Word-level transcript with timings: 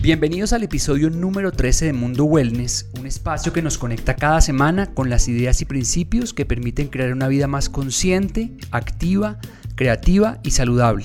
Bienvenidos 0.00 0.52
al 0.52 0.62
episodio 0.62 1.10
número 1.10 1.52
13 1.52 1.86
de 1.86 1.92
Mundo 1.92 2.24
Wellness, 2.24 2.88
un 2.98 3.06
espacio 3.06 3.52
que 3.52 3.60
nos 3.60 3.76
conecta 3.76 4.16
cada 4.16 4.40
semana 4.40 4.94
con 4.94 5.10
las 5.10 5.28
ideas 5.28 5.60
y 5.60 5.66
principios 5.66 6.32
que 6.32 6.46
permiten 6.46 6.88
crear 6.88 7.12
una 7.12 7.28
vida 7.28 7.46
más 7.46 7.68
consciente, 7.68 8.52
activa, 8.70 9.38
creativa 9.74 10.38
y 10.42 10.52
saludable. 10.52 11.04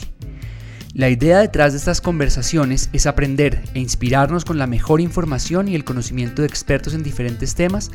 La 0.94 1.10
idea 1.10 1.40
detrás 1.40 1.74
de 1.74 1.80
estas 1.80 2.02
conversaciones 2.02 2.92
es 2.94 3.08
aprender 3.08 3.64
e 3.74 3.80
inspirarnos 3.80 4.46
con 4.46 4.60
la 4.60 4.68
mejor 4.68 5.02
información 5.02 5.68
y 5.68 5.74
el 5.74 5.86
conocimiento 5.86 6.44
de 6.44 6.48
expertos 6.48 6.94
en 6.94 7.02
diferentes 7.02 7.56
temas 7.56 7.90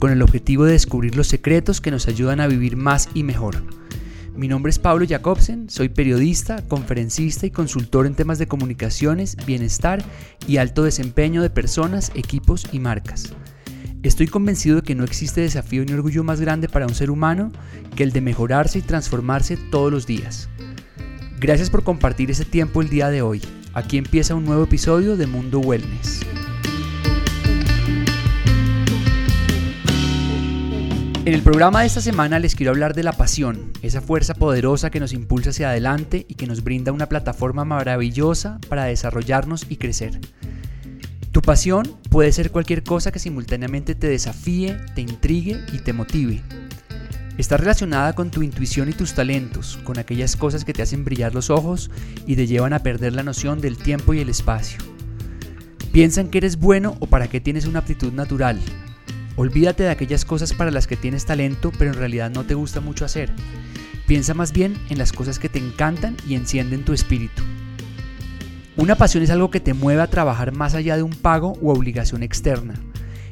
con 0.00 0.10
el 0.10 0.20
objetivo 0.20 0.64
de 0.64 0.72
descubrir 0.72 1.14
los 1.14 1.28
secretos 1.28 1.80
que 1.80 1.92
nos 1.92 2.08
ayudan 2.08 2.40
a 2.40 2.48
vivir 2.48 2.76
más 2.76 3.08
y 3.14 3.22
mejor. 3.22 3.62
Mi 4.34 4.48
nombre 4.48 4.70
es 4.70 4.78
Pablo 4.78 5.04
Jacobsen, 5.08 5.68
soy 5.68 5.88
periodista, 5.88 6.62
conferencista 6.68 7.46
y 7.46 7.50
consultor 7.50 8.06
en 8.06 8.14
temas 8.14 8.38
de 8.38 8.46
comunicaciones, 8.46 9.36
bienestar 9.44 10.02
y 10.46 10.56
alto 10.56 10.84
desempeño 10.84 11.42
de 11.42 11.50
personas, 11.50 12.10
equipos 12.14 12.66
y 12.72 12.78
marcas. 12.78 13.34
Estoy 14.02 14.28
convencido 14.28 14.76
de 14.76 14.82
que 14.82 14.94
no 14.94 15.04
existe 15.04 15.42
desafío 15.42 15.84
ni 15.84 15.92
orgullo 15.92 16.24
más 16.24 16.40
grande 16.40 16.68
para 16.68 16.86
un 16.86 16.94
ser 16.94 17.10
humano 17.10 17.52
que 17.96 18.02
el 18.02 18.12
de 18.12 18.22
mejorarse 18.22 18.78
y 18.78 18.82
transformarse 18.82 19.58
todos 19.70 19.92
los 19.92 20.06
días. 20.06 20.48
Gracias 21.38 21.68
por 21.68 21.84
compartir 21.84 22.30
ese 22.30 22.44
tiempo 22.44 22.80
el 22.80 22.88
día 22.88 23.10
de 23.10 23.22
hoy. 23.22 23.42
Aquí 23.74 23.98
empieza 23.98 24.34
un 24.34 24.44
nuevo 24.44 24.64
episodio 24.64 25.16
de 25.16 25.26
Mundo 25.26 25.60
Wellness. 25.60 26.20
En 31.30 31.36
el 31.36 31.42
programa 31.42 31.82
de 31.82 31.86
esta 31.86 32.00
semana 32.00 32.40
les 32.40 32.56
quiero 32.56 32.72
hablar 32.72 32.92
de 32.92 33.04
la 33.04 33.12
pasión, 33.12 33.70
esa 33.82 34.00
fuerza 34.00 34.34
poderosa 34.34 34.90
que 34.90 34.98
nos 34.98 35.12
impulsa 35.12 35.50
hacia 35.50 35.70
adelante 35.70 36.26
y 36.26 36.34
que 36.34 36.48
nos 36.48 36.64
brinda 36.64 36.90
una 36.90 37.08
plataforma 37.08 37.64
maravillosa 37.64 38.58
para 38.68 38.86
desarrollarnos 38.86 39.64
y 39.68 39.76
crecer. 39.76 40.18
Tu 41.30 41.40
pasión 41.40 41.86
puede 42.10 42.32
ser 42.32 42.50
cualquier 42.50 42.82
cosa 42.82 43.12
que 43.12 43.20
simultáneamente 43.20 43.94
te 43.94 44.08
desafíe, 44.08 44.76
te 44.96 45.02
intrigue 45.02 45.64
y 45.72 45.78
te 45.78 45.92
motive. 45.92 46.42
Está 47.38 47.56
relacionada 47.56 48.12
con 48.14 48.32
tu 48.32 48.42
intuición 48.42 48.88
y 48.88 48.92
tus 48.92 49.14
talentos, 49.14 49.78
con 49.84 50.00
aquellas 50.00 50.34
cosas 50.34 50.64
que 50.64 50.72
te 50.72 50.82
hacen 50.82 51.04
brillar 51.04 51.32
los 51.32 51.48
ojos 51.48 51.92
y 52.26 52.34
te 52.34 52.48
llevan 52.48 52.72
a 52.72 52.82
perder 52.82 53.12
la 53.12 53.22
noción 53.22 53.60
del 53.60 53.78
tiempo 53.78 54.14
y 54.14 54.18
el 54.18 54.30
espacio. 54.30 54.80
Piensa 55.92 56.22
en 56.22 56.28
que 56.28 56.38
eres 56.38 56.56
bueno 56.56 56.96
o 56.98 57.06
para 57.06 57.28
qué 57.28 57.40
tienes 57.40 57.66
una 57.66 57.78
aptitud 57.78 58.12
natural, 58.12 58.58
Olvídate 59.40 59.84
de 59.84 59.88
aquellas 59.88 60.26
cosas 60.26 60.52
para 60.52 60.70
las 60.70 60.86
que 60.86 60.98
tienes 60.98 61.24
talento 61.24 61.72
pero 61.78 61.92
en 61.92 61.96
realidad 61.96 62.30
no 62.30 62.44
te 62.44 62.52
gusta 62.52 62.82
mucho 62.82 63.06
hacer. 63.06 63.32
Piensa 64.06 64.34
más 64.34 64.52
bien 64.52 64.76
en 64.90 64.98
las 64.98 65.14
cosas 65.14 65.38
que 65.38 65.48
te 65.48 65.58
encantan 65.58 66.14
y 66.28 66.34
encienden 66.34 66.84
tu 66.84 66.92
espíritu. 66.92 67.42
Una 68.76 68.96
pasión 68.96 69.22
es 69.22 69.30
algo 69.30 69.50
que 69.50 69.60
te 69.60 69.72
mueve 69.72 70.02
a 70.02 70.08
trabajar 70.08 70.52
más 70.52 70.74
allá 70.74 70.94
de 70.94 71.02
un 71.02 71.14
pago 71.14 71.56
u 71.62 71.70
obligación 71.70 72.22
externa. 72.22 72.74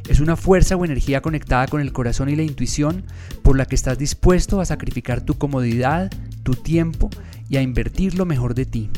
Es 0.08 0.20
una 0.20 0.36
fuerza 0.36 0.76
o 0.76 0.84
energía 0.86 1.20
conectada 1.20 1.66
con 1.66 1.82
el 1.82 1.92
corazón 1.92 2.30
y 2.30 2.36
la 2.36 2.42
intuición 2.42 3.04
por 3.42 3.58
la 3.58 3.66
que 3.66 3.74
estás 3.74 3.98
dispuesto 3.98 4.62
a 4.62 4.64
sacrificar 4.64 5.20
tu 5.20 5.36
comodidad, 5.36 6.10
tu 6.42 6.54
tiempo 6.54 7.10
y 7.50 7.58
a 7.58 7.60
invertir 7.60 8.14
lo 8.14 8.24
mejor 8.24 8.54
de 8.54 8.64
ti. 8.64 8.88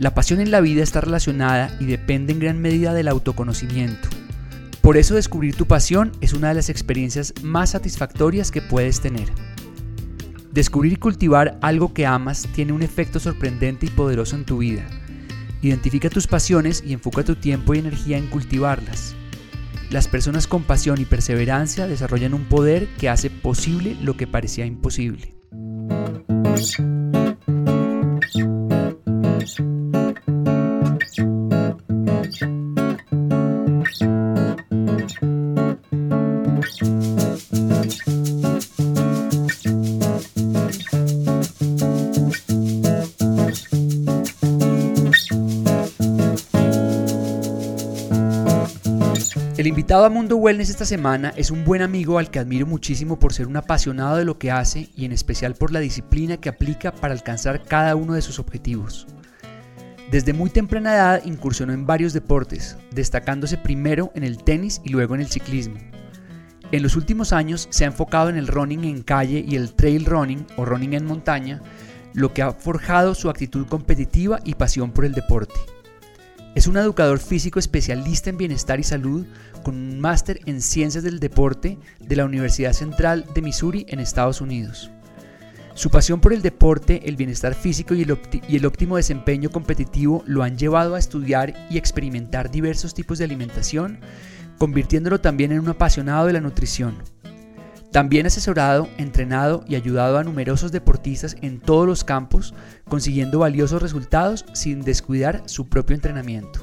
La 0.00 0.14
pasión 0.14 0.40
en 0.40 0.50
la 0.50 0.60
vida 0.60 0.82
está 0.82 1.00
relacionada 1.00 1.70
y 1.78 1.84
depende 1.84 2.32
en 2.32 2.40
gran 2.40 2.60
medida 2.60 2.92
del 2.92 3.06
autoconocimiento. 3.06 4.17
Por 4.88 4.96
eso 4.96 5.16
descubrir 5.16 5.54
tu 5.54 5.66
pasión 5.66 6.12
es 6.22 6.32
una 6.32 6.48
de 6.48 6.54
las 6.54 6.70
experiencias 6.70 7.34
más 7.42 7.72
satisfactorias 7.72 8.50
que 8.50 8.62
puedes 8.62 9.02
tener. 9.02 9.28
Descubrir 10.50 10.94
y 10.94 10.96
cultivar 10.96 11.58
algo 11.60 11.92
que 11.92 12.06
amas 12.06 12.48
tiene 12.54 12.72
un 12.72 12.80
efecto 12.80 13.20
sorprendente 13.20 13.84
y 13.84 13.90
poderoso 13.90 14.34
en 14.34 14.46
tu 14.46 14.56
vida. 14.56 14.86
Identifica 15.60 16.08
tus 16.08 16.26
pasiones 16.26 16.82
y 16.86 16.94
enfoca 16.94 17.22
tu 17.22 17.36
tiempo 17.36 17.74
y 17.74 17.80
energía 17.80 18.16
en 18.16 18.28
cultivarlas. 18.28 19.14
Las 19.90 20.08
personas 20.08 20.46
con 20.46 20.62
pasión 20.62 20.98
y 20.98 21.04
perseverancia 21.04 21.86
desarrollan 21.86 22.32
un 22.32 22.46
poder 22.46 22.88
que 22.96 23.10
hace 23.10 23.28
posible 23.28 23.94
lo 24.00 24.16
que 24.16 24.26
parecía 24.26 24.64
imposible. 24.64 25.34
Invitado 49.88 50.04
a 50.04 50.10
Mundo 50.10 50.36
Wellness 50.36 50.68
esta 50.68 50.84
semana 50.84 51.32
es 51.34 51.50
un 51.50 51.64
buen 51.64 51.80
amigo 51.80 52.18
al 52.18 52.30
que 52.30 52.38
admiro 52.38 52.66
muchísimo 52.66 53.18
por 53.18 53.32
ser 53.32 53.46
un 53.46 53.56
apasionado 53.56 54.18
de 54.18 54.26
lo 54.26 54.38
que 54.38 54.50
hace 54.50 54.90
y 54.94 55.06
en 55.06 55.12
especial 55.12 55.54
por 55.54 55.72
la 55.72 55.80
disciplina 55.80 56.36
que 56.36 56.50
aplica 56.50 56.92
para 56.92 57.14
alcanzar 57.14 57.62
cada 57.62 57.96
uno 57.96 58.12
de 58.12 58.20
sus 58.20 58.38
objetivos. 58.38 59.06
Desde 60.10 60.34
muy 60.34 60.50
temprana 60.50 60.94
edad 60.94 61.22
incursionó 61.24 61.72
en 61.72 61.86
varios 61.86 62.12
deportes, 62.12 62.76
destacándose 62.90 63.56
primero 63.56 64.12
en 64.14 64.24
el 64.24 64.36
tenis 64.36 64.82
y 64.84 64.90
luego 64.90 65.14
en 65.14 65.22
el 65.22 65.28
ciclismo. 65.28 65.78
En 66.70 66.82
los 66.82 66.94
últimos 66.94 67.32
años 67.32 67.66
se 67.70 67.84
ha 67.84 67.86
enfocado 67.86 68.28
en 68.28 68.36
el 68.36 68.46
running 68.46 68.84
en 68.84 69.02
calle 69.02 69.42
y 69.48 69.56
el 69.56 69.72
trail 69.72 70.04
running 70.04 70.46
o 70.58 70.66
running 70.66 70.92
en 70.92 71.06
montaña, 71.06 71.62
lo 72.12 72.34
que 72.34 72.42
ha 72.42 72.52
forjado 72.52 73.14
su 73.14 73.30
actitud 73.30 73.66
competitiva 73.66 74.38
y 74.44 74.52
pasión 74.52 74.90
por 74.90 75.06
el 75.06 75.14
deporte. 75.14 75.54
Es 76.58 76.66
un 76.66 76.76
educador 76.76 77.20
físico 77.20 77.60
especialista 77.60 78.30
en 78.30 78.36
bienestar 78.36 78.80
y 78.80 78.82
salud 78.82 79.24
con 79.62 79.76
un 79.76 80.00
máster 80.00 80.40
en 80.44 80.60
ciencias 80.60 81.04
del 81.04 81.20
deporte 81.20 81.78
de 82.00 82.16
la 82.16 82.24
Universidad 82.24 82.72
Central 82.72 83.26
de 83.32 83.42
Missouri 83.42 83.86
en 83.88 84.00
Estados 84.00 84.40
Unidos. 84.40 84.90
Su 85.74 85.88
pasión 85.88 86.20
por 86.20 86.32
el 86.32 86.42
deporte, 86.42 87.08
el 87.08 87.14
bienestar 87.14 87.54
físico 87.54 87.94
y 87.94 88.02
el, 88.02 88.66
óptimo 88.66 88.96
desempeño 88.96 89.50
competitivo 89.50 90.24
lo 90.26 90.42
han 90.42 90.58
llevado 90.58 90.96
a 90.96 90.98
estudiar 90.98 91.54
y 91.70 91.78
experimentar 91.78 92.50
diversos 92.50 92.92
tipos 92.92 93.18
de 93.18 93.26
alimentación, 93.26 94.00
convirtiéndolo 94.58 95.20
también 95.20 95.52
en 95.52 95.60
un 95.60 95.68
apasionado 95.68 96.26
de 96.26 96.32
la 96.32 96.40
nutrición. 96.40 96.96
También 97.92 98.26
asesorado, 98.26 98.88
entrenado 98.98 99.64
y 99.66 99.74
ayudado 99.74 100.18
a 100.18 100.24
numerosos 100.24 100.72
deportistas 100.72 101.36
en 101.40 101.58
todos 101.58 101.86
los 101.86 102.04
campos, 102.04 102.54
consiguiendo 102.88 103.38
valiosos 103.38 103.80
resultados 103.80 104.44
sin 104.52 104.82
descuidar 104.82 105.42
su 105.46 105.68
propio 105.68 105.96
entrenamiento. 105.96 106.60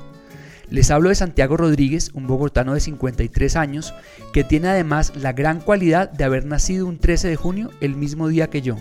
Les 0.70 0.92
hablo 0.92 1.10
de 1.10 1.16
Santiago 1.16 1.58
Rodríguez, 1.58 2.12
un 2.14 2.28
bogotano 2.28 2.74
de 2.74 2.80
53 2.80 3.56
años, 3.56 3.94
que 4.34 4.44
tiene 4.44 4.68
además 4.68 5.14
la 5.16 5.34
gran 5.34 5.62
cualidad 5.62 6.12
de 6.12 6.24
haber 6.24 6.46
nacido 6.46 6.88
un 6.88 7.00
13 7.00 7.28
de 7.28 7.36
junio, 7.36 7.72
el 7.82 7.96
mismo 7.96 8.28
día 8.28 8.50
que 8.50 8.62
yo. 8.62 8.76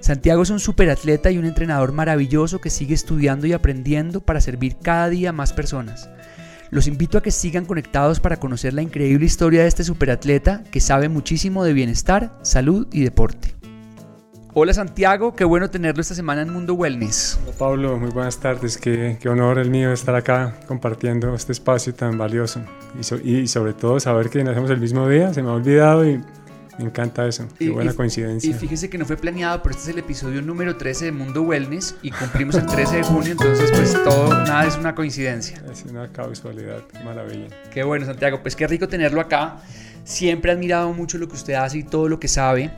Santiago 0.00 0.42
es 0.42 0.50
un 0.50 0.60
superatleta 0.60 1.30
y 1.30 1.38
un 1.38 1.46
entrenador 1.46 1.92
maravilloso 1.92 2.60
que 2.60 2.68
sigue 2.68 2.94
estudiando 2.94 3.46
y 3.46 3.54
aprendiendo 3.54 4.20
para 4.20 4.42
servir 4.42 4.76
cada 4.82 5.08
día 5.08 5.30
a 5.30 5.32
más 5.32 5.54
personas. 5.54 6.10
Los 6.74 6.88
invito 6.88 7.18
a 7.18 7.22
que 7.22 7.30
sigan 7.30 7.66
conectados 7.66 8.18
para 8.18 8.38
conocer 8.38 8.74
la 8.74 8.82
increíble 8.82 9.24
historia 9.24 9.62
de 9.62 9.68
este 9.68 9.84
superatleta 9.84 10.64
que 10.72 10.80
sabe 10.80 11.08
muchísimo 11.08 11.62
de 11.62 11.72
bienestar, 11.72 12.36
salud 12.42 12.88
y 12.90 13.04
deporte. 13.04 13.54
Hola 14.54 14.74
Santiago, 14.74 15.36
qué 15.36 15.44
bueno 15.44 15.70
tenerlo 15.70 16.00
esta 16.00 16.16
semana 16.16 16.42
en 16.42 16.52
Mundo 16.52 16.74
Wellness. 16.74 17.38
Hola 17.44 17.56
Pablo, 17.56 17.96
muy 17.96 18.10
buenas 18.10 18.40
tardes. 18.40 18.76
Qué, 18.76 19.16
honor 19.28 19.60
el 19.60 19.70
mío 19.70 19.92
estar 19.92 20.16
acá 20.16 20.58
compartiendo 20.66 21.32
este 21.36 21.52
espacio 21.52 21.94
tan 21.94 22.18
valioso. 22.18 22.60
Y, 23.22 23.36
y, 23.36 23.46
sobre 23.46 23.72
todo 23.74 24.00
saber 24.00 24.28
que 24.28 24.42
nacemos 24.42 24.68
el 24.70 24.80
mismo 24.80 25.08
día, 25.08 25.32
se 25.32 25.44
me 25.44 25.50
ha 25.50 25.52
olvidado 25.52 26.04
y 26.04 26.20
me 26.78 26.84
encanta 26.84 27.26
eso. 27.26 27.46
Qué 27.58 27.70
buena 27.70 27.92
coincidencia. 27.92 28.50
Y 28.50 28.54
fíjese 28.54 28.90
que 28.90 28.98
no 28.98 29.04
fue 29.04 29.16
planeado, 29.16 29.62
pero 29.62 29.74
este 29.74 29.90
es 29.90 29.96
el 29.96 29.98
episodio 29.98 30.42
número 30.42 30.76
13 30.76 31.06
de 31.06 31.12
Mundo 31.12 31.42
Wellness 31.42 31.96
y 32.02 32.10
cumplimos 32.10 32.54
el 32.56 32.66
13 32.66 32.96
de 32.96 33.02
junio, 33.02 33.32
entonces 33.32 33.70
pues 33.70 33.92
todo, 34.04 34.28
nada 34.44 34.66
es 34.66 34.76
una 34.76 34.94
coincidencia. 34.94 35.62
Es 35.70 35.84
una 35.84 36.10
casualidad, 36.10 36.82
qué 36.92 37.04
maravilla. 37.04 37.48
Qué 37.72 37.82
bueno 37.84 38.06
Santiago, 38.06 38.42
pues 38.42 38.56
qué 38.56 38.66
rico 38.66 38.88
tenerlo 38.88 39.20
acá. 39.20 39.58
Siempre 40.04 40.50
he 40.50 40.54
admirado 40.54 40.92
mucho 40.92 41.18
lo 41.18 41.28
que 41.28 41.34
usted 41.34 41.54
hace 41.54 41.78
y 41.78 41.82
todo 41.82 42.08
lo 42.08 42.20
que 42.20 42.28
sabe. 42.28 42.70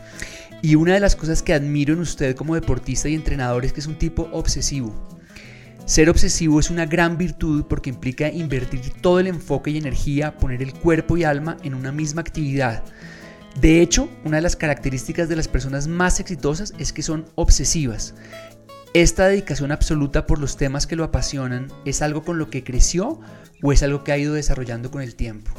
Y 0.62 0.75
una 0.75 0.94
de 0.94 1.00
las 1.00 1.16
cosas 1.16 1.43
que 1.43 1.54
admiro 1.54 1.94
en 1.94 2.00
usted 2.00 2.34
como 2.34 2.54
deportista 2.54 3.08
y 3.08 3.14
entrenador 3.14 3.64
es 3.64 3.72
que 3.72 3.81
es 3.81 3.87
un 3.87 3.96
tipo 3.96 4.28
obsesivo. 4.32 4.94
Ser 5.87 6.10
obsesivo 6.10 6.58
es 6.58 6.70
una 6.70 6.84
gran 6.84 7.16
virtud 7.16 7.64
porque 7.69 7.90
implica 7.90 8.28
invertir 8.28 8.81
todo 9.00 9.20
el 9.20 9.28
enfoque 9.28 9.70
y 9.70 9.78
energía, 9.78 10.37
poner 10.37 10.60
el 10.60 10.75
cuerpo 10.75 11.16
y 11.16 11.22
alma 11.22 11.58
en 11.62 11.75
una 11.75 11.93
misma 11.93 12.22
actividad. 12.22 12.82
De 13.61 13.81
hecho, 13.81 14.11
una 14.25 14.37
de 14.37 14.43
las 14.43 14.55
características 14.55 15.29
de 15.31 15.37
las 15.37 15.49
personas 15.49 15.88
más 15.88 16.20
exitosas 16.20 16.75
es 16.79 16.93
que 16.93 17.03
son 17.03 17.25
obsesivas. 17.37 18.14
¿Esta 18.93 19.29
dedicación 19.29 19.73
absoluta 19.73 20.26
por 20.26 20.38
los 20.38 20.56
temas 20.56 20.87
que 20.87 20.97
lo 20.97 21.05
apasionan 21.05 21.69
es 21.85 22.03
algo 22.03 22.23
con 22.23 22.38
lo 22.38 22.50
que 22.50 22.64
creció 22.64 23.20
o 23.62 23.73
es 23.73 23.82
algo 23.82 24.05
que 24.05 24.12
ha 24.12 24.19
ido 24.19 24.35
desarrollando 24.35 24.91
con 24.91 25.00
el 25.00 25.14
tiempo? 25.14 25.50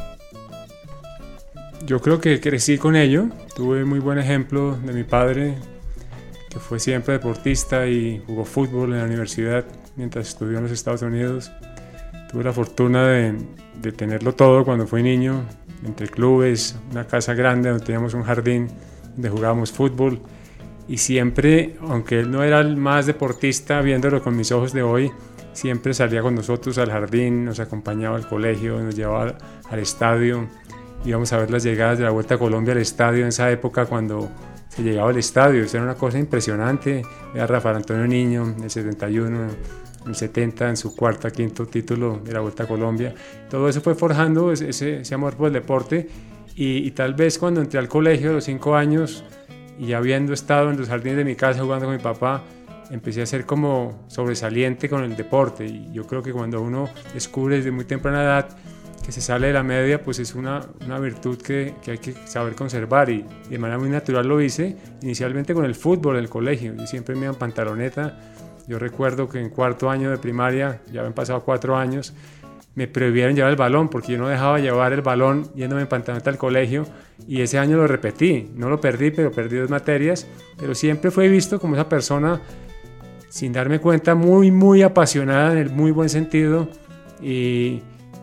Yo 1.85 1.99
creo 1.99 2.19
que 2.19 2.39
crecí 2.39 2.77
con 2.77 2.95
ello. 2.95 3.29
Tuve 3.55 3.83
muy 3.83 3.99
buen 3.99 4.19
ejemplo 4.19 4.77
de 4.77 4.93
mi 4.93 5.03
padre, 5.03 5.55
que 6.49 6.59
fue 6.59 6.79
siempre 6.79 7.13
deportista 7.13 7.87
y 7.87 8.21
jugó 8.27 8.45
fútbol 8.45 8.93
en 8.93 8.99
la 8.99 9.05
universidad 9.05 9.65
mientras 9.95 10.29
estudió 10.29 10.57
en 10.57 10.63
los 10.63 10.71
Estados 10.71 11.01
Unidos. 11.01 11.51
Tuve 12.31 12.43
la 12.43 12.53
fortuna 12.53 13.07
de, 13.07 13.35
de 13.81 13.91
tenerlo 13.91 14.35
todo 14.35 14.65
cuando 14.65 14.85
fui 14.85 15.01
niño, 15.01 15.45
entre 15.83 16.07
clubes, 16.07 16.77
una 16.91 17.05
casa 17.05 17.33
grande 17.33 17.69
donde 17.69 17.85
teníamos 17.85 18.13
un 18.13 18.23
jardín 18.23 18.67
donde 19.13 19.29
jugábamos 19.29 19.71
fútbol. 19.71 20.19
Y 20.87 20.97
siempre, 20.97 21.75
aunque 21.81 22.19
él 22.19 22.31
no 22.31 22.43
era 22.43 22.59
el 22.61 22.77
más 22.77 23.05
deportista, 23.05 23.81
viéndolo 23.81 24.23
con 24.23 24.35
mis 24.35 24.51
ojos 24.51 24.73
de 24.73 24.83
hoy, 24.83 25.11
siempre 25.53 25.93
salía 25.93 26.21
con 26.21 26.35
nosotros 26.35 26.77
al 26.77 26.91
jardín, 26.91 27.45
nos 27.45 27.59
acompañaba 27.59 28.15
al 28.15 28.27
colegio, 28.27 28.79
nos 28.81 28.95
llevaba 28.95 29.37
al 29.69 29.79
estadio 29.79 30.47
íbamos 31.05 31.31
a 31.33 31.37
ver 31.37 31.51
las 31.51 31.63
llegadas 31.63 31.97
de 31.97 32.03
la 32.03 32.09
Vuelta 32.11 32.35
a 32.35 32.37
Colombia 32.37 32.73
al 32.73 32.79
estadio 32.79 33.21
en 33.21 33.29
esa 33.29 33.49
época 33.51 33.85
cuando 33.85 34.29
se 34.67 34.83
llegaba 34.83 35.09
al 35.09 35.17
estadio. 35.17 35.63
Eso 35.63 35.77
era 35.77 35.85
una 35.85 35.95
cosa 35.95 36.19
impresionante. 36.19 37.01
Era 37.33 37.47
Rafael 37.47 37.77
Antonio 37.77 38.07
Niño 38.07 38.55
el 38.61 38.69
71, 38.69 39.47
en 40.07 40.11
el 40.11 40.15
70, 40.15 40.69
en 40.69 40.77
su 40.77 40.95
cuarta, 40.95 41.29
quinto 41.29 41.65
título 41.65 42.19
de 42.23 42.33
la 42.33 42.39
Vuelta 42.39 42.63
a 42.63 42.67
Colombia. 42.67 43.13
Todo 43.49 43.69
eso 43.69 43.81
fue 43.81 43.95
forjando 43.95 44.51
ese, 44.51 45.01
amor 45.13 45.35
por 45.35 45.47
el 45.47 45.53
deporte 45.53 46.07
y, 46.55 46.87
y, 46.87 46.91
tal 46.91 47.13
vez 47.13 47.37
cuando 47.37 47.61
entré 47.61 47.79
al 47.79 47.87
colegio 47.87 48.31
a 48.31 48.33
los 48.33 48.45
cinco 48.45 48.75
años 48.75 49.23
y 49.77 49.93
habiendo 49.93 50.33
estado 50.33 50.71
en 50.71 50.77
los 50.77 50.87
jardines 50.87 51.17
de 51.17 51.25
mi 51.25 51.35
casa 51.35 51.61
jugando 51.61 51.85
con 51.85 51.95
mi 51.95 52.01
papá, 52.01 52.43
empecé 52.89 53.21
a 53.21 53.25
ser 53.25 53.45
como 53.45 54.05
sobresaliente 54.07 54.89
con 54.89 55.03
el 55.03 55.15
deporte 55.15 55.65
y 55.65 55.91
yo 55.91 56.07
creo 56.07 56.23
que 56.23 56.31
cuando 56.31 56.61
uno 56.61 56.89
descubre 57.13 57.57
desde 57.57 57.71
muy 57.71 57.85
temprana 57.85 58.23
edad 58.23 58.57
que 59.05 59.13
se 59.13 59.21
sale 59.21 59.47
de 59.47 59.53
la 59.53 59.63
media, 59.63 60.03
pues 60.03 60.19
es 60.19 60.35
una, 60.35 60.61
una 60.85 60.99
virtud 60.99 61.37
que, 61.41 61.75
que, 61.81 61.91
hay 61.91 61.97
que 61.97 62.13
saber 62.27 62.55
conservar 62.55 63.09
y, 63.09 63.23
de 63.49 63.57
manera 63.57 63.79
muy 63.79 63.89
natural 63.89 64.27
lo 64.27 64.41
hice 64.41 64.75
inicialmente 65.01 65.53
con 65.53 65.63
el 65.63 65.75
fútbol 65.75 66.17
en 66.17 66.23
el 66.23 66.29
colegio. 66.29 66.73
Yo 66.75 66.85
siempre 66.87 67.15
me 67.15 67.21
iba 67.21 67.29
en 67.29 67.39
pantaloneta. 67.39 68.19
Yo 68.67 68.79
recuerdo 68.79 69.29
que 69.29 69.39
en 69.39 69.49
cuarto 69.49 69.89
año 69.89 70.11
de 70.11 70.17
primaria, 70.17 70.81
ya 70.91 70.99
habían 70.99 71.13
pasado 71.13 71.41
cuatro 71.41 71.77
años, 71.77 72.13
me 72.75 72.87
prohibieron 72.87 73.35
llevar 73.35 73.51
el 73.51 73.57
balón 73.57 73.89
porque 73.89 74.11
yo 74.11 74.19
no 74.19 74.27
dejaba 74.27 74.59
llevar 74.59 74.93
el 74.93 75.01
balón 75.01 75.51
yéndome 75.55 75.81
en 75.81 75.87
pantaloneta 75.87 76.29
al 76.29 76.37
colegio 76.37 76.85
y 77.27 77.41
ese 77.41 77.57
año 77.57 77.77
lo 77.77 77.87
repetí. 77.87 78.51
No 78.55 78.69
lo 78.69 78.79
perdí, 78.79 79.09
pero 79.09 79.31
perdí 79.31 79.57
dos 79.57 79.69
materias, 79.69 80.27
pero 80.59 80.75
siempre 80.75 81.09
fue 81.09 81.27
visto 81.27 81.59
como 81.59 81.75
esa 81.75 81.89
persona 81.89 82.39
sin 83.29 83.51
darme 83.51 83.79
cuenta 83.79 84.15
muy, 84.15 84.51
muy 84.51 84.83
apasionada 84.83 85.53
en 85.53 85.57
el 85.57 85.69
muy 85.71 85.91
buen 85.91 86.09
sentido 86.09 86.67
y 87.21 87.81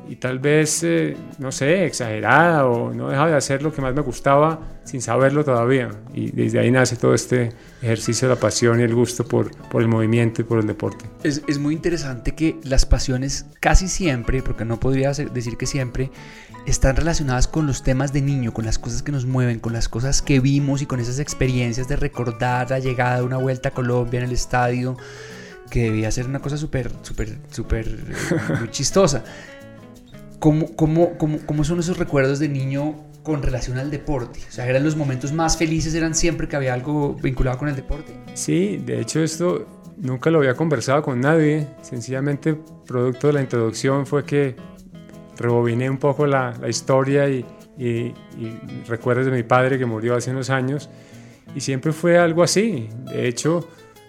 y 0.08 0.16
tal 0.16 0.38
vez, 0.38 0.82
eh, 0.82 1.16
no 1.38 1.50
sé, 1.50 1.86
exagerada 1.86 2.66
o 2.66 2.92
no 2.92 3.08
dejaba 3.08 3.30
de 3.30 3.36
hacer 3.36 3.62
lo 3.62 3.72
que 3.72 3.80
más 3.80 3.94
me 3.94 4.02
gustaba 4.02 4.60
sin 4.84 5.00
saberlo 5.00 5.44
todavía. 5.44 5.90
Y 6.12 6.30
desde 6.30 6.58
ahí 6.58 6.70
nace 6.70 6.96
todo 6.96 7.14
este 7.14 7.52
ejercicio 7.82 8.28
de 8.28 8.34
la 8.34 8.40
pasión 8.40 8.80
y 8.80 8.82
el 8.82 8.94
gusto 8.94 9.24
por, 9.24 9.50
por 9.68 9.82
el 9.82 9.88
movimiento 9.88 10.42
y 10.42 10.44
por 10.44 10.58
el 10.58 10.66
deporte. 10.66 11.06
Es, 11.22 11.42
es 11.48 11.58
muy 11.58 11.74
interesante 11.74 12.34
que 12.34 12.56
las 12.64 12.86
pasiones 12.86 13.46
casi 13.60 13.88
siempre, 13.88 14.42
porque 14.42 14.64
no 14.64 14.78
podría 14.78 15.12
decir 15.12 15.56
que 15.56 15.66
siempre, 15.66 16.10
están 16.66 16.96
relacionadas 16.96 17.46
con 17.46 17.66
los 17.66 17.82
temas 17.82 18.12
de 18.12 18.22
niño, 18.22 18.52
con 18.54 18.64
las 18.64 18.78
cosas 18.78 19.02
que 19.02 19.12
nos 19.12 19.26
mueven, 19.26 19.60
con 19.60 19.72
las 19.72 19.88
cosas 19.88 20.22
que 20.22 20.40
vimos 20.40 20.82
y 20.82 20.86
con 20.86 21.00
esas 21.00 21.18
experiencias 21.18 21.88
de 21.88 21.96
recordar 21.96 22.70
la 22.70 22.78
llegada 22.78 23.18
de 23.18 23.22
una 23.22 23.36
vuelta 23.36 23.70
a 23.70 23.72
Colombia 23.72 24.18
en 24.18 24.26
el 24.26 24.32
estadio, 24.32 24.96
que 25.70 25.82
debía 25.84 26.10
ser 26.10 26.26
una 26.26 26.40
cosa 26.40 26.56
súper, 26.56 26.90
súper, 27.02 27.38
súper 27.50 27.86
eh, 27.88 28.68
chistosa. 28.70 29.24
¿Cómo, 30.44 30.76
cómo, 30.76 31.16
cómo, 31.16 31.38
cómo 31.46 31.64
son 31.64 31.78
esos 31.78 31.96
recuerdos 31.96 32.38
de 32.38 32.50
niño 32.50 32.96
con 33.22 33.42
relación 33.42 33.78
al 33.78 33.90
deporte? 33.90 34.40
O 34.46 34.52
sea, 34.52 34.68
¿eran 34.68 34.84
los 34.84 34.94
momentos 34.94 35.32
más 35.32 35.56
felices, 35.56 35.94
eran 35.94 36.14
siempre 36.14 36.48
que 36.48 36.54
había 36.54 36.74
algo 36.74 37.14
vinculado 37.14 37.56
con 37.56 37.70
el 37.70 37.74
deporte? 37.74 38.12
Sí, 38.34 38.76
de 38.76 39.00
hecho 39.00 39.22
esto 39.22 39.66
nunca 39.96 40.28
lo 40.28 40.40
había 40.40 40.52
conversado 40.52 41.00
con 41.00 41.18
nadie. 41.18 41.66
Sencillamente, 41.80 42.54
producto 42.86 43.28
de 43.28 43.32
la 43.32 43.40
introducción 43.40 44.06
fue 44.06 44.26
que 44.26 44.54
rebobiné 45.38 45.88
un 45.88 45.96
poco 45.96 46.26
la, 46.26 46.54
la 46.60 46.68
historia 46.68 47.26
y, 47.26 47.46
y, 47.78 48.12
y, 48.38 48.60
recuerdos 48.86 49.24
de 49.24 49.32
mi 49.32 49.44
padre 49.44 49.78
que 49.78 49.86
murió 49.86 50.14
hace 50.14 50.30
unos 50.30 50.50
años. 50.50 50.90
Y 51.54 51.60
siempre 51.60 51.90
fue 51.90 52.18
algo 52.18 52.42
así. 52.42 52.90
De 53.06 53.26
hecho, 53.26 53.66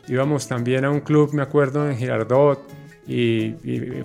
íbamos 0.09 0.49
también 0.49 0.83
a 0.83 0.91
un 0.91 0.99
club, 0.99 1.33
me 1.33 1.43
acuerdo, 1.43 1.89
en 1.89 1.95
Girardot 1.95 2.75
y, 3.07 3.53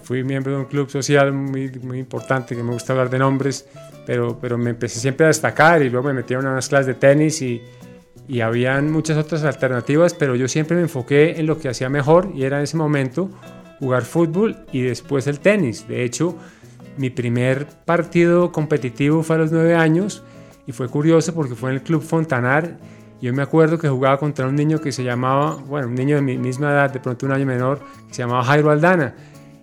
fui 0.02 0.22
miembro 0.24 0.52
de 0.52 0.58
un 0.58 0.64
club 0.66 0.90
social 0.90 1.32
muy, 1.32 1.70
muy 1.82 1.98
importante, 1.98 2.54
que 2.54 2.62
me 2.62 2.72
gusta 2.72 2.92
hablar 2.92 3.10
de 3.10 3.18
nombres, 3.18 3.66
pero, 4.06 4.38
pero 4.40 4.58
me 4.58 4.70
empecé 4.70 5.00
siempre 5.00 5.24
a 5.24 5.28
destacar 5.28 5.82
y 5.82 5.90
luego 5.90 6.08
me 6.08 6.14
metieron 6.14 6.46
a 6.46 6.52
unas 6.52 6.68
clases 6.68 6.86
de 6.86 6.94
tenis 6.94 7.40
y, 7.42 7.62
y 8.28 8.40
habían 8.40 8.90
muchas 8.90 9.16
otras 9.16 9.44
alternativas, 9.44 10.14
pero 10.14 10.36
yo 10.36 10.48
siempre 10.48 10.76
me 10.76 10.82
enfoqué 10.82 11.40
en 11.40 11.46
lo 11.46 11.58
que 11.58 11.68
hacía 11.68 11.88
mejor 11.88 12.30
y 12.34 12.44
era 12.44 12.58
en 12.58 12.64
ese 12.64 12.76
momento 12.76 13.30
jugar 13.78 14.02
fútbol 14.02 14.56
y 14.72 14.82
después 14.82 15.26
el 15.26 15.40
tenis. 15.40 15.88
De 15.88 16.04
hecho, 16.04 16.36
mi 16.96 17.10
primer 17.10 17.66
partido 17.66 18.52
competitivo 18.52 19.22
fue 19.22 19.36
a 19.36 19.38
los 19.40 19.52
nueve 19.52 19.74
años 19.74 20.22
y 20.66 20.72
fue 20.72 20.88
curioso 20.88 21.34
porque 21.34 21.54
fue 21.54 21.70
en 21.70 21.76
el 21.76 21.82
Club 21.82 22.02
Fontanar 22.02 22.76
yo 23.20 23.34
me 23.34 23.42
acuerdo 23.42 23.78
que 23.78 23.88
jugaba 23.88 24.18
contra 24.18 24.46
un 24.46 24.56
niño 24.56 24.80
que 24.80 24.92
se 24.92 25.04
llamaba, 25.04 25.56
bueno, 25.56 25.88
un 25.88 25.94
niño 25.94 26.16
de 26.16 26.22
mi 26.22 26.38
misma 26.38 26.70
edad, 26.70 26.90
de 26.90 27.00
pronto 27.00 27.26
un 27.26 27.32
año 27.32 27.44
menor, 27.44 27.80
que 28.08 28.14
se 28.14 28.22
llamaba 28.22 28.42
Jairo 28.44 28.70
Aldana. 28.70 29.14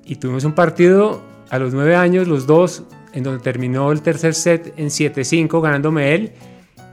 Y 0.05 0.17
tuvimos 0.17 0.43
un 0.43 0.53
partido 0.53 1.21
a 1.49 1.57
los 1.57 1.73
nueve 1.73 1.95
años, 1.95 2.27
los 2.27 2.45
dos, 2.45 2.83
en 3.13 3.23
donde 3.23 3.41
terminó 3.41 3.91
el 3.91 4.01
tercer 4.01 4.35
set 4.35 4.73
en 4.77 4.87
7-5, 4.87 5.59
ganándome 5.61 6.13
él. 6.13 6.31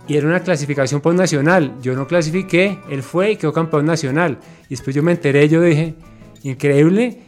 Y 0.08 0.16
era 0.16 0.26
una 0.26 0.40
clasificación 0.40 1.00
por 1.02 1.14
nacional. 1.14 1.74
Yo 1.82 1.94
no 1.94 2.06
clasifiqué, 2.06 2.78
él 2.90 3.02
fue 3.02 3.32
y 3.32 3.36
quedó 3.36 3.52
campeón 3.52 3.84
nacional. 3.84 4.38
Y 4.66 4.70
después 4.70 4.96
yo 4.96 5.02
me 5.02 5.12
enteré, 5.12 5.48
yo 5.48 5.60
dije, 5.60 5.94
increíble, 6.42 7.20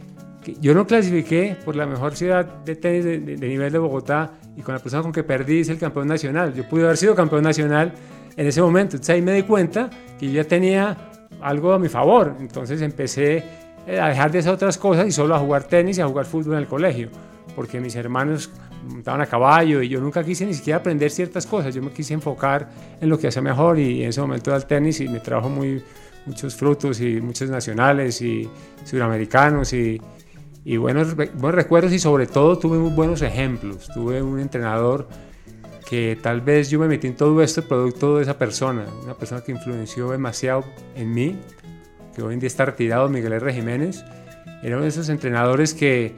yo 0.61 0.73
no 0.73 0.87
clasifiqué 0.87 1.57
por 1.63 1.75
la 1.75 1.85
mejor 1.85 2.15
ciudad 2.15 2.45
de 2.45 2.75
tenis 2.75 3.03
de, 3.03 3.19
de, 3.19 3.35
de 3.35 3.47
nivel 3.47 3.71
de 3.71 3.77
Bogotá 3.77 4.31
y 4.55 4.61
con 4.61 4.73
la 4.73 4.79
persona 4.79 5.03
con 5.03 5.11
que 5.11 5.23
perdí 5.23 5.59
es 5.59 5.69
el 5.69 5.77
campeón 5.77 6.07
nacional. 6.07 6.53
Yo 6.55 6.67
pude 6.67 6.85
haber 6.85 6.97
sido 6.97 7.13
campeón 7.13 7.43
nacional 7.43 7.93
en 8.37 8.47
ese 8.47 8.61
momento. 8.61 8.95
Entonces 8.95 9.15
ahí 9.15 9.21
me 9.21 9.33
di 9.33 9.43
cuenta 9.43 9.89
que 10.17 10.27
yo 10.27 10.33
ya 10.33 10.43
tenía 10.45 10.95
algo 11.41 11.73
a 11.73 11.79
mi 11.79 11.89
favor. 11.89 12.37
Entonces 12.39 12.81
empecé 12.81 13.43
eh, 13.87 13.99
a 13.99 14.09
dejar 14.09 14.31
de 14.31 14.39
hacer 14.39 14.53
otras 14.53 14.77
cosas 14.77 15.07
y 15.07 15.11
solo 15.11 15.35
a 15.35 15.39
jugar 15.39 15.63
tenis 15.63 15.97
y 15.97 16.01
a 16.01 16.07
jugar 16.07 16.25
fútbol 16.25 16.53
en 16.53 16.59
el 16.59 16.67
colegio. 16.67 17.09
Porque 17.55 17.81
mis 17.81 17.95
hermanos 17.95 18.51
montaban 18.87 19.21
a 19.21 19.25
caballo 19.25 19.81
y 19.81 19.89
yo 19.89 19.99
nunca 19.99 20.23
quise 20.23 20.45
ni 20.45 20.53
siquiera 20.53 20.79
aprender 20.79 21.09
ciertas 21.09 21.45
cosas. 21.45 21.73
Yo 21.73 21.81
me 21.81 21.91
quise 21.91 22.13
enfocar 22.13 22.69
en 23.01 23.09
lo 23.09 23.17
que 23.17 23.27
hacía 23.27 23.41
mejor 23.41 23.79
y 23.79 24.03
en 24.03 24.09
ese 24.09 24.21
momento 24.21 24.51
era 24.51 24.57
el 24.57 24.65
tenis 24.65 25.01
y 25.01 25.09
me 25.09 25.19
trajo 25.19 25.49
muchos 25.49 26.55
frutos 26.55 27.01
y 27.01 27.19
muchos 27.19 27.49
nacionales 27.49 28.21
y 28.21 28.47
sudamericanos 28.83 29.73
y, 29.73 29.99
y 30.63 30.77
buenos, 30.77 31.15
buenos 31.15 31.55
recuerdos 31.55 31.91
y 31.93 31.99
sobre 31.99 32.27
todo 32.27 32.59
tuve 32.59 32.77
muy 32.77 32.91
buenos 32.91 33.23
ejemplos. 33.23 33.89
Tuve 33.91 34.21
un 34.21 34.39
entrenador 34.39 35.07
que 35.87 36.17
tal 36.21 36.41
vez 36.41 36.69
yo 36.69 36.79
me 36.79 36.87
metí 36.87 37.07
en 37.07 37.15
todo 37.15 37.41
esto 37.41 37.61
producto 37.63 38.17
de 38.17 38.23
esa 38.23 38.37
persona, 38.37 38.85
una 39.03 39.13
persona 39.13 39.41
que 39.41 39.53
influenció 39.53 40.11
demasiado 40.11 40.65
en 40.95 41.13
mí, 41.13 41.39
que 42.13 42.21
hoy 42.21 42.33
en 42.33 42.41
día 42.41 42.47
está 42.47 42.65
retirado, 42.65 43.07
Miguel 43.07 43.33
R. 43.33 43.53
Jiménez, 43.53 44.03
era 44.63 44.75
uno 44.75 44.83
de 44.83 44.89
esos 44.89 45.07
entrenadores 45.07 45.73
que 45.73 46.13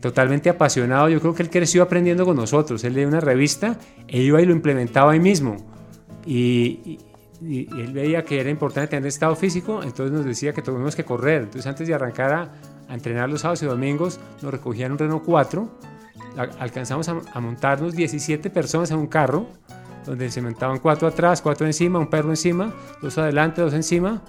totalmente 0.00 0.50
apasionado, 0.50 1.08
yo 1.08 1.20
creo 1.20 1.34
que 1.34 1.42
él 1.42 1.50
creció 1.50 1.82
aprendiendo 1.82 2.24
con 2.24 2.36
nosotros, 2.36 2.84
él 2.84 2.94
leía 2.94 3.08
una 3.08 3.20
revista 3.20 3.76
e 4.06 4.20
iba 4.20 4.40
y 4.40 4.46
lo 4.46 4.52
implementaba 4.52 5.12
ahí 5.12 5.20
mismo. 5.20 5.56
Y, 6.24 6.98
él 7.44 7.92
veía 7.92 8.24
que 8.24 8.40
era 8.40 8.50
importante 8.50 8.90
tener 8.90 9.08
estado 9.08 9.34
físico, 9.34 9.82
entonces 9.82 10.12
nos 10.12 10.24
decía 10.24 10.52
que 10.52 10.62
teníamos 10.62 10.94
que 10.94 11.04
correr. 11.04 11.42
Entonces 11.42 11.66
antes 11.66 11.88
de 11.88 11.94
arrancar 11.94 12.32
a, 12.32 12.52
entrenar 12.94 13.28
los 13.28 13.40
sábados 13.40 13.62
y 13.64 13.66
domingos, 13.66 14.20
nos 14.42 14.52
recogían 14.52 14.92
un 14.92 14.98
Renault 14.98 15.24
4, 15.24 15.68
alcanzamos 16.36 17.08
a, 17.08 17.40
montarnos 17.40 17.94
17 17.94 18.50
personas 18.50 18.90
en 18.90 18.98
un 18.98 19.06
carro, 19.06 19.46
donde 20.06 20.30
se 20.30 20.42
montaban 20.42 20.78
cuatro 20.78 21.06
atrás, 21.08 21.42
cuatro 21.42 21.66
encima, 21.66 21.98
un 21.98 22.08
perro 22.08 22.30
encima, 22.30 22.72
dos 23.00 23.16
adelante, 23.18 23.60
dos 23.60 23.74
encima, 23.74 24.22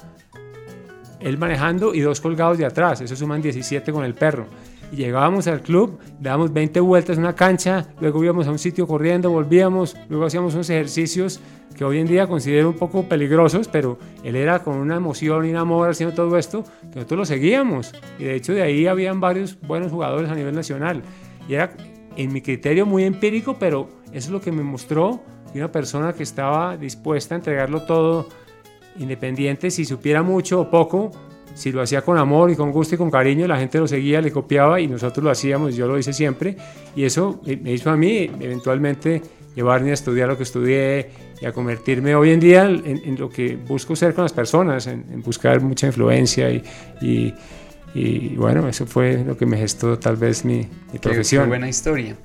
él 1.19 1.37
manejando 1.37 1.93
y 1.93 2.01
dos 2.01 2.19
colgados 2.21 2.57
de 2.57 2.65
atrás, 2.65 3.01
eso 3.01 3.15
suman 3.15 3.41
17 3.41 3.91
con 3.91 4.03
el 4.03 4.13
perro. 4.13 4.45
Y 4.91 4.97
llegábamos 4.97 5.47
al 5.47 5.61
club, 5.61 5.97
dábamos 6.19 6.53
20 6.53 6.79
vueltas 6.81 7.17
en 7.17 7.23
una 7.23 7.33
cancha, 7.33 7.87
luego 7.99 8.23
íbamos 8.23 8.45
a 8.47 8.51
un 8.51 8.59
sitio 8.59 8.85
corriendo, 8.85 9.31
volvíamos, 9.31 9.97
luego 10.07 10.25
hacíamos 10.25 10.53
unos 10.53 10.69
ejercicios 10.69 11.39
que 11.75 11.83
hoy 11.83 11.97
en 11.97 12.05
día 12.05 12.27
considero 12.27 12.69
un 12.69 12.75
poco 12.75 13.09
peligrosos, 13.09 13.67
pero 13.67 13.97
él 14.23 14.35
era 14.35 14.59
con 14.59 14.77
una 14.77 14.97
emoción 14.97 15.45
y 15.45 15.49
un 15.49 15.55
amor 15.55 15.89
haciendo 15.89 16.15
todo 16.15 16.37
esto, 16.37 16.63
que 16.91 16.97
nosotros 16.97 17.17
lo 17.17 17.25
seguíamos. 17.25 17.93
Y 18.19 18.25
de 18.25 18.35
hecho 18.35 18.53
de 18.53 18.61
ahí 18.61 18.85
habían 18.85 19.19
varios 19.19 19.59
buenos 19.59 19.91
jugadores 19.91 20.29
a 20.29 20.35
nivel 20.35 20.53
nacional. 20.53 21.01
Y 21.47 21.55
era, 21.55 21.75
en 22.17 22.33
mi 22.33 22.41
criterio, 22.41 22.85
muy 22.85 23.03
empírico, 23.03 23.57
pero 23.59 23.89
es 24.11 24.29
lo 24.29 24.41
que 24.41 24.51
me 24.51 24.63
mostró 24.63 25.21
una 25.55 25.71
persona 25.71 26.13
que 26.13 26.23
estaba 26.23 26.77
dispuesta 26.77 27.35
a 27.35 27.37
entregarlo 27.37 27.83
todo, 27.83 28.27
independiente 28.97 29.71
si 29.71 29.85
supiera 29.85 30.23
mucho 30.23 30.61
o 30.61 30.69
poco, 30.69 31.11
si 31.53 31.71
lo 31.71 31.81
hacía 31.81 32.01
con 32.01 32.17
amor 32.17 32.49
y 32.49 32.55
con 32.55 32.71
gusto 32.71 32.95
y 32.95 32.97
con 32.97 33.11
cariño, 33.11 33.47
la 33.47 33.57
gente 33.57 33.77
lo 33.77 33.87
seguía, 33.87 34.21
le 34.21 34.31
copiaba 34.31 34.79
y 34.79 34.87
nosotros 34.87 35.23
lo 35.23 35.29
hacíamos, 35.29 35.75
yo 35.75 35.87
lo 35.87 35.97
hice 35.97 36.13
siempre. 36.13 36.57
Y 36.95 37.03
eso 37.03 37.41
me 37.45 37.71
hizo 37.73 37.91
a 37.91 37.97
mí 37.97 38.29
eventualmente 38.39 39.21
llevarme 39.55 39.91
a 39.91 39.93
estudiar 39.93 40.27
lo 40.27 40.37
que 40.37 40.43
estudié 40.43 41.09
y 41.39 41.45
a 41.45 41.51
convertirme 41.51 42.15
hoy 42.15 42.31
en 42.31 42.39
día 42.39 42.63
en, 42.65 43.15
lo 43.19 43.29
que 43.29 43.55
busco 43.55 43.95
ser 43.95 44.15
con 44.15 44.23
las 44.23 44.33
personas, 44.33 44.87
en, 44.87 45.21
buscar 45.21 45.61
mucha 45.61 45.87
influencia 45.87 46.49
y, 46.49 47.33
bueno, 48.37 48.67
eso 48.67 48.85
fue 48.85 49.23
lo 49.23 49.37
que 49.37 49.45
me 49.45 49.57
gestó 49.57 49.99
tal 49.99 50.15
vez 50.15 50.43
mi, 50.45 50.67
profesión. 51.01 51.43
Qué 51.43 51.49
buena 51.49 51.69
historia. 51.69 52.15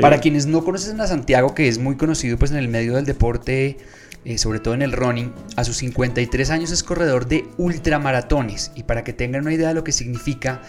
Para 0.00 0.20
quienes 0.20 0.46
no 0.46 0.64
conocen 0.64 1.00
a 1.00 1.06
Santiago, 1.06 1.54
que 1.54 1.68
es 1.68 1.78
muy 1.78 1.96
conocido 1.96 2.38
pues 2.38 2.50
en 2.52 2.58
el 2.58 2.68
medio 2.68 2.94
del 2.94 3.04
deporte, 3.04 3.78
eh, 4.24 4.38
sobre 4.38 4.60
todo 4.60 4.74
en 4.74 4.82
el 4.82 4.92
running, 4.92 5.32
a 5.56 5.64
sus 5.64 5.78
53 5.78 6.50
años 6.50 6.70
es 6.70 6.82
corredor 6.82 7.26
de 7.26 7.46
ultramaratones 7.56 8.72
y 8.74 8.84
para 8.84 9.02
que 9.02 9.12
tengan 9.12 9.42
una 9.42 9.54
idea 9.54 9.68
de 9.68 9.74
lo 9.74 9.84
que 9.84 9.92
significa, 9.92 10.62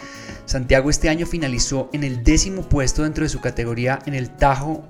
Santiago 0.46 0.90
este 0.90 1.10
año 1.10 1.28
finalizó 1.28 1.90
en 1.94 2.04
el 2.04 2.24
décimo 2.24 2.68
puesto 2.68 3.04
dentro 3.04 3.24
de 3.24 3.30
su 3.30 3.42
categoría 3.42 4.00
en 4.06 4.16
el 4.16 4.30
Tajo 4.30 4.88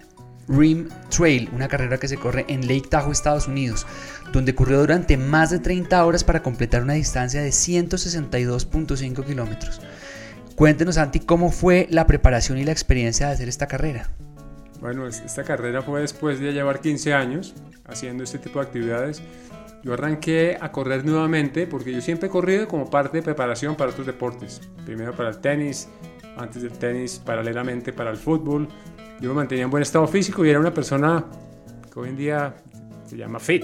Rim 0.49 0.89
Trail, 1.09 1.49
una 1.53 1.67
carrera 1.67 1.99
que 1.99 2.07
se 2.07 2.17
corre 2.17 2.45
en 2.49 2.61
Lake 2.61 2.87
Tahoe, 2.89 3.11
Estados 3.11 3.47
Unidos, 3.47 3.85
donde 4.33 4.55
corrió 4.55 4.79
durante 4.79 5.15
más 5.15 5.51
de 5.51 5.59
30 5.59 6.03
horas 6.03 6.23
para 6.23 6.41
completar 6.41 6.81
una 6.81 6.93
distancia 6.93 7.41
de 7.41 7.49
162.5 7.49 9.25
kilómetros. 9.25 9.79
Cuéntenos, 10.55 10.95
Santi, 10.95 11.21
cómo 11.21 11.51
fue 11.51 11.87
la 11.89 12.05
preparación 12.07 12.57
y 12.57 12.65
la 12.65 12.71
experiencia 12.71 13.27
de 13.27 13.33
hacer 13.33 13.47
esta 13.47 13.67
carrera. 13.67 14.09
Bueno, 14.81 15.07
esta 15.07 15.43
carrera 15.43 15.81
fue 15.81 16.01
después 16.01 16.39
de 16.39 16.51
llevar 16.51 16.81
15 16.81 17.13
años 17.13 17.53
haciendo 17.85 18.23
este 18.23 18.39
tipo 18.39 18.59
de 18.59 18.65
actividades. 18.65 19.21
Yo 19.83 19.93
arranqué 19.93 20.57
a 20.59 20.71
correr 20.71 21.05
nuevamente 21.05 21.67
porque 21.67 21.93
yo 21.93 22.01
siempre 22.01 22.27
he 22.27 22.29
corrido 22.29 22.67
como 22.67 22.89
parte 22.89 23.17
de 23.17 23.23
preparación 23.23 23.75
para 23.75 23.91
otros 23.91 24.05
deportes. 24.05 24.61
Primero 24.85 25.15
para 25.15 25.29
el 25.29 25.39
tenis, 25.39 25.87
antes 26.37 26.61
del 26.61 26.73
tenis 26.73 27.21
paralelamente 27.23 27.93
para 27.93 28.11
el 28.11 28.17
fútbol, 28.17 28.67
yo 29.19 29.29
me 29.29 29.35
mantenía 29.35 29.65
en 29.65 29.69
buen 29.71 29.83
estado 29.83 30.07
físico 30.07 30.45
y 30.45 30.49
era 30.49 30.59
una 30.59 30.73
persona 30.73 31.25
que 31.91 31.99
hoy 31.99 32.09
en 32.09 32.17
día 32.17 32.55
se 33.05 33.17
llama 33.17 33.39
fit, 33.39 33.63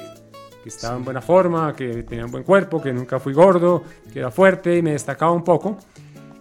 que 0.63 0.69
estaba 0.69 0.97
en 0.97 1.05
buena 1.05 1.21
forma, 1.21 1.73
que 1.75 2.03
tenía 2.03 2.25
un 2.25 2.31
buen 2.31 2.43
cuerpo, 2.43 2.81
que 2.81 2.91
nunca 2.91 3.19
fui 3.19 3.33
gordo, 3.33 3.83
que 4.11 4.19
era 4.19 4.31
fuerte 4.31 4.77
y 4.77 4.81
me 4.81 4.91
destacaba 4.91 5.31
un 5.31 5.43
poco. 5.43 5.77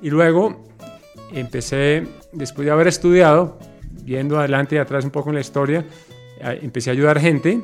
Y 0.02 0.10
luego 0.10 0.64
empecé, 1.32 2.06
después 2.32 2.66
de 2.66 2.72
haber 2.72 2.88
estudiado, 2.88 3.58
viendo 4.02 4.38
adelante 4.38 4.74
y 4.76 4.78
atrás 4.78 5.04
un 5.04 5.10
poco 5.10 5.30
en 5.30 5.36
la 5.36 5.40
historia, 5.40 5.84
empecé 6.40 6.90
a 6.90 6.92
ayudar 6.92 7.20
gente, 7.20 7.60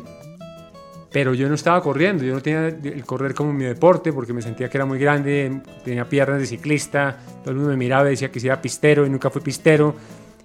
pero 1.12 1.34
yo 1.34 1.48
no 1.48 1.54
estaba 1.54 1.82
corriendo, 1.82 2.22
yo 2.22 2.34
no 2.34 2.40
tenía 2.40 2.68
el 2.68 3.04
correr 3.04 3.34
como 3.34 3.52
mi 3.52 3.64
deporte 3.64 4.12
porque 4.12 4.32
me 4.32 4.42
sentía 4.42 4.68
que 4.68 4.78
era 4.78 4.84
muy 4.84 4.98
grande, 4.98 5.60
tenía 5.84 6.08
piernas 6.08 6.38
de 6.38 6.46
ciclista, 6.46 7.18
todo 7.42 7.50
el 7.50 7.56
mundo 7.56 7.70
me 7.70 7.76
miraba 7.76 8.06
y 8.06 8.10
decía 8.10 8.30
que 8.30 8.38
si 8.38 8.46
era 8.46 8.62
pistero 8.62 9.04
y 9.04 9.10
nunca 9.10 9.28
fui 9.28 9.42
pistero, 9.42 9.94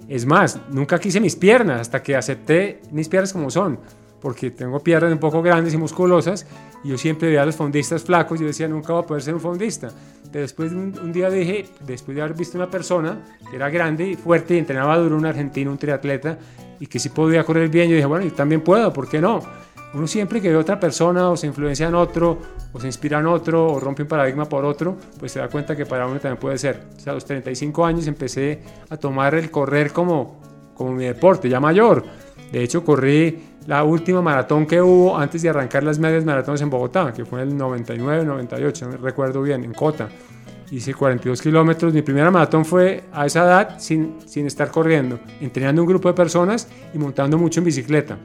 es 0.07 0.25
más, 0.25 0.59
nunca 0.69 0.99
quise 0.99 1.19
mis 1.19 1.35
piernas 1.35 1.81
hasta 1.81 2.03
que 2.03 2.15
acepté 2.15 2.81
mis 2.91 3.09
piernas 3.09 3.33
como 3.33 3.49
son, 3.49 3.79
porque 4.21 4.51
tengo 4.51 4.79
piernas 4.79 5.11
un 5.11 5.19
poco 5.19 5.41
grandes 5.41 5.73
y 5.73 5.77
musculosas 5.77 6.45
y 6.83 6.89
yo 6.89 6.97
siempre 6.97 7.27
veía 7.27 7.43
a 7.43 7.45
los 7.45 7.55
fondistas 7.55 8.03
flacos 8.03 8.39
yo 8.39 8.47
decía, 8.47 8.67
nunca 8.67 8.93
voy 8.93 9.03
a 9.03 9.05
poder 9.05 9.23
ser 9.23 9.33
un 9.33 9.41
fondista. 9.41 9.89
Pero 10.31 10.41
después 10.41 10.71
un, 10.71 10.97
un 11.01 11.13
día 11.13 11.29
dije, 11.29 11.65
después 11.85 12.15
de 12.15 12.21
haber 12.21 12.35
visto 12.35 12.57
una 12.57 12.69
persona 12.69 13.23
que 13.49 13.55
era 13.55 13.69
grande 13.69 14.09
y 14.09 14.15
fuerte 14.15 14.55
y 14.55 14.57
entrenaba 14.57 14.97
duro, 14.97 15.15
un 15.15 15.25
argentino, 15.25 15.71
un 15.71 15.77
triatleta, 15.77 16.37
y 16.79 16.87
que 16.87 16.99
sí 16.99 17.09
podía 17.09 17.43
correr 17.43 17.69
bien, 17.69 17.89
yo 17.89 17.95
dije, 17.95 18.05
bueno, 18.05 18.25
yo 18.25 18.33
también 18.33 18.61
puedo, 18.61 18.91
¿por 18.91 19.07
qué 19.07 19.21
no? 19.21 19.41
Uno 19.95 20.07
siempre 20.07 20.41
que 20.41 20.49
ve 20.49 20.55
a 20.55 20.59
otra 20.59 20.77
persona 20.77 21.29
o 21.29 21.37
se 21.37 21.47
influencia 21.47 21.87
en 21.87 21.95
otro, 21.95 22.37
o 22.73 22.79
se 22.81 22.87
inspira 22.87 23.19
en 23.19 23.27
otro, 23.27 23.65
o 23.65 23.79
rompe 23.79 24.01
un 24.01 24.09
paradigma 24.09 24.43
por 24.43 24.65
otro, 24.65 24.97
pues 25.17 25.31
se 25.31 25.39
da 25.39 25.47
cuenta 25.47 25.73
que 25.73 25.85
para 25.85 26.05
uno 26.05 26.19
también 26.19 26.37
puede 26.37 26.57
ser. 26.57 26.83
O 26.97 26.99
sea, 26.99 27.11
a 27.11 27.13
los 27.13 27.23
35 27.23 27.85
años 27.85 28.05
empecé 28.05 28.61
a 28.89 28.97
tomar 28.97 29.35
el 29.35 29.49
correr 29.49 29.93
como, 29.93 30.41
como 30.73 30.91
mi 30.91 31.05
deporte, 31.05 31.47
ya 31.47 31.61
mayor. 31.61 32.03
De 32.51 32.61
hecho, 32.61 32.83
corrí 32.83 33.39
la 33.67 33.85
última 33.85 34.21
maratón 34.21 34.65
que 34.65 34.81
hubo 34.81 35.17
antes 35.17 35.41
de 35.41 35.49
arrancar 35.49 35.83
las 35.83 35.97
medias 35.97 36.25
maratones 36.25 36.61
en 36.61 36.69
Bogotá, 36.69 37.13
que 37.13 37.23
fue 37.23 37.41
en 37.43 37.51
el 37.51 37.57
99, 37.57 38.25
98, 38.25 38.89
no 38.89 38.97
recuerdo 38.97 39.41
bien, 39.43 39.63
en 39.63 39.73
Cota. 39.73 40.09
Hice 40.71 40.93
42 40.93 41.41
kilómetros. 41.41 41.93
Mi 41.93 42.01
primera 42.01 42.29
maratón 42.29 42.65
fue 42.65 43.05
a 43.13 43.25
esa 43.27 43.45
edad 43.45 43.79
sin, 43.79 44.17
sin 44.25 44.45
estar 44.45 44.69
corriendo, 44.71 45.19
entrenando 45.39 45.81
un 45.83 45.87
grupo 45.87 46.09
de 46.09 46.15
personas 46.15 46.67
y 46.93 46.97
montando 46.97 47.37
mucho 47.37 47.61
en 47.61 47.63
bicicleta. 47.63 48.17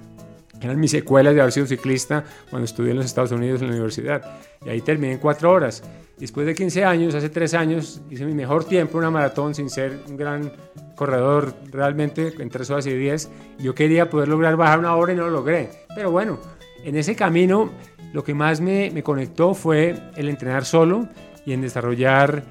Eran 0.61 0.79
mis 0.79 0.91
secuelas 0.91 1.35
de 1.35 1.41
haber 1.41 1.53
sido 1.53 1.67
ciclista 1.67 2.25
cuando 2.51 2.65
estudié 2.65 2.91
en 2.91 2.99
los 2.99 3.07
Estados 3.07 3.33
Unidos 3.33 3.63
en 3.63 3.69
la 3.69 3.75
universidad. 3.75 4.23
Y 4.65 4.69
ahí 4.69 4.81
terminé 4.81 5.15
en 5.15 5.19
cuatro 5.19 5.51
horas. 5.51 5.83
Después 6.19 6.47
de 6.47 6.55
15 6.55 6.85
años, 6.85 7.15
hace 7.15 7.31
tres 7.31 7.55
años, 7.55 8.03
hice 8.11 8.27
mi 8.27 8.35
mejor 8.35 8.65
tiempo 8.65 8.99
en 8.99 8.99
una 8.99 9.11
maratón 9.11 9.55
sin 9.55 9.71
ser 9.71 10.01
un 10.07 10.17
gran 10.19 10.53
corredor 10.95 11.55
realmente 11.71 12.35
en 12.39 12.51
tres 12.51 12.69
horas 12.69 12.87
y 12.87 12.93
diez. 12.93 13.31
Yo 13.59 13.75
quería 13.75 14.11
poder 14.11 14.29
lograr 14.29 14.57
bajar 14.57 14.79
una 14.79 14.95
hora 14.97 15.15
y 15.15 15.17
no 15.17 15.25
lo 15.25 15.31
logré. 15.31 15.71
Pero 15.95 16.11
bueno, 16.11 16.39
en 16.85 16.97
ese 16.97 17.17
camino 17.17 17.71
lo 18.13 18.23
que 18.23 18.35
más 18.35 18.61
me, 18.61 18.91
me 18.91 19.03
conectó 19.03 19.55
fue 19.55 19.95
el 20.17 20.29
entrenar 20.29 20.67
solo 20.67 21.09
y 21.47 21.55
en 21.55 21.63
desarrollar 21.63 22.45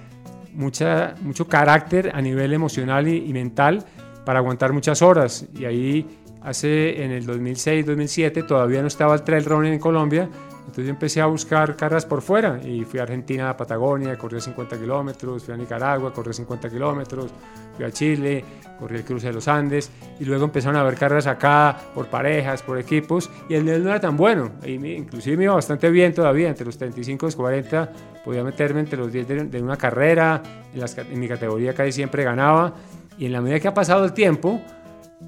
mucha, 0.54 1.14
mucho 1.22 1.48
carácter 1.48 2.12
a 2.16 2.22
nivel 2.22 2.54
emocional 2.54 3.08
y, 3.08 3.18
y 3.18 3.34
mental 3.34 3.86
para 4.26 4.40
aguantar 4.40 4.74
muchas 4.74 5.02
horas. 5.02 5.46
Y 5.54 5.66
ahí 5.66 6.19
hace 6.42 7.04
en 7.04 7.12
el 7.12 7.28
2006-2007 7.28 8.48
todavía 8.48 8.82
no 8.82 8.88
estaba 8.88 9.16
el 9.16 9.24
trail 9.24 9.46
running 9.46 9.74
en 9.74 9.80
Colombia, 9.80 10.30
entonces 10.70 10.86
yo 10.86 10.92
empecé 10.92 11.20
a 11.20 11.26
buscar 11.26 11.76
carreras 11.76 12.06
por 12.06 12.22
fuera 12.22 12.60
y 12.64 12.86
fui 12.86 13.00
a 13.00 13.04
Argentina, 13.04 13.50
a 13.50 13.58
Patagonia, 13.58 14.16
corrí 14.20 14.40
50 14.40 14.80
kilómetros, 14.80 15.44
fui 15.44 15.54
a 15.54 15.58
Nicaragua, 15.58 16.14
corrí 16.14 16.32
50 16.32 16.70
kilómetros, 16.70 17.32
fui 17.76 17.86
a 17.86 17.92
Chile, 17.92 18.46
corrí 18.80 18.98
el 18.98 19.04
cruce 19.04 19.28
de 19.28 19.34
los 19.34 19.48
Andes 19.48 19.90
y 20.20 20.26
luego 20.26 20.46
empezaron 20.46 20.76
a 20.76 20.82
haber 20.82 20.96
carreras 20.96 21.26
acá 21.26 21.76
por 21.96 22.06
parejas, 22.08 22.62
por 22.62 22.78
equipos 22.78 23.32
y 23.50 23.56
el 23.56 23.66
nivel 23.66 23.84
no 23.84 23.90
era 23.90 24.00
tan 24.00 24.16
bueno, 24.16 24.52
y 24.64 24.74
inclusive 24.74 25.38
me 25.38 25.46
iba 25.46 25.56
bastante 25.56 25.90
bien 25.90 26.14
todavía, 26.14 26.50
entre 26.50 26.66
los 26.66 26.78
35 26.78 27.30
y 27.30 27.34
40 27.34 27.92
podía 28.24 28.44
meterme 28.44 28.82
entre 28.82 29.00
los 29.00 29.12
10 29.12 29.50
de, 29.50 29.64
una 29.64 29.76
carrera, 29.76 30.44
en, 30.72 30.84
en 31.12 31.20
mi 31.20 31.28
categoría 31.28 31.74
casi 31.74 31.94
siempre 31.94 32.24
ganaba 32.24 32.76
y 33.18 33.26
en 33.26 33.34
la 33.34 33.42
medida 33.42 33.60
que 33.60 33.68
ha 33.68 33.74
pasado 33.74 34.06
el 34.06 34.14
tiempo, 34.14 34.62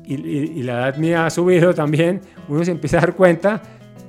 y, 0.04 0.64
la 0.64 0.74
edad 0.74 0.98
mía 0.98 1.26
ha 1.26 1.30
subido 1.30 1.74
también, 1.74 2.22
uno 2.48 2.64
se 2.64 2.72
empieza 2.72 2.98
a 2.98 3.02
dar 3.02 3.16
cuenta 3.16 3.62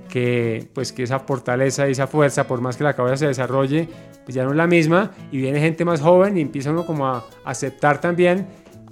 que, 0.08 0.68
pues, 0.74 0.92
que 0.92 1.02
esa 1.02 1.20
fortaleza 1.20 1.88
y 1.88 1.92
esa 1.92 2.06
fuerza, 2.06 2.46
por 2.46 2.60
más 2.60 2.76
que 2.76 2.84
la 2.84 2.94
cabeza 2.94 3.16
se 3.16 3.26
desarrolle, 3.26 3.88
pues 4.24 4.34
ya 4.34 4.44
no 4.44 4.50
es 4.50 4.56
la 4.56 4.66
misma 4.66 5.10
y 5.30 5.38
viene 5.38 5.60
gente 5.60 5.84
más 5.84 6.00
joven 6.00 6.36
y 6.36 6.40
empieza 6.40 6.70
uno 6.70 6.86
como 6.86 7.06
a 7.06 7.24
aceptar 7.44 8.00
también 8.00 8.46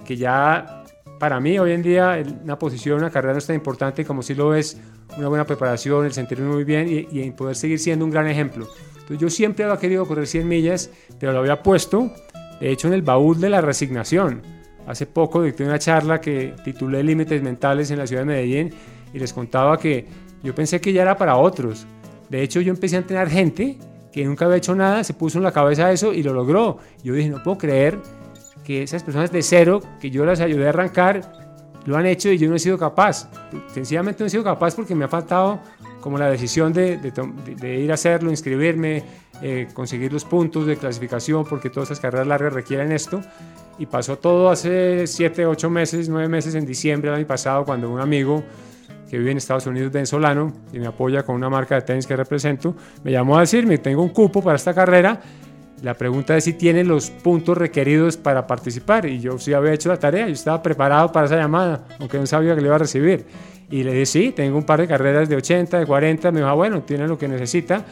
que 0.05 0.17
ya 0.17 0.83
para 1.19 1.39
mí 1.39 1.59
hoy 1.59 1.71
en 1.73 1.83
día 1.83 2.21
una 2.43 2.57
posición, 2.57 2.97
una 2.97 3.11
carrera 3.11 3.33
no 3.33 3.39
es 3.39 3.45
tan 3.45 3.55
importante 3.55 4.03
como 4.03 4.23
si 4.23 4.33
lo 4.33 4.55
es 4.55 4.77
una 5.17 5.27
buena 5.27 5.45
preparación, 5.45 6.05
el 6.05 6.13
sentirme 6.13 6.47
muy 6.47 6.63
bien 6.63 6.87
y, 6.89 7.07
y 7.11 7.31
poder 7.31 7.55
seguir 7.55 7.79
siendo 7.79 8.03
un 8.03 8.11
gran 8.11 8.27
ejemplo. 8.27 8.67
Entonces 8.93 9.19
yo 9.19 9.29
siempre 9.29 9.65
había 9.65 9.77
querido 9.77 10.05
correr 10.05 10.25
100 10.25 10.47
millas, 10.47 10.89
pero 11.19 11.33
lo 11.33 11.39
había 11.39 11.61
puesto, 11.61 12.11
de 12.59 12.71
hecho, 12.71 12.87
en 12.87 12.93
el 12.93 13.01
baúl 13.01 13.39
de 13.39 13.49
la 13.49 13.61
resignación 13.61 14.41
Hace 14.87 15.05
poco 15.05 15.41
dicté 15.43 15.63
una 15.63 15.79
charla 15.79 16.19
que 16.19 16.53
titulé 16.63 17.03
Límites 17.03 17.41
Mentales 17.41 17.91
en 17.91 17.99
la 17.99 18.07
ciudad 18.07 18.23
de 18.23 18.25
Medellín 18.25 18.73
y 19.13 19.19
les 19.19 19.33
contaba 19.33 19.77
que 19.77 20.07
yo 20.43 20.55
pensé 20.55 20.81
que 20.81 20.91
ya 20.91 21.03
era 21.03 21.17
para 21.17 21.37
otros. 21.37 21.85
De 22.29 22.41
hecho, 22.41 22.61
yo 22.61 22.71
empecé 22.71 22.95
a 22.95 22.99
entrenar 22.99 23.29
gente 23.29 23.77
que 24.11 24.25
nunca 24.25 24.45
había 24.45 24.57
hecho 24.57 24.75
nada, 24.75 25.03
se 25.03 25.13
puso 25.13 25.37
en 25.37 25.43
la 25.43 25.51
cabeza 25.51 25.91
eso 25.91 26.13
y 26.13 26.23
lo 26.23 26.33
logró. 26.33 26.79
Yo 27.03 27.13
dije, 27.13 27.29
no 27.29 27.41
puedo 27.43 27.57
creer 27.57 27.99
que 28.63 28.83
esas 28.83 29.03
personas 29.03 29.31
de 29.31 29.41
cero, 29.41 29.81
que 29.99 30.09
yo 30.09 30.25
las 30.25 30.39
ayudé 30.39 30.65
a 30.65 30.69
arrancar, 30.69 31.31
lo 31.85 31.97
han 31.97 32.05
hecho 32.05 32.29
y 32.29 32.37
yo 32.37 32.49
no 32.49 32.55
he 32.55 32.59
sido 32.59 32.77
capaz. 32.77 33.29
Sencillamente 33.73 34.23
no 34.23 34.27
he 34.27 34.29
sido 34.29 34.43
capaz 34.43 34.75
porque 34.75 34.95
me 34.95 35.05
ha 35.05 35.07
faltado 35.07 35.59
como 35.99 36.17
la 36.17 36.29
decisión 36.29 36.73
de, 36.73 36.99
ir 37.61 37.91
a 37.91 37.93
hacerlo, 37.93 38.29
inscribirme, 38.29 39.03
eh, 39.41 39.67
conseguir 39.73 40.11
los 40.11 40.25
puntos 40.25 40.65
de 40.65 40.75
clasificación, 40.75 41.45
porque 41.45 41.69
todas 41.69 41.89
esas 41.89 41.99
carreras 41.99 42.27
largas 42.27 42.53
requieren 42.53 42.91
esto. 42.91 43.21
Y 43.81 43.87
pasó 43.87 44.19
todo 44.19 44.51
hace 44.51 45.07
7, 45.07 45.47
8 45.47 45.69
meses, 45.71 46.07
9 46.07 46.27
meses 46.27 46.53
en 46.53 46.67
diciembre 46.67 47.09
del 47.09 47.17
año 47.17 47.25
pasado, 47.25 47.65
cuando 47.65 47.89
un 47.89 47.99
amigo 47.99 48.43
que 49.09 49.17
vive 49.17 49.31
en 49.31 49.37
Estados 49.37 49.65
Unidos, 49.65 49.91
venezolano, 49.91 50.53
y 50.71 50.77
me 50.77 50.85
apoya 50.85 51.23
con 51.23 51.35
una 51.35 51.49
marca 51.49 51.73
de 51.73 51.81
tenis 51.81 52.05
que 52.05 52.15
represento, 52.15 52.75
me 53.03 53.11
llamó 53.11 53.39
a 53.39 53.39
decirme, 53.39 53.79
tengo 53.79 54.03
un 54.03 54.09
cupo 54.09 54.43
para 54.43 54.57
esta 54.57 54.75
carrera, 54.75 55.19
la 55.81 55.95
pregunta 55.95 56.37
es 56.37 56.43
si 56.43 56.53
tiene 56.53 56.83
los 56.83 57.09
puntos 57.09 57.57
requeridos 57.57 58.17
para 58.17 58.45
participar. 58.45 59.07
Y 59.07 59.19
yo 59.19 59.39
sí 59.39 59.51
había 59.51 59.73
hecho 59.73 59.89
la 59.89 59.97
tarea, 59.97 60.27
yo 60.27 60.33
estaba 60.33 60.61
preparado 60.61 61.11
para 61.11 61.25
esa 61.25 61.37
llamada, 61.37 61.87
aunque 61.99 62.19
no 62.19 62.27
sabía 62.27 62.53
que 62.53 62.61
le 62.61 62.67
iba 62.67 62.75
a 62.75 62.79
recibir. 62.79 63.25
Y 63.71 63.81
le 63.81 63.93
dije, 63.93 64.05
sí, 64.05 64.31
tengo 64.31 64.59
un 64.59 64.63
par 64.63 64.79
de 64.79 64.87
carreras 64.87 65.27
de 65.27 65.37
80, 65.37 65.79
de 65.79 65.87
40. 65.87 66.31
Me 66.31 66.41
dijo, 66.41 66.49
ah, 66.49 66.53
bueno, 66.53 66.83
tiene 66.83 67.07
lo 67.07 67.17
que 67.17 67.27
necesita. 67.27 67.83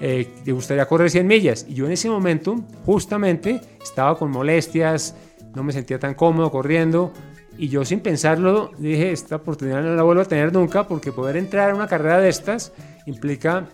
Eh, 0.00 0.28
¿Te 0.44 0.52
gustaría 0.52 0.86
correr 0.86 1.10
100 1.10 1.26
millas? 1.26 1.66
Y 1.68 1.74
yo 1.74 1.86
en 1.86 1.92
ese 1.92 2.08
momento, 2.08 2.60
justamente, 2.86 3.60
estaba 3.82 4.16
con 4.16 4.30
molestias, 4.30 5.16
no 5.54 5.62
me 5.62 5.72
sentía 5.72 5.98
tan 5.98 6.14
cómodo 6.14 6.50
corriendo. 6.50 7.12
Y 7.58 7.68
yo 7.68 7.84
sin 7.84 8.00
pensarlo 8.00 8.70
dije, 8.78 9.12
esta 9.12 9.36
oportunidad 9.36 9.82
no 9.82 9.94
la 9.94 10.02
vuelvo 10.02 10.22
a 10.22 10.24
tener 10.24 10.52
nunca 10.52 10.86
porque 10.86 11.12
poder 11.12 11.36
entrar 11.36 11.70
a 11.70 11.74
una 11.74 11.86
carrera 11.86 12.18
de 12.18 12.28
estas 12.28 12.72
implica 13.06 13.68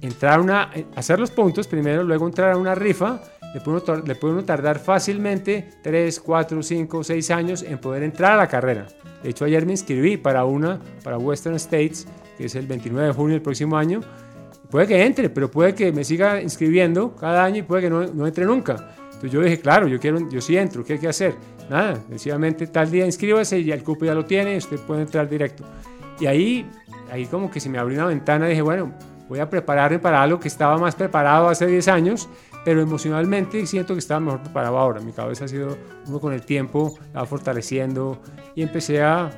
entrar 0.00 0.40
una, 0.40 0.70
hacer 0.94 1.18
los 1.18 1.30
puntos 1.30 1.66
primero, 1.66 2.02
luego 2.02 2.26
entrar 2.26 2.52
a 2.52 2.56
una 2.56 2.74
rifa, 2.74 3.20
le 3.54 3.60
puede, 3.60 4.34
uno, 4.34 4.44
tardar 4.44 4.78
fácilmente 4.78 5.70
3, 5.82 6.20
4, 6.20 6.62
5, 6.62 7.04
6 7.04 7.30
años 7.30 7.62
en 7.62 7.78
poder 7.78 8.02
entrar 8.02 8.32
a 8.32 8.36
la 8.36 8.48
carrera. 8.48 8.86
De 9.22 9.30
hecho, 9.30 9.44
ayer 9.44 9.64
me 9.66 9.72
inscribí 9.72 10.16
para 10.16 10.44
una, 10.44 10.80
para 11.04 11.18
Western 11.18 11.56
States, 11.56 12.06
que 12.38 12.46
es 12.46 12.54
el 12.54 12.66
29 12.66 13.08
de 13.08 13.14
junio 13.14 13.34
del 13.34 13.42
próximo 13.42 13.76
año. 13.76 14.00
Puede 14.70 14.86
que 14.86 15.04
entre, 15.04 15.28
pero 15.28 15.50
puede 15.50 15.74
que 15.74 15.92
me 15.92 16.02
siga 16.02 16.40
inscribiendo 16.40 17.14
cada 17.14 17.44
año 17.44 17.58
y 17.58 17.62
puede 17.62 17.82
que 17.82 17.90
no, 17.90 18.06
no 18.06 18.26
entre 18.26 18.46
nunca. 18.46 18.94
Entonces 19.22 19.38
yo 19.38 19.40
dije, 19.44 19.60
claro, 19.60 19.86
yo, 19.86 20.00
quiero, 20.00 20.28
yo 20.28 20.40
sí 20.40 20.56
entro, 20.56 20.84
¿qué 20.84 20.94
hay 20.94 20.98
que 20.98 21.06
hacer? 21.06 21.36
Nada, 21.70 22.02
sencillamente 22.08 22.66
tal 22.66 22.90
día 22.90 23.06
inscríbase 23.06 23.60
y 23.60 23.70
el 23.70 23.84
cupo 23.84 24.04
ya 24.04 24.14
lo 24.14 24.24
tiene, 24.24 24.56
usted 24.56 24.80
puede 24.80 25.02
entrar 25.02 25.28
directo. 25.28 25.64
Y 26.18 26.26
ahí, 26.26 26.68
ahí 27.08 27.26
como 27.26 27.48
que 27.48 27.60
se 27.60 27.68
me 27.68 27.78
abrió 27.78 27.98
una 27.98 28.08
ventana, 28.08 28.48
dije, 28.48 28.62
bueno, 28.62 28.92
voy 29.28 29.38
a 29.38 29.48
prepararme 29.48 30.00
para 30.00 30.20
algo 30.20 30.40
que 30.40 30.48
estaba 30.48 30.76
más 30.76 30.96
preparado 30.96 31.48
hace 31.48 31.68
10 31.68 31.86
años, 31.86 32.28
pero 32.64 32.80
emocionalmente 32.80 33.64
siento 33.64 33.94
que 33.94 34.00
estaba 34.00 34.18
mejor 34.18 34.42
preparado 34.42 34.76
ahora. 34.76 35.00
Mi 35.00 35.12
cabeza 35.12 35.44
ha 35.44 35.48
sido, 35.48 35.78
uno 36.08 36.18
con 36.18 36.32
el 36.32 36.42
tiempo, 36.42 36.98
la 37.14 37.20
va 37.20 37.26
fortaleciendo 37.26 38.20
y 38.56 38.62
empecé 38.62 39.02
a, 39.02 39.30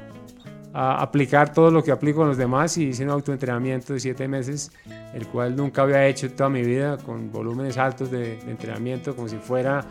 a 0.75 1.00
aplicar 1.00 1.52
todo 1.52 1.71
lo 1.71 1.83
que 1.85 1.93
aplico 1.93 2.19
con 2.19 2.28
los 2.28 2.37
demás 2.37 2.76
y 2.76 2.88
hice 2.88 3.04
un 3.04 3.11
autoentrenamiento 3.11 3.95
de 3.95 4.00
7 4.00 4.26
meses, 4.26 4.73
el 5.14 5.28
cual 5.28 5.54
nunca 5.54 5.83
había 5.83 6.04
hecho 6.07 6.31
toda 6.33 6.50
mi 6.50 6.62
vida, 6.62 6.99
con 6.99 7.31
volúmenes 7.31 7.78
altos 7.78 8.11
de, 8.11 8.37
de 8.38 8.50
entrenamiento, 8.50 9.14
como 9.14 9.28
si 9.28 9.37
fuera 9.37 9.87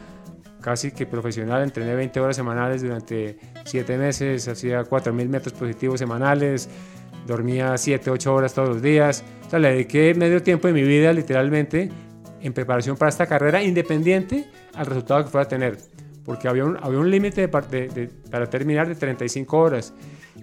casi 0.62 0.92
que 0.92 1.06
profesional, 1.06 1.64
entrené 1.64 1.96
20 1.96 2.20
horas 2.20 2.36
semanales 2.36 2.82
durante 2.82 3.38
7 3.66 3.98
meses, 3.98 4.48
hacía 4.48 4.84
4.000 4.84 5.28
metros 5.30 5.54
positivos 5.54 6.00
semanales, 6.00 6.70
dormía 7.26 7.78
7, 7.78 8.10
8 8.10 8.34
horas 8.34 8.54
todos 8.54 8.70
los 8.70 8.82
días. 8.82 9.24
O 9.48 9.50
sea, 9.50 9.60
le 9.60 9.70
dediqué 9.70 10.14
medio 10.16 10.44
tiempo 10.44 10.68
de 10.68 10.74
mi 10.74 10.84
vida 10.84 11.14
literalmente 11.14 11.90
en 12.42 12.54
preparación 12.54 12.98
para 12.98 13.10
esta 13.10 13.26
carrera, 13.26 13.64
independiente 13.64 14.50
al 14.74 14.86
resultado 14.86 15.24
que 15.24 15.30
fuera 15.30 15.46
a 15.46 15.48
tener. 15.48 15.78
Porque 16.26 16.48
había 16.48 16.66
un, 16.66 16.78
había 16.82 17.00
un 17.00 17.10
límite 17.12 17.48
para 17.48 18.50
terminar 18.50 18.88
de 18.88 18.96
35 18.96 19.58
horas. 19.58 19.94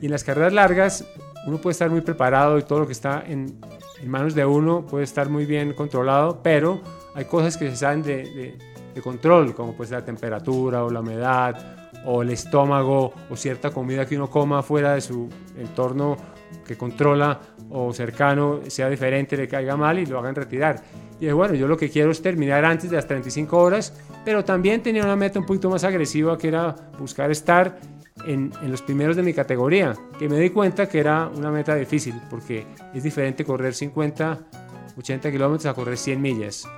Y 0.00 0.06
en 0.06 0.12
las 0.12 0.24
carreras 0.24 0.52
largas 0.52 1.04
uno 1.46 1.58
puede 1.58 1.72
estar 1.72 1.90
muy 1.90 2.00
preparado 2.00 2.58
y 2.58 2.62
todo 2.62 2.80
lo 2.80 2.86
que 2.86 2.92
está 2.92 3.22
en, 3.26 3.58
en 4.00 4.08
manos 4.08 4.34
de 4.34 4.44
uno 4.44 4.86
puede 4.86 5.04
estar 5.04 5.28
muy 5.28 5.46
bien 5.46 5.72
controlado, 5.74 6.40
pero 6.42 6.80
hay 7.14 7.24
cosas 7.24 7.56
que 7.56 7.70
se 7.70 7.76
salen 7.76 8.02
de, 8.02 8.56
de 8.94 9.02
control, 9.02 9.54
como 9.54 9.74
puede 9.74 9.88
ser 9.88 10.00
la 10.00 10.04
temperatura 10.04 10.84
o 10.84 10.90
la 10.90 11.00
humedad 11.00 11.56
o 12.04 12.22
el 12.22 12.30
estómago 12.30 13.12
o 13.28 13.36
cierta 13.36 13.70
comida 13.70 14.06
que 14.06 14.16
uno 14.16 14.30
coma 14.30 14.62
fuera 14.62 14.94
de 14.94 15.00
su 15.00 15.28
entorno 15.56 16.16
que 16.66 16.76
controla 16.76 17.38
o 17.70 17.92
cercano 17.92 18.60
sea 18.68 18.88
diferente, 18.88 19.36
le 19.36 19.46
caiga 19.46 19.76
mal 19.76 19.98
y 19.98 20.06
lo 20.06 20.18
hagan 20.18 20.34
retirar. 20.34 20.82
Y 21.20 21.30
bueno, 21.30 21.54
yo 21.54 21.68
lo 21.68 21.76
que 21.76 21.90
quiero 21.90 22.10
es 22.10 22.22
terminar 22.22 22.64
antes 22.64 22.90
de 22.90 22.96
las 22.96 23.06
35 23.06 23.56
horas, 23.56 23.92
pero 24.24 24.44
también 24.44 24.82
tenía 24.82 25.04
una 25.04 25.16
meta 25.16 25.38
un 25.38 25.46
poquito 25.46 25.68
más 25.68 25.84
agresiva 25.84 26.38
que 26.38 26.48
era 26.48 26.74
buscar 26.98 27.30
estar 27.30 27.78
en, 28.26 28.52
en, 28.62 28.70
los 28.70 28.82
primeros 28.82 29.16
de 29.16 29.22
mi 29.22 29.32
categoría, 29.32 29.94
que 30.18 30.28
me 30.28 30.38
di 30.38 30.50
cuenta 30.50 30.88
que 30.88 30.98
era 30.98 31.28
una 31.28 31.50
meta 31.50 31.74
difícil, 31.74 32.14
porque 32.28 32.66
es 32.94 33.02
diferente 33.02 33.44
correr 33.44 33.74
50, 33.74 34.38
80 34.96 35.30
kilómetros 35.30 35.66
a 35.66 35.74
correr 35.74 35.96
100 35.96 36.20
millas. 36.20 36.68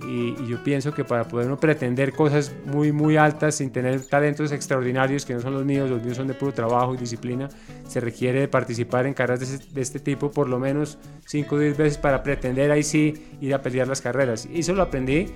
Y, 0.00 0.34
yo 0.46 0.62
pienso 0.62 0.92
que 0.92 1.04
para 1.04 1.26
poder 1.26 1.46
uno 1.46 1.56
pretender 1.56 2.12
cosas 2.12 2.52
muy, 2.66 2.92
muy 2.92 3.16
altas 3.16 3.56
sin 3.56 3.70
tener 3.70 4.04
talentos 4.06 4.52
extraordinarios 4.52 5.24
que 5.24 5.32
no 5.32 5.40
son 5.40 5.54
los 5.54 5.64
míos, 5.64 5.88
los 5.88 6.02
míos 6.02 6.18
son 6.18 6.28
de 6.28 6.34
puro 6.34 6.52
trabajo 6.52 6.94
y 6.94 6.98
disciplina, 6.98 7.48
se 7.88 8.00
requiere 8.00 8.46
participar 8.46 9.06
en 9.06 9.14
carreras 9.14 9.72
de, 9.72 9.80
este 9.80 9.98
tipo 9.98 10.30
por 10.30 10.48
lo 10.48 10.58
menos 10.58 10.98
5 11.26 11.54
o 11.54 11.58
10 11.58 11.76
veces 11.78 11.98
para 11.98 12.22
pretender 12.22 12.70
ahí 12.70 12.82
sí 12.82 13.14
ir 13.40 13.54
a 13.54 13.62
pelear 13.62 13.88
las 13.88 14.02
carreras. 14.02 14.46
Y 14.52 14.60
eso 14.60 14.74
lo 14.74 14.82
aprendí 14.82 15.28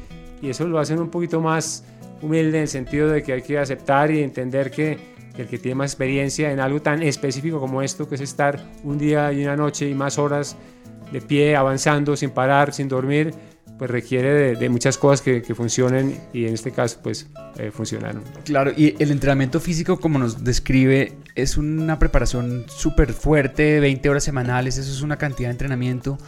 y 0.42 0.50
eso 0.50 0.66
lo 0.66 0.78
hacen 0.78 1.00
un 1.00 1.08
poquito 1.08 1.40
más 1.40 1.84
humilde 2.20 2.58
en 2.58 2.62
el 2.62 2.68
sentido 2.68 3.08
de 3.08 3.22
que 3.22 3.32
hay 3.32 3.42
que 3.42 3.58
aceptar 3.58 4.10
y 4.10 4.22
entender 4.22 4.70
que, 4.70 4.98
que 5.34 5.42
el 5.42 5.48
que 5.48 5.58
tiene 5.58 5.76
más 5.76 5.92
experiencia 5.92 6.52
en 6.52 6.60
algo 6.60 6.80
tan 6.82 7.02
específico 7.02 7.60
como 7.60 7.82
esto, 7.82 8.08
que 8.08 8.16
es 8.16 8.20
estar 8.20 8.64
un 8.84 8.98
día 8.98 9.32
y 9.32 9.42
una 9.42 9.56
noche 9.56 9.88
y 9.88 9.94
más 9.94 10.18
horas 10.18 10.56
de 11.12 11.20
pie, 11.20 11.56
avanzando 11.56 12.16
sin 12.16 12.30
parar, 12.30 12.72
sin 12.72 12.88
dormir, 12.88 13.34
pues 13.80 13.90
requiere 13.90 14.56
de, 14.56 14.68
muchas 14.68 14.98
cosas 14.98 15.22
que, 15.22 15.42
funcionen 15.54 16.20
y 16.34 16.44
en 16.44 16.52
este 16.52 16.70
caso 16.70 16.98
pues 17.02 17.28
eh, 17.56 17.70
funcionaron. 17.70 18.22
Claro, 18.44 18.72
y 18.76 18.94
el 18.98 19.10
entrenamiento 19.10 19.58
físico 19.58 19.98
como 19.98 20.18
nos 20.18 20.44
describe 20.44 21.14
es 21.34 21.56
una 21.56 21.98
preparación 21.98 22.66
súper 22.68 23.14
fuerte, 23.14 23.80
20 23.80 24.10
horas 24.10 24.24
semanales, 24.24 24.76
eso 24.76 24.92
es 24.92 25.00
una 25.00 25.16
cantidad 25.16 25.48
de 25.48 25.52
entrenamiento. 25.52 26.18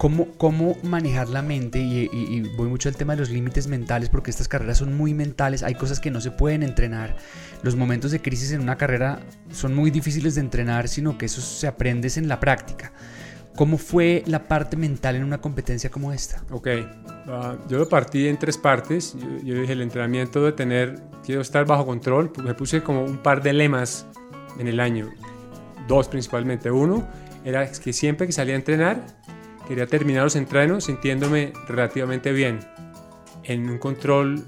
¿Cómo, 0.00 0.28
cómo 0.38 0.78
manejar 0.82 1.28
la 1.28 1.42
mente? 1.42 1.78
Y, 1.78 2.08
y, 2.10 2.40
voy 2.56 2.70
mucho 2.70 2.88
al 2.88 2.96
tema 2.96 3.12
de 3.12 3.20
los 3.20 3.28
límites 3.28 3.66
mentales 3.66 4.08
porque 4.08 4.30
estas 4.30 4.48
carreras 4.48 4.78
son 4.78 4.96
muy 4.96 5.12
mentales, 5.12 5.62
hay 5.62 5.74
cosas 5.74 6.00
que 6.00 6.10
no 6.10 6.22
se 6.22 6.30
pueden 6.30 6.62
entrenar. 6.62 7.16
Los 7.62 7.76
momentos 7.76 8.10
de 8.10 8.22
crisis 8.22 8.52
en 8.52 8.62
una 8.62 8.78
carrera 8.78 9.20
son 9.52 9.74
muy 9.74 9.90
difíciles 9.90 10.36
de 10.36 10.40
entrenar, 10.40 10.88
sino 10.88 11.18
que 11.18 11.26
eso 11.26 11.42
se 11.42 11.66
aprende 11.66 12.10
en 12.16 12.28
la 12.28 12.40
práctica. 12.40 12.94
¿Cómo 13.54 13.76
fue 13.76 14.22
la 14.24 14.48
parte 14.48 14.78
mental 14.78 15.16
en 15.16 15.24
una 15.24 15.38
competencia 15.42 15.90
como 15.90 16.14
esta? 16.14 16.42
Ok, 16.50 16.68
ah, 17.28 17.58
yo 17.68 17.76
lo 17.76 17.86
partí 17.86 18.26
en 18.26 18.38
tres 18.38 18.56
partes. 18.56 19.14
Yo, 19.44 19.60
dije, 19.60 19.74
el 19.74 19.82
entrenamiento 19.82 20.42
de 20.42 20.52
tener, 20.52 20.98
quiero 21.26 21.42
estar 21.42 21.66
bajo 21.66 21.84
control. 21.84 22.32
Me 22.42 22.54
puse 22.54 22.82
como 22.82 23.04
un 23.04 23.18
par 23.18 23.42
de 23.42 23.52
lemas 23.52 24.06
en 24.58 24.66
el 24.66 24.80
año. 24.80 25.10
Dos 25.86 26.08
principalmente. 26.08 26.70
Uno 26.70 27.06
era 27.44 27.70
que 27.70 27.92
siempre 27.92 28.26
que 28.26 28.32
salía 28.32 28.54
a 28.54 28.56
entrenar, 28.56 29.06
quería 29.70 29.86
terminar 29.86 30.24
los 30.24 30.34
entrenos 30.34 30.86
sintiéndome 30.86 31.52
relativamente 31.68 32.32
bien, 32.32 32.58
en 33.44 33.70
un 33.70 33.78
control, 33.78 34.42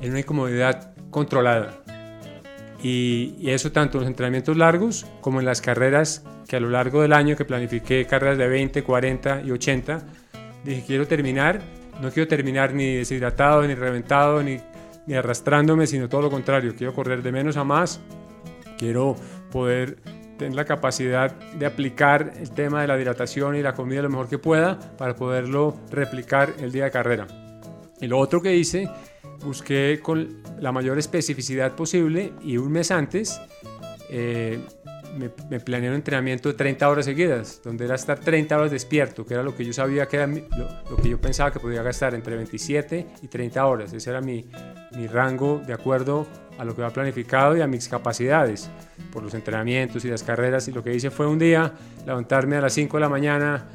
en 0.00 0.10
una 0.10 0.20
incomodidad 0.20 0.94
controlada. 1.10 1.82
Y, 2.80 3.34
y 3.40 3.50
eso 3.50 3.72
tanto 3.72 3.98
en 3.98 4.02
los 4.02 4.08
entrenamientos 4.08 4.56
largos 4.56 5.04
como 5.20 5.40
en 5.40 5.46
las 5.46 5.60
carreras 5.60 6.24
que 6.46 6.54
a 6.54 6.60
lo 6.60 6.70
largo 6.70 7.02
del 7.02 7.12
año 7.12 7.34
que 7.34 7.44
planifiqué 7.44 8.06
carreras 8.06 8.38
de 8.38 8.46
20, 8.46 8.84
40 8.84 9.42
y 9.42 9.50
80, 9.50 10.06
dije 10.64 10.84
quiero 10.86 11.08
terminar, 11.08 11.60
no 12.00 12.12
quiero 12.12 12.28
terminar 12.28 12.72
ni 12.72 12.94
deshidratado, 12.94 13.66
ni 13.66 13.74
reventado, 13.74 14.44
ni, 14.44 14.58
ni 15.08 15.14
arrastrándome, 15.14 15.88
sino 15.88 16.08
todo 16.08 16.22
lo 16.22 16.30
contrario, 16.30 16.72
quiero 16.78 16.94
correr 16.94 17.20
de 17.24 17.32
menos 17.32 17.56
a 17.56 17.64
más, 17.64 18.00
quiero 18.78 19.16
poder 19.50 19.96
tener 20.40 20.54
la 20.54 20.64
capacidad 20.64 21.32
de 21.32 21.66
aplicar 21.66 22.32
el 22.38 22.50
tema 22.52 22.80
de 22.80 22.86
la 22.86 22.98
hidratación 22.98 23.56
y 23.56 23.62
la 23.62 23.74
comida 23.74 24.00
lo 24.00 24.08
mejor 24.08 24.26
que 24.26 24.38
pueda 24.38 24.78
para 24.96 25.14
poderlo 25.14 25.76
replicar 25.90 26.54
el 26.60 26.72
día 26.72 26.84
de 26.84 26.90
carrera. 26.90 27.26
Y 28.00 28.06
lo 28.06 28.18
otro 28.18 28.40
que 28.40 28.56
hice, 28.56 28.88
busqué 29.44 30.00
con 30.02 30.42
la 30.58 30.72
mayor 30.72 30.98
especificidad 30.98 31.76
posible 31.76 32.32
y 32.42 32.56
un 32.56 32.72
mes 32.72 32.90
antes 32.90 33.38
eh, 34.08 34.64
me, 35.18 35.60
planeé 35.60 35.90
un 35.90 35.96
entrenamiento 35.96 36.48
de 36.48 36.54
30 36.54 36.88
horas 36.88 37.04
seguidas, 37.04 37.60
donde 37.62 37.84
era 37.84 37.96
estar 37.96 38.18
30 38.18 38.56
horas 38.56 38.70
despierto, 38.70 39.26
que 39.26 39.34
era 39.34 39.42
lo 39.42 39.54
que 39.54 39.66
yo 39.66 39.74
sabía 39.74 40.06
que 40.06 40.16
era 40.16 40.26
lo, 40.26 40.96
que 41.02 41.10
yo 41.10 41.20
pensaba 41.20 41.52
que 41.52 41.60
podía 41.60 41.82
gastar 41.82 42.14
entre 42.14 42.34
27 42.36 43.06
y 43.20 43.28
30 43.28 43.66
horas. 43.66 43.92
Ese 43.92 44.08
era 44.08 44.22
mi, 44.22 44.50
mi 44.96 45.06
rango 45.06 45.60
de 45.66 45.74
acuerdo 45.74 46.26
a 46.60 46.64
lo 46.64 46.74
que 46.74 46.82
había 46.82 46.92
planificado 46.92 47.56
y 47.56 47.62
a 47.62 47.66
mis 47.66 47.88
capacidades 47.88 48.70
por 49.12 49.22
los 49.22 49.32
entrenamientos 49.34 50.04
y 50.04 50.08
las 50.08 50.22
carreras. 50.22 50.68
Y 50.68 50.72
lo 50.72 50.84
que 50.84 50.94
hice 50.94 51.10
fue 51.10 51.26
un 51.26 51.38
día 51.38 51.72
levantarme 52.06 52.56
a 52.56 52.60
las 52.60 52.74
5 52.74 52.96
de 52.96 53.00
la 53.00 53.08
mañana 53.08 53.66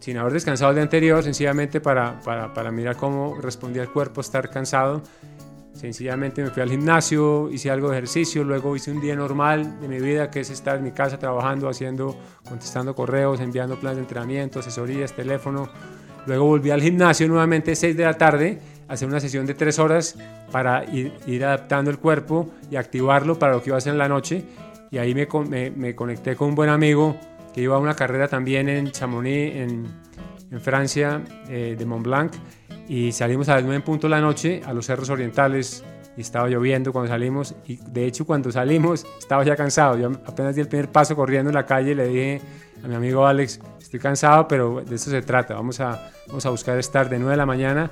sin 0.00 0.18
haber 0.18 0.32
descansado 0.34 0.70
el 0.70 0.76
día 0.76 0.82
anterior, 0.82 1.22
sencillamente 1.22 1.80
para, 1.80 2.20
para, 2.20 2.52
para 2.52 2.70
mirar 2.70 2.96
cómo 2.96 3.40
respondía 3.40 3.82
el 3.82 3.90
cuerpo 3.90 4.20
estar 4.20 4.50
cansado 4.50 5.02
Sencillamente 5.74 6.40
me 6.40 6.50
fui 6.50 6.62
al 6.62 6.70
gimnasio, 6.70 7.50
hice 7.50 7.68
algo 7.68 7.90
de 7.90 7.96
ejercicio, 7.96 8.44
luego 8.44 8.76
hice 8.76 8.92
un 8.92 9.00
día 9.00 9.16
normal 9.16 9.80
de 9.80 9.88
mi 9.88 9.98
vida, 9.98 10.30
que 10.30 10.40
es 10.40 10.50
estar 10.50 10.78
en 10.78 10.84
mi 10.84 10.92
casa 10.92 11.18
trabajando, 11.18 11.68
haciendo, 11.68 12.16
contestando 12.48 12.94
correos, 12.94 13.40
enviando 13.40 13.78
planes 13.78 13.96
de 13.96 14.02
entrenamiento, 14.02 14.60
asesorías, 14.60 15.12
teléfono. 15.14 15.68
Luego 16.26 16.46
volví 16.46 16.70
al 16.70 16.82
gimnasio 16.82 17.28
nuevamente 17.28 17.74
6 17.74 17.96
de 17.96 18.04
la 18.04 18.14
tarde, 18.14 18.58
a 18.88 18.94
hacer 18.94 19.08
una 19.08 19.20
sesión 19.20 19.46
de 19.46 19.54
3 19.54 19.78
horas 19.78 20.16
para 20.50 20.84
ir, 20.84 21.44
adaptando 21.44 21.90
el 21.90 21.98
cuerpo 21.98 22.50
y 22.70 22.76
activarlo 22.76 23.38
para 23.38 23.52
lo 23.54 23.62
que 23.62 23.70
iba 23.70 23.76
a 23.76 23.78
hacer 23.78 23.92
en 23.92 23.98
la 23.98 24.08
noche. 24.08 24.44
Y 24.90 24.98
ahí 24.98 25.14
me, 25.14 25.26
conecté 25.94 26.36
con 26.36 26.50
un 26.50 26.54
buen 26.54 26.70
amigo 26.70 27.16
que 27.52 27.62
iba 27.62 27.76
a 27.76 27.78
una 27.78 27.94
carrera 27.94 28.28
también 28.28 28.68
en 28.68 28.90
Chamonix, 28.90 29.56
en, 29.56 29.86
en 30.50 30.60
Francia, 30.60 31.22
eh, 31.48 31.74
de 31.78 31.86
Mont 31.86 32.04
Blanc 32.04 32.32
y 32.88 33.12
salimos 33.12 33.48
a 33.48 33.54
las 33.54 33.62
9 33.62 33.76
en 33.76 33.82
punto 33.82 34.06
de 34.06 34.10
la 34.10 34.20
noche 34.20 34.60
a 34.64 34.72
los 34.72 34.86
cerros 34.86 35.08
orientales 35.10 35.82
y 36.16 36.20
estaba 36.20 36.48
lloviendo 36.48 36.92
cuando 36.92 37.10
salimos. 37.10 37.54
Y 37.66 37.76
de 37.76 38.06
hecho 38.06 38.26
cuando 38.26 38.52
salimos 38.52 39.06
estaba 39.18 39.44
ya 39.44 39.56
cansado, 39.56 39.98
yo 39.98 40.12
apenas 40.26 40.54
di 40.54 40.60
el 40.60 40.68
primer 40.68 40.90
paso 40.90 41.16
corriendo 41.16 41.50
en 41.50 41.54
la 41.54 41.66
calle 41.66 41.92
y 41.92 41.94
le 41.94 42.08
dije 42.08 42.40
a 42.84 42.88
mi 42.88 42.94
amigo 42.94 43.26
Alex, 43.26 43.60
estoy 43.80 43.98
cansado 43.98 44.46
pero 44.46 44.82
de 44.82 44.94
eso 44.94 45.10
se 45.10 45.22
trata, 45.22 45.54
vamos 45.54 45.80
a, 45.80 46.12
vamos 46.28 46.44
a 46.44 46.50
buscar 46.50 46.78
estar 46.78 47.08
de 47.08 47.18
9 47.18 47.30
de 47.30 47.36
la 47.36 47.46
mañana, 47.46 47.90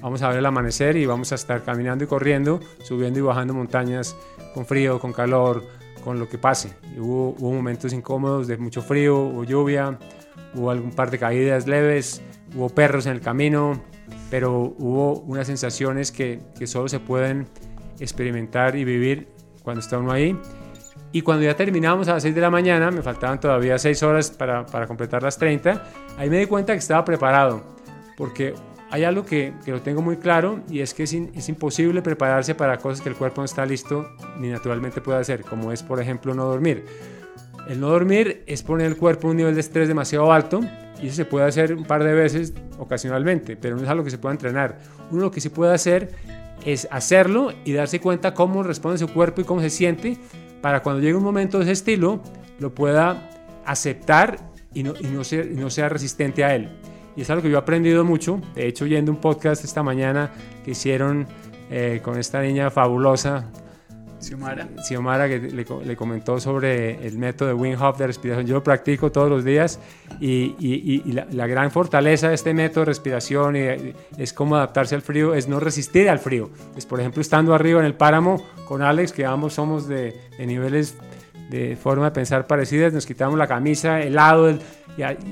vamos 0.00 0.20
a 0.22 0.28
ver 0.28 0.38
el 0.38 0.46
amanecer 0.46 0.96
y 0.96 1.06
vamos 1.06 1.30
a 1.30 1.36
estar 1.36 1.62
caminando 1.62 2.04
y 2.04 2.06
corriendo, 2.08 2.58
subiendo 2.82 3.20
y 3.20 3.22
bajando 3.22 3.54
montañas 3.54 4.16
con 4.52 4.66
frío, 4.66 4.98
con 4.98 5.12
calor, 5.12 5.64
con 6.02 6.18
lo 6.18 6.28
que 6.28 6.38
pase. 6.38 6.74
hubo, 6.98 7.36
hubo 7.38 7.52
momentos 7.52 7.92
incómodos 7.92 8.48
de 8.48 8.58
mucho 8.58 8.82
frío, 8.82 9.16
hubo 9.16 9.44
lluvia, 9.44 9.96
hubo 10.54 10.72
algún 10.72 10.90
par 10.90 11.12
de 11.12 11.18
caídas 11.18 11.68
leves, 11.68 12.20
hubo 12.56 12.68
perros 12.68 13.06
en 13.06 13.12
el 13.12 13.20
camino, 13.20 13.80
pero 14.28 14.74
hubo 14.76 15.20
unas 15.20 15.46
sensaciones 15.46 16.10
que, 16.10 16.40
que 16.58 16.66
solo 16.66 16.88
se 16.88 16.98
pueden 16.98 17.46
experimentar 18.00 18.74
y 18.74 18.84
vivir 18.84 19.28
cuando 19.62 19.80
está 19.80 19.98
uno 19.98 20.10
ahí. 20.10 20.36
Y 21.12 21.20
cuando 21.22 21.44
ya 21.44 21.54
terminamos 21.54 22.08
a 22.08 22.14
las 22.14 22.22
6 22.22 22.34
de 22.34 22.40
la 22.40 22.50
mañana, 22.50 22.90
me 22.90 23.02
faltaban 23.02 23.38
todavía 23.38 23.78
6 23.78 24.02
horas 24.02 24.30
para, 24.30 24.64
para 24.64 24.86
completar 24.86 25.22
las 25.22 25.36
30, 25.36 25.82
ahí 26.16 26.30
me 26.30 26.38
di 26.38 26.46
cuenta 26.46 26.72
que 26.72 26.78
estaba 26.78 27.04
preparado, 27.04 27.62
porque 28.16 28.54
hay 28.90 29.04
algo 29.04 29.24
que, 29.24 29.52
que, 29.64 29.72
lo 29.72 29.82
tengo 29.82 30.02
muy 30.02 30.16
claro 30.16 30.60
y 30.70 30.80
es 30.80 30.94
que 30.94 31.02
es, 31.04 31.12
es, 31.12 31.48
imposible 31.48 32.02
prepararse 32.02 32.54
para 32.54 32.78
cosas 32.78 33.00
que 33.00 33.08
el 33.08 33.14
cuerpo 33.14 33.40
no 33.40 33.46
está 33.46 33.64
listo 33.64 34.06
ni 34.38 34.48
naturalmente 34.48 35.00
puede 35.00 35.18
hacer, 35.18 35.44
como 35.44 35.72
es 35.72 35.82
por 35.82 36.00
ejemplo 36.00 36.34
no 36.34 36.44
dormir. 36.44 36.84
El 37.68 37.80
no 37.80 37.88
dormir 37.88 38.42
es 38.46 38.62
poner 38.62 38.86
el 38.86 38.96
cuerpo 38.96 39.28
a 39.28 39.30
un 39.30 39.36
nivel 39.36 39.54
de 39.54 39.60
estrés 39.60 39.88
demasiado 39.88 40.32
alto 40.32 40.60
y 41.00 41.06
eso 41.06 41.16
se 41.16 41.24
puede 41.24 41.46
hacer 41.46 41.74
un 41.74 41.84
par 41.84 42.04
de 42.04 42.12
veces 42.12 42.52
ocasionalmente, 42.78 43.56
pero 43.56 43.76
no 43.76 43.82
es 43.82 43.88
algo 43.88 44.04
que 44.04 44.10
se 44.10 44.18
pueda 44.18 44.34
entrenar. 44.34 44.78
Uno 45.10 45.22
lo 45.22 45.30
que 45.30 45.40
sí 45.40 45.48
puede 45.48 45.72
hacer 45.74 46.10
es 46.64 46.86
hacerlo 46.90 47.52
y 47.64 47.72
darse 47.72 48.00
cuenta 48.00 48.34
cómo 48.34 48.62
responde 48.62 48.98
su 48.98 49.08
cuerpo 49.08 49.40
y 49.40 49.44
cómo 49.44 49.60
se 49.60 49.70
siente 49.70 50.18
para 50.62 50.82
cuando 50.82 51.02
llegue 51.02 51.14
un 51.14 51.24
momento 51.24 51.58
de 51.58 51.64
ese 51.64 51.72
estilo 51.72 52.22
lo 52.58 52.74
pueda 52.74 53.28
aceptar 53.66 54.38
y 54.72 54.82
no, 54.82 54.94
no 54.94 55.70
sea 55.70 55.88
resistente 55.90 56.44
a 56.44 56.54
él. 56.54 56.70
Y 57.14 57.22
es 57.22 57.30
algo 57.30 57.42
que 57.42 57.50
yo 57.50 57.56
he 57.56 57.60
aprendido 57.60 58.04
mucho. 58.04 58.40
De 58.54 58.66
hecho, 58.66 58.84
oyendo 58.84 59.12
un 59.12 59.18
podcast 59.18 59.64
esta 59.64 59.82
mañana 59.82 60.30
que 60.64 60.70
hicieron 60.70 61.26
eh, 61.70 62.00
con 62.02 62.18
esta 62.18 62.40
niña 62.40 62.70
fabulosa 62.70 63.50
Xiomara. 64.22 64.68
Xiomara 64.82 65.28
que 65.28 65.38
le, 65.38 65.96
comentó 65.96 66.38
sobre 66.38 67.06
el 67.06 67.18
método 67.18 67.48
de 67.48 67.54
Wim 67.54 67.80
Hof 67.80 67.98
de 67.98 68.06
respiración. 68.06 68.46
Yo 68.46 68.54
lo 68.54 68.62
practico 68.62 69.10
todos 69.10 69.28
los 69.28 69.44
días 69.44 69.80
y, 70.20 70.54
y, 70.58 71.12
la, 71.12 71.46
gran 71.46 71.70
fortaleza 71.70 72.28
de 72.28 72.34
este 72.34 72.54
método 72.54 72.80
de 72.80 72.86
respiración 72.86 73.56
y, 73.56 73.94
es 74.16 74.32
cómo 74.32 74.56
adaptarse 74.56 74.94
al 74.94 75.02
frío, 75.02 75.34
es 75.34 75.48
no 75.48 75.60
resistir 75.60 76.08
al 76.08 76.18
frío. 76.18 76.50
Es 76.76 76.86
por 76.86 77.00
ejemplo 77.00 77.20
estando 77.20 77.54
arriba 77.54 77.80
en 77.80 77.86
el 77.86 77.94
páramo 77.94 78.42
con 78.66 78.82
Alex, 78.82 79.12
que 79.12 79.26
ambos 79.26 79.54
somos 79.54 79.88
de, 79.88 80.14
niveles 80.38 80.96
de 81.50 81.76
forma 81.76 82.06
de 82.06 82.10
pensar 82.12 82.46
parecidas, 82.46 82.92
nos 82.92 83.04
quitamos 83.04 83.36
la 83.36 83.46
camisa, 83.46 84.00
helado, 84.00 84.48
el, 84.48 84.60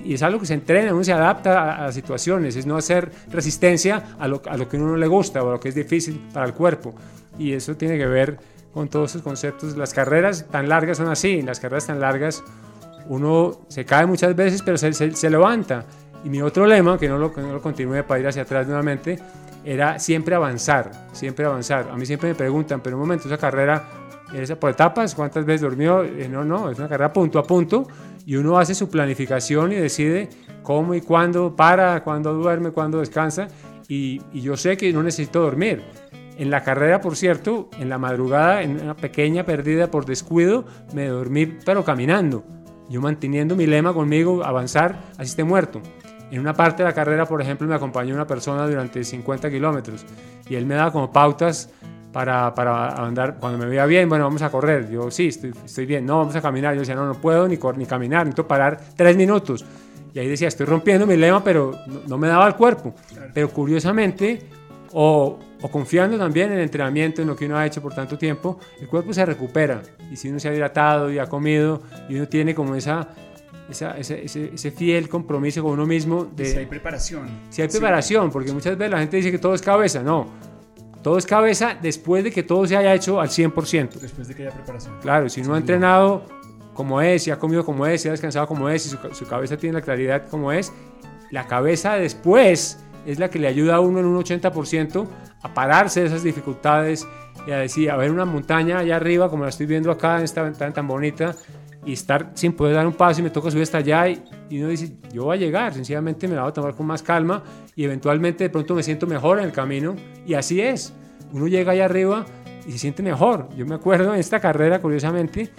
y, 0.05 0.15
es 0.15 0.23
algo 0.23 0.41
que 0.41 0.47
se 0.47 0.55
entrena, 0.55 0.93
uno 0.93 1.05
se 1.05 1.13
adapta 1.13 1.77
a, 1.77 1.85
las 1.87 1.95
situaciones, 1.95 2.57
es 2.57 2.67
no 2.67 2.77
hacer 2.77 3.11
resistencia 3.31 4.17
a 4.19 4.29
lo, 4.29 4.43
a 4.47 4.57
lo 4.57 4.69
que 4.69 4.77
a 4.77 4.81
uno 4.81 4.91
no 4.91 4.97
le 4.97 5.07
gusta 5.07 5.43
o 5.43 5.49
a 5.49 5.53
lo 5.53 5.61
que 5.61 5.69
es 5.71 5.75
difícil 5.75 6.21
para 6.33 6.47
el 6.47 6.55
cuerpo. 6.55 6.95
Y 7.39 7.53
eso 7.53 7.75
tiene 7.77 7.97
que 7.97 8.07
ver 8.07 8.39
con 8.73 8.89
todos 8.89 9.11
esos 9.11 9.23
conceptos. 9.23 9.77
Las 9.77 9.95
carreras 9.95 10.47
tan 10.51 10.69
largas 10.69 10.99
son 10.99 11.09
así, 11.09 11.43
las 11.43 11.61
carreras 11.61 11.87
tan 11.87 12.01
largas 12.01 12.43
uno 13.09 13.63
se 13.69 13.85
cae 13.85 14.07
muchas 14.07 14.37
veces 14.37 14.63
pero 14.63 14.79
se, 14.79 15.31
levanta. 15.31 15.85
Y 16.25 16.29
mi 16.29 16.43
otro 16.43 16.67
lema, 16.67 16.99
que 16.99 17.09
no 17.09 17.19
lo, 17.19 17.33
no 17.37 17.53
lo 17.53 17.61
continúe 17.61 18.05
para 18.07 18.21
ir 18.21 18.27
hacia 18.29 18.43
atrás 18.43 18.67
nuevamente, 18.67 19.19
era 19.65 19.99
siempre 19.99 20.35
avanzar, 20.35 20.91
siempre 21.13 21.45
avanzar. 21.45 21.89
A 21.91 21.97
mí 21.97 22.05
siempre 22.05 22.29
me 22.29 22.35
preguntan, 22.35 22.81
pero 22.81 22.97
un 22.97 23.03
momento, 23.03 23.27
esa 23.27 23.39
carrera 23.39 23.83
es 24.33 24.53
por 24.53 24.71
etapas, 24.71 25.15
¿cuántas 25.15 25.45
veces 25.45 25.63
durmió? 25.63 26.05
Eh, 26.05 26.29
no, 26.29 26.45
no, 26.45 26.71
es 26.71 26.79
una 26.79 26.89
carrera 26.89 27.13
punto 27.13 27.39
a 27.39 27.43
punto 27.43 27.87
y 28.27 28.37
uno 28.37 28.59
hace 28.59 28.75
su 28.75 28.89
planificación 28.89 29.73
y 29.73 29.77
decide 29.77 30.29
cómo 30.63 30.95
y 30.95 31.01
cuándo 31.01 31.57
para, 31.57 32.05
cuándo 32.05 32.35
duerme, 32.35 32.71
cuándo 32.71 33.01
descansa. 33.01 33.49
Y 33.89 34.21
yo 34.41 34.57
sé 34.57 34.77
que 34.77 34.93
no 34.93 35.03
necesito 35.03 35.41
dormir 35.41 35.83
en 36.41 36.51
la 36.51 36.63
carrera, 36.63 37.03
por 37.03 37.17
cierto, 37.17 37.69
en 37.79 37.91
la 37.91 37.99
madrugada, 37.99 38.63
en 38.63 38.81
una 38.81 38.97
pequeña 38.97 39.45
pérdida 39.45 39.91
por 39.91 40.07
descuido, 40.07 40.65
me 40.95 41.07
dormí, 41.07 41.45
pero 41.45 41.85
caminando. 41.85 42.45
Yo 42.89 43.03
manteniendo 43.03 43.55
mi 43.57 43.67
lema 43.67 43.93
conmigo, 43.93 44.43
avanzar, 44.43 45.01
así 45.19 45.31
esté 45.31 45.45
muerto. 45.45 45.83
En 46.31 46.41
una 46.41 46.55
parte 46.55 46.83
de 46.83 46.89
la 46.89 46.95
carrera, 46.95 47.27
por 47.27 47.43
ejemplo, 47.43 47.69
me 47.69 47.75
acompañó 47.75 48.15
una 48.15 48.27
persona 48.27 48.67
durante 48.67 49.05
50 49.05 49.51
kilómetros 49.51 50.07
y 50.49 50.55
él 50.55 50.65
me 50.65 50.77
daba 50.77 50.91
como 50.93 51.13
pautas 51.13 51.69
para, 52.11 52.55
para 52.55 52.89
andar. 53.05 53.37
Cuando 53.39 53.59
me 53.59 53.67
veía 53.67 53.85
bien, 53.85 54.09
bueno, 54.09 54.25
vamos 54.25 54.41
a 54.41 54.51
correr. 54.51 54.91
Yo, 54.91 55.11
sí, 55.11 55.27
estoy, 55.29 55.53
estoy 55.63 55.85
bien. 55.85 56.07
No, 56.07 56.21
vamos 56.21 56.37
a 56.37 56.41
caminar. 56.41 56.73
Yo 56.73 56.81
decía, 56.81 56.95
no, 56.95 57.05
no 57.05 57.21
puedo 57.21 57.47
ni, 57.49 57.59
ni 57.77 57.85
caminar, 57.85 58.25
necesito 58.25 58.49
parar 58.49 58.81
tres 58.97 59.15
minutos. 59.15 59.63
Y 60.15 60.19
ahí 60.21 60.27
decía, 60.27 60.49
estoy 60.49 60.65
rompiendo 60.65 61.07
mi 61.07 61.19
lema, 61.19 61.45
pero 61.45 61.73
no, 61.87 62.01
no 62.09 62.17
me 62.17 62.29
daba 62.29 62.47
el 62.47 62.55
cuerpo. 62.55 62.95
Pero 63.35 63.51
curiosamente, 63.51 64.49
o 64.93 65.39
o 65.63 65.71
confiando 65.71 66.19
también 66.19 66.49
en 66.49 66.59
el 66.59 66.65
entrenamiento, 66.65 67.23
en 67.23 67.29
lo 67.29 67.37
que 67.37 67.47
uno 67.47 67.57
ha 67.57 67.67
hecho 67.67 67.83
por 67.83 67.95
tanto 67.95 68.17
tiempo, 68.17 68.59
el 68.81 68.89
cuerpo 68.89 69.13
se 69.13 69.25
recupera. 69.27 69.83
Y 70.11 70.17
si 70.17 70.29
uno 70.29 70.39
se 70.39 70.49
ha 70.49 70.55
hidratado 70.55 71.11
y 71.11 71.19
ha 71.19 71.27
comido 71.27 71.83
y 72.09 72.17
uno 72.17 72.29
tiene 72.29 72.55
como 72.55 72.75
esa, 72.75 73.09
ese, 73.71 74.25
ese, 74.25 74.71
fiel 74.71 75.09
compromiso 75.09 75.63
con 75.63 75.73
uno 75.73 75.87
mismo. 75.87 76.25
De, 76.25 76.47
si 76.47 76.59
hay 76.59 76.67
preparación. 76.67 77.29
Si 77.51 77.63
hay 77.63 77.69
preparación, 77.69 78.31
porque 78.31 78.53
muchas 78.53 78.77
veces 78.77 78.91
la 78.91 78.99
gente 78.99 79.19
dice 79.19 79.31
que 79.31 79.39
todo 79.39 79.55
es 79.55 79.63
cabeza. 79.63 80.03
No, 80.03 80.29
todo 81.03 81.19
es 81.19 81.27
cabeza 81.27 81.77
después 81.81 82.25
de 82.25 82.31
que 82.31 82.43
todo 82.43 82.67
se 82.67 82.77
haya 82.77 82.95
hecho 82.95 83.21
al 83.21 83.29
100%. 83.29 83.91
Después 84.01 84.29
de 84.29 84.35
que 84.35 84.47
haya 84.47 84.55
preparación. 84.55 84.95
Claro, 85.03 85.29
si 85.29 85.43
uno 85.43 85.55
ha 85.55 85.59
entrenado 85.59 86.25
como 86.73 87.03
es, 87.03 87.25
si 87.25 87.31
ha 87.31 87.39
comido 87.39 87.65
como 87.65 87.87
es, 87.87 88.01
si 88.01 88.09
ha 88.09 88.13
descansado 88.13 88.47
como 88.47 88.69
es, 88.71 88.83
si 88.83 88.89
su, 88.89 88.99
su 89.13 89.27
cabeza 89.27 89.57
tiene 89.59 89.75
la 89.75 89.83
claridad 89.83 90.29
como 90.29 90.53
es, 90.53 90.73
la 91.31 91.47
cabeza 91.47 91.95
después 91.97 92.79
es 93.07 93.19
la 93.19 93.31
que 93.31 93.39
le 93.39 93.49
ayuda 93.49 93.77
a 93.77 93.81
uno 93.81 94.01
en 94.01 94.07
un 94.07 94.23
80% 94.23 95.07
a 95.43 95.55
pararse 95.55 96.01
de 96.01 96.07
esas 96.07 96.23
dificultades 96.23 97.07
y 97.47 97.53
a 97.53 97.59
decir, 97.59 97.91
a 97.91 97.97
ver 97.97 98.11
una 98.11 98.25
montaña 98.25 98.79
allá 98.79 98.97
arriba, 98.97 99.29
como 99.29 99.45
la 99.45 99.51
estoy 99.51 99.67
viendo 99.67 99.91
acá 99.91 100.19
en 100.19 100.25
esta 100.25 100.43
ventana 100.43 100.73
tan 100.73 100.87
bonita, 100.87 101.35
y 101.85 101.93
estar 101.95 102.33
sin 102.35 102.53
poder 102.53 102.75
dar 102.75 102.87
un 102.87 102.93
paso 102.93 103.21
y 103.21 103.25
me 103.25 103.31
toca 103.31 103.51
subir 103.51 103.63
hasta 103.63 103.79
allá 103.79 104.09
y, 104.09 104.23
uno 104.53 104.69
dice, 104.69 104.93
yo 105.13 105.25
voy 105.25 105.37
a 105.37 105.41
llegar, 105.41 105.73
sencillamente 105.73 106.29
me 106.29 106.35
la 106.35 106.43
voy 106.43 106.51
a 106.51 106.53
tomar 106.53 106.75
con 106.75 106.87
más 106.87 107.03
calma 107.03 107.43
y 107.75 107.85
eventualmente 107.85 108.45
de 108.45 108.51
pronto 108.51 108.75
me 108.75 108.83
siento 108.83 109.07
mejor 109.07 109.39
en 109.39 109.45
el 109.45 109.53
camino 109.53 109.97
y 110.27 110.35
así 110.35 110.61
es, 110.61 110.93
uno 111.33 111.47
llega 111.47 111.73
allá 111.73 111.87
arriba 111.87 112.27
y 112.67 112.73
se 112.73 112.79
siente 112.79 113.03
mejor. 113.03 113.49
Yo 113.57 113.65
me 113.65 113.77
acuerdo 113.77 114.13
en 114.13 114.21
esta 114.21 114.41
carrera, 114.41 114.81
curiosamente, 114.81 115.51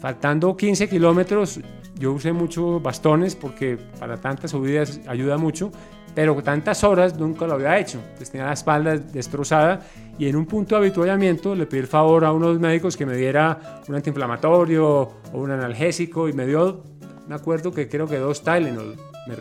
faltando 0.00 0.56
15 0.56 0.88
kilómetros, 0.88 1.60
yo 1.98 2.12
usé 2.12 2.32
muchos 2.32 2.82
bastones 2.82 3.36
porque 3.36 3.78
para 4.00 4.16
tantas 4.16 4.50
subidas 4.52 5.00
ayuda 5.06 5.36
mucho 5.36 5.70
pero 6.18 6.34
tantas 6.42 6.82
horas 6.82 7.16
nunca 7.16 7.46
lo 7.46 7.54
había 7.54 7.78
hecho. 7.78 8.00
Pues 8.16 8.28
tenía 8.28 8.48
la 8.48 8.54
espalda 8.54 8.96
destrozada 8.96 9.86
y 10.18 10.26
en 10.26 10.34
un 10.34 10.46
punto 10.46 10.74
de 10.74 10.80
habituallamiento 10.80 11.54
le 11.54 11.64
pedí 11.66 11.78
el 11.78 11.86
favor 11.86 12.24
a 12.24 12.32
uno 12.32 12.48
de 12.48 12.52
los 12.54 12.60
médicos 12.60 12.96
que 12.96 13.06
me 13.06 13.16
diera 13.16 13.80
un 13.86 13.94
antiinflamatorio 13.94 14.84
o 14.84 15.12
un 15.34 15.52
analgésico 15.52 16.28
y 16.28 16.32
me 16.32 16.44
dio, 16.44 16.82
me 17.28 17.36
acuerdo 17.36 17.70
que 17.70 17.88
creo 17.88 18.08
que 18.08 18.16
dos 18.16 18.42
Tylenol 18.42 18.96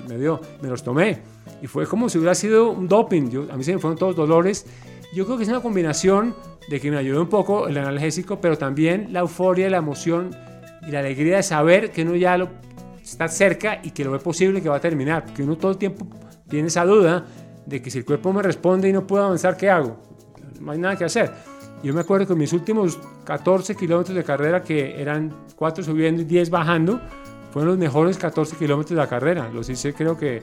me, 0.07 0.17
dio, 0.19 0.39
me 0.61 0.69
los 0.69 0.83
tomé 0.83 1.23
y 1.63 1.65
fue 1.65 1.87
como 1.87 2.09
si 2.09 2.19
hubiera 2.19 2.35
sido 2.35 2.69
un 2.69 2.87
doping. 2.87 3.31
Yo, 3.31 3.47
a 3.51 3.57
mí 3.57 3.63
se 3.63 3.73
me 3.73 3.79
fueron 3.79 3.97
todos 3.97 4.15
dolores. 4.15 4.67
Yo 5.15 5.25
creo 5.25 5.35
que 5.35 5.45
es 5.45 5.49
una 5.49 5.61
combinación 5.61 6.35
de 6.69 6.79
que 6.79 6.91
me 6.91 6.97
ayudó 6.97 7.23
un 7.23 7.29
poco 7.29 7.67
el 7.67 7.77
analgésico, 7.79 8.39
pero 8.39 8.55
también 8.55 9.11
la 9.11 9.21
euforia, 9.21 9.67
la 9.71 9.77
emoción 9.77 10.29
y 10.87 10.91
la 10.91 10.99
alegría 10.99 11.37
de 11.37 11.43
saber 11.43 11.89
que 11.89 12.03
uno 12.03 12.15
ya 12.15 12.37
lo 12.37 12.49
está 13.03 13.27
cerca 13.29 13.79
y 13.81 13.89
que 13.89 14.05
lo 14.05 14.11
ve 14.11 14.19
posible 14.19 14.61
que 14.61 14.69
va 14.69 14.75
a 14.75 14.79
terminar, 14.79 15.25
porque 15.25 15.41
uno 15.41 15.57
todo 15.57 15.71
el 15.71 15.77
tiempo 15.79 16.05
tiene 16.47 16.67
esa 16.67 16.85
duda 16.85 17.25
de 17.65 17.81
que 17.81 17.91
si 17.91 17.99
el 17.99 18.05
cuerpo 18.05 18.31
me 18.33 18.41
responde 18.41 18.89
y 18.89 18.93
no 18.93 19.05
puedo 19.05 19.25
avanzar, 19.25 19.57
¿qué 19.57 19.69
hago? 19.69 19.97
No 20.59 20.71
hay 20.71 20.79
nada 20.79 20.95
que 20.95 21.05
hacer. 21.05 21.31
Yo 21.83 21.93
me 21.93 22.01
acuerdo 22.01 22.27
que 22.27 22.35
mis 22.35 22.53
últimos 22.53 22.99
14 23.25 23.75
kilómetros 23.75 24.15
de 24.15 24.23
carrera, 24.23 24.63
que 24.63 24.99
eran 24.99 25.33
4 25.55 25.83
subiendo 25.83 26.21
y 26.21 26.25
10 26.25 26.49
bajando, 26.49 26.99
fueron 27.51 27.69
los 27.71 27.77
mejores 27.77 28.17
14 28.17 28.55
kilómetros 28.55 28.91
de 28.91 28.95
la 28.95 29.07
carrera. 29.07 29.49
Los 29.53 29.69
hice 29.69 29.93
creo 29.93 30.17
que 30.17 30.41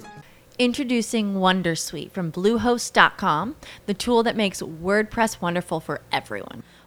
Introducing 0.57 1.35
Wondersuite 1.35 2.13
from 2.13 2.31
Bluehost.com, 2.31 3.57
the 3.87 3.95
tool 3.95 4.23
that 4.23 4.37
makes 4.37 4.63
WordPress 4.63 5.41
wonderful 5.41 5.81
for 5.81 6.01
everyone. 6.13 6.63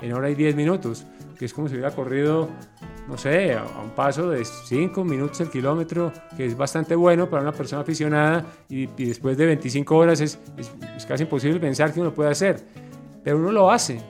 en 0.00 0.12
hora 0.12 0.30
y 0.30 0.34
10 0.34 0.56
minutos, 0.56 1.06
que 1.38 1.44
es 1.44 1.52
como 1.52 1.68
si 1.68 1.74
hubiera 1.74 1.90
corrido, 1.90 2.48
no 3.08 3.16
sé, 3.18 3.54
a 3.54 3.64
un 3.82 3.90
paso 3.90 4.30
de 4.30 4.44
5 4.44 5.04
minutos 5.04 5.40
el 5.40 5.50
kilómetro, 5.50 6.12
que 6.36 6.46
es 6.46 6.56
bastante 6.56 6.94
bueno 6.94 7.28
para 7.28 7.42
una 7.42 7.52
persona 7.52 7.82
aficionada 7.82 8.44
y, 8.68 8.86
después 8.86 9.36
de 9.36 9.46
25 9.46 9.96
horas 9.96 10.20
es, 10.20 10.38
es, 10.56 11.06
casi 11.06 11.24
imposible 11.24 11.60
pensar 11.60 11.92
que 11.92 12.00
uno 12.00 12.12
puede 12.12 12.30
hacer, 12.30 12.60
pero 13.22 13.38
uno 13.38 13.52
lo 13.52 13.70
hace. 13.70 14.00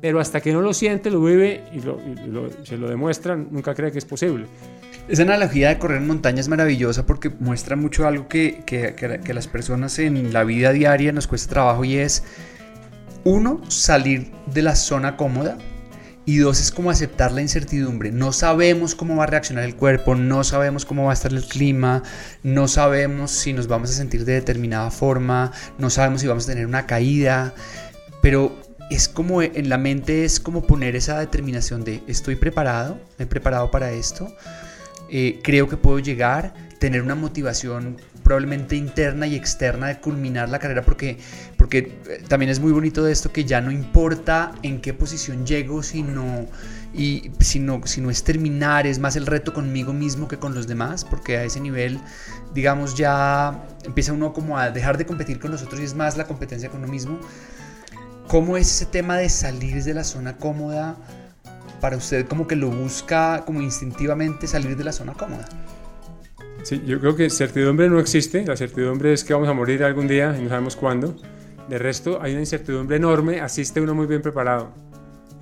Pero 0.00 0.18
hasta 0.18 0.40
que 0.40 0.52
no 0.52 0.60
lo 0.60 0.74
siente, 0.74 1.10
lo 1.10 1.22
vive 1.22 1.62
y, 1.72 1.80
se 2.66 2.76
lo 2.76 2.88
demuestra, 2.88 3.36
nunca 3.36 3.74
cree 3.74 3.92
que 3.92 3.98
es 3.98 4.04
posible. 4.04 4.46
Esa 5.08 5.22
analogía 5.22 5.68
de 5.68 5.78
correr 5.78 5.98
en 5.98 6.06
montaña 6.06 6.40
es 6.40 6.48
maravillosa 6.48 7.06
porque 7.06 7.28
muestra 7.28 7.74
mucho 7.74 8.06
algo 8.06 8.28
que, 8.28 8.62
que, 8.64 8.94
que, 8.94 9.34
las 9.34 9.48
personas 9.48 9.98
en 9.98 10.32
la 10.32 10.44
vida 10.44 10.72
diaria 10.72 11.12
nos 11.12 11.26
cuesta 11.26 11.52
trabajo 11.52 11.84
y 11.84 11.96
es 11.96 12.22
uno, 13.24 13.60
salir 13.68 14.32
de 14.46 14.62
la 14.62 14.76
zona 14.76 15.16
cómoda. 15.16 15.58
Y 16.24 16.36
dos, 16.36 16.60
es 16.60 16.70
como 16.70 16.90
aceptar 16.90 17.32
la 17.32 17.42
incertidumbre. 17.42 18.12
No 18.12 18.32
sabemos 18.32 18.94
cómo 18.94 19.16
va 19.16 19.24
a 19.24 19.26
reaccionar 19.26 19.64
el 19.64 19.74
cuerpo, 19.74 20.14
no 20.14 20.44
sabemos 20.44 20.84
cómo 20.84 21.04
va 21.04 21.10
a 21.10 21.14
estar 21.14 21.32
el 21.32 21.44
clima, 21.44 22.04
no 22.44 22.68
sabemos 22.68 23.32
si 23.32 23.52
nos 23.52 23.66
vamos 23.66 23.90
a 23.90 23.94
sentir 23.94 24.24
de 24.24 24.34
determinada 24.34 24.92
forma, 24.92 25.50
no 25.78 25.90
sabemos 25.90 26.20
si 26.20 26.28
vamos 26.28 26.44
a 26.44 26.52
tener 26.52 26.66
una 26.66 26.86
caída. 26.86 27.54
Pero 28.22 28.56
es 28.88 29.08
como 29.08 29.42
en 29.42 29.68
la 29.68 29.78
mente 29.78 30.24
es 30.24 30.38
como 30.38 30.62
poner 30.62 30.94
esa 30.94 31.18
determinación 31.18 31.82
de 31.82 32.02
estoy 32.06 32.36
preparado, 32.36 33.00
me 33.18 33.24
he 33.24 33.26
preparado 33.26 33.70
para 33.70 33.90
esto, 33.90 34.32
eh, 35.10 35.40
creo 35.42 35.68
que 35.68 35.76
puedo 35.76 35.98
llegar, 35.98 36.54
tener 36.78 37.02
una 37.02 37.14
motivación 37.14 37.96
probablemente 38.22 38.76
interna 38.76 39.26
y 39.26 39.34
externa 39.34 39.88
de 39.88 40.00
culminar 40.00 40.48
la 40.48 40.58
carrera 40.58 40.82
porque, 40.82 41.18
porque 41.56 42.00
eh, 42.08 42.22
también 42.28 42.50
es 42.50 42.60
muy 42.60 42.72
bonito 42.72 43.04
de 43.04 43.12
esto 43.12 43.32
que 43.32 43.44
ya 43.44 43.60
no 43.60 43.70
importa 43.70 44.52
en 44.62 44.80
qué 44.80 44.94
posición 44.94 45.46
llego, 45.46 45.82
sino, 45.82 46.46
y, 46.94 47.30
sino, 47.40 47.80
sino 47.84 48.10
es 48.10 48.24
terminar, 48.24 48.86
es 48.86 48.98
más 48.98 49.16
el 49.16 49.26
reto 49.26 49.52
conmigo 49.52 49.92
mismo 49.92 50.28
que 50.28 50.38
con 50.38 50.54
los 50.54 50.66
demás, 50.66 51.04
porque 51.04 51.38
a 51.38 51.44
ese 51.44 51.60
nivel, 51.60 52.00
digamos, 52.54 52.94
ya 52.94 53.66
empieza 53.84 54.12
uno 54.12 54.32
como 54.32 54.58
a 54.58 54.70
dejar 54.70 54.98
de 54.98 55.06
competir 55.06 55.38
con 55.38 55.50
los 55.50 55.62
otros 55.62 55.80
y 55.80 55.84
es 55.84 55.94
más 55.94 56.16
la 56.16 56.24
competencia 56.24 56.68
con 56.68 56.82
uno 56.82 56.92
mismo. 56.92 57.18
¿Cómo 58.28 58.56
es 58.56 58.70
ese 58.70 58.86
tema 58.86 59.16
de 59.16 59.28
salir 59.28 59.82
de 59.84 59.94
la 59.94 60.04
zona 60.04 60.36
cómoda? 60.36 60.96
Para 61.80 61.96
usted 61.96 62.26
como 62.26 62.46
que 62.46 62.56
lo 62.56 62.70
busca 62.70 63.42
como 63.44 63.60
instintivamente 63.60 64.46
salir 64.46 64.76
de 64.76 64.84
la 64.84 64.92
zona 64.92 65.12
cómoda. 65.12 65.46
Sí, 66.62 66.80
yo 66.86 67.00
creo 67.00 67.16
que 67.16 67.28
certidumbre 67.28 67.88
no 67.88 67.98
existe. 67.98 68.44
La 68.46 68.56
certidumbre 68.56 69.12
es 69.12 69.24
que 69.24 69.34
vamos 69.34 69.48
a 69.48 69.52
morir 69.52 69.82
algún 69.82 70.06
día 70.06 70.36
y 70.38 70.42
no 70.42 70.48
sabemos 70.48 70.76
cuándo. 70.76 71.16
De 71.68 71.78
resto, 71.78 72.20
hay 72.22 72.32
una 72.32 72.40
incertidumbre 72.40 72.96
enorme, 72.96 73.40
asiste 73.40 73.80
uno 73.80 73.94
muy 73.94 74.06
bien 74.06 74.22
preparado. 74.22 74.70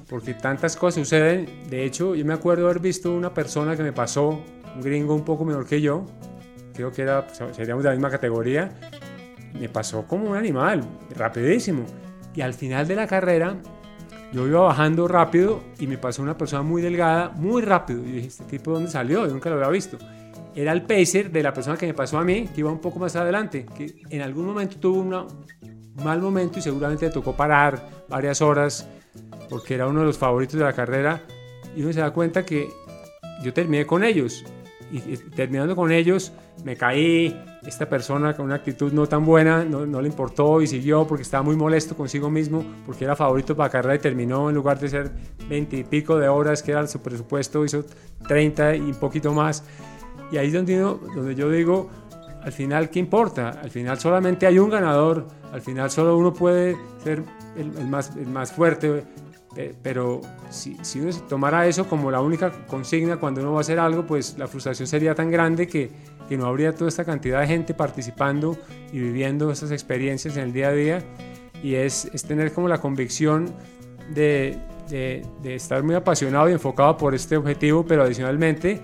Porque 0.08 0.32
tantas 0.34 0.76
cosas 0.76 1.06
suceden. 1.06 1.46
De 1.68 1.84
hecho, 1.84 2.14
yo 2.14 2.24
me 2.24 2.32
acuerdo 2.32 2.64
haber 2.64 2.80
visto 2.80 3.12
una 3.12 3.34
persona 3.34 3.76
que 3.76 3.82
me 3.82 3.92
pasó, 3.92 4.42
un 4.74 4.80
gringo 4.80 5.14
un 5.14 5.24
poco 5.24 5.44
menor 5.44 5.66
que 5.66 5.80
yo, 5.80 6.06
creo 6.74 6.90
que 6.90 7.02
era, 7.02 7.26
seríamos 7.52 7.84
de 7.84 7.90
la 7.90 7.94
misma 7.94 8.10
categoría, 8.10 8.70
me 9.58 9.68
pasó 9.68 10.06
como 10.06 10.30
un 10.30 10.36
animal, 10.36 10.82
rapidísimo. 11.14 11.84
Y 12.34 12.40
al 12.40 12.54
final 12.54 12.88
de 12.88 12.96
la 12.96 13.06
carrera, 13.06 13.56
yo 14.32 14.46
iba 14.46 14.60
bajando 14.60 15.06
rápido 15.06 15.60
y 15.78 15.86
me 15.86 15.98
pasó 15.98 16.22
una 16.22 16.38
persona 16.38 16.62
muy 16.62 16.80
delgada, 16.80 17.28
muy 17.30 17.60
rápido. 17.60 18.00
Y 18.06 18.12
dije, 18.12 18.28
¿este 18.28 18.44
tipo 18.44 18.72
dónde 18.72 18.90
salió? 18.90 19.26
Yo 19.26 19.32
nunca 19.32 19.50
lo 19.50 19.56
había 19.56 19.68
visto 19.68 19.98
era 20.54 20.72
el 20.72 20.82
pacer 20.82 21.30
de 21.30 21.42
la 21.42 21.52
persona 21.52 21.76
que 21.76 21.86
me 21.86 21.94
pasó 21.94 22.18
a 22.18 22.24
mí, 22.24 22.48
que 22.54 22.60
iba 22.60 22.70
un 22.70 22.80
poco 22.80 22.98
más 22.98 23.16
adelante, 23.16 23.66
que 23.76 24.02
en 24.10 24.22
algún 24.22 24.46
momento 24.46 24.76
tuvo 24.78 25.00
un 25.00 25.26
mal 26.02 26.20
momento 26.20 26.58
y 26.58 26.62
seguramente 26.62 27.06
le 27.06 27.12
tocó 27.12 27.36
parar 27.36 28.04
varias 28.08 28.40
horas 28.40 28.88
porque 29.48 29.74
era 29.74 29.86
uno 29.86 30.00
de 30.00 30.06
los 30.06 30.18
favoritos 30.18 30.58
de 30.58 30.64
la 30.64 30.72
carrera. 30.72 31.22
Y 31.76 31.82
uno 31.82 31.92
se 31.92 32.00
da 32.00 32.12
cuenta 32.12 32.44
que 32.44 32.68
yo 33.42 33.52
terminé 33.52 33.86
con 33.86 34.02
ellos. 34.02 34.44
Y 34.92 34.98
terminando 35.16 35.76
con 35.76 35.92
ellos 35.92 36.32
me 36.64 36.76
caí, 36.76 37.36
esta 37.64 37.88
persona 37.88 38.34
con 38.34 38.46
una 38.46 38.56
actitud 38.56 38.92
no 38.92 39.06
tan 39.06 39.24
buena 39.24 39.64
no, 39.64 39.86
no 39.86 40.00
le 40.00 40.08
importó 40.08 40.60
y 40.62 40.66
siguió 40.66 41.06
porque 41.06 41.22
estaba 41.22 41.42
muy 41.42 41.56
molesto 41.56 41.96
consigo 41.96 42.30
mismo 42.30 42.64
porque 42.86 43.04
era 43.04 43.14
favorito 43.14 43.54
para 43.54 43.68
la 43.68 43.72
carrera 43.72 43.94
y 43.94 43.98
terminó 43.98 44.48
en 44.48 44.56
lugar 44.56 44.80
de 44.80 44.88
ser 44.88 45.10
20 45.48 45.76
y 45.76 45.84
pico 45.84 46.18
de 46.18 46.28
horas 46.28 46.62
que 46.62 46.72
era 46.72 46.86
su 46.86 47.00
presupuesto 47.00 47.64
hizo 47.64 47.84
30 48.26 48.76
y 48.76 48.80
un 48.80 48.94
poquito 48.94 49.32
más 49.32 49.62
y 50.30 50.36
ahí 50.36 50.48
es 50.48 50.52
donde, 50.52 50.76
donde 50.78 51.34
yo 51.34 51.50
digo, 51.50 51.90
al 52.42 52.52
final, 52.52 52.90
¿qué 52.90 52.98
importa? 52.98 53.50
Al 53.62 53.70
final 53.70 53.98
solamente 53.98 54.46
hay 54.46 54.58
un 54.58 54.70
ganador, 54.70 55.26
al 55.52 55.60
final 55.60 55.90
solo 55.90 56.16
uno 56.16 56.32
puede 56.32 56.76
ser 57.02 57.22
el, 57.56 57.86
más, 57.86 58.16
el 58.16 58.28
más 58.28 58.52
fuerte, 58.52 59.04
pero 59.82 60.20
si, 60.48 60.76
si, 60.82 61.00
uno 61.00 61.10
tomara 61.28 61.66
eso 61.66 61.86
como 61.86 62.10
la 62.10 62.20
única 62.20 62.50
consigna 62.66 63.16
cuando 63.18 63.40
uno 63.40 63.52
va 63.52 63.58
a 63.58 63.60
hacer 63.60 63.78
algo, 63.78 64.06
pues 64.06 64.38
la 64.38 64.46
frustración 64.46 64.86
sería 64.86 65.14
tan 65.14 65.30
grande 65.30 65.66
que, 65.66 65.90
que 66.28 66.36
no 66.38 66.46
habría 66.46 66.74
toda 66.74 66.88
esta 66.88 67.04
cantidad 67.04 67.40
de 67.40 67.46
gente 67.46 67.74
participando 67.74 68.56
y 68.92 69.00
viviendo 69.00 69.50
esas 69.50 69.70
experiencias 69.72 70.36
en 70.36 70.44
el 70.44 70.52
día 70.52 70.68
a 70.68 70.72
día. 70.72 71.04
Y 71.62 71.74
es, 71.74 72.06
es 72.14 72.24
tener 72.24 72.52
como 72.52 72.68
la 72.68 72.80
convicción 72.80 73.52
de, 74.14 74.56
de, 74.88 75.26
de 75.42 75.56
estar 75.56 75.82
muy 75.82 75.94
apasionado 75.94 76.48
y 76.48 76.52
enfocado 76.52 76.96
por 76.96 77.14
este 77.14 77.36
objetivo, 77.36 77.84
pero 77.84 78.04
adicionalmente 78.04 78.80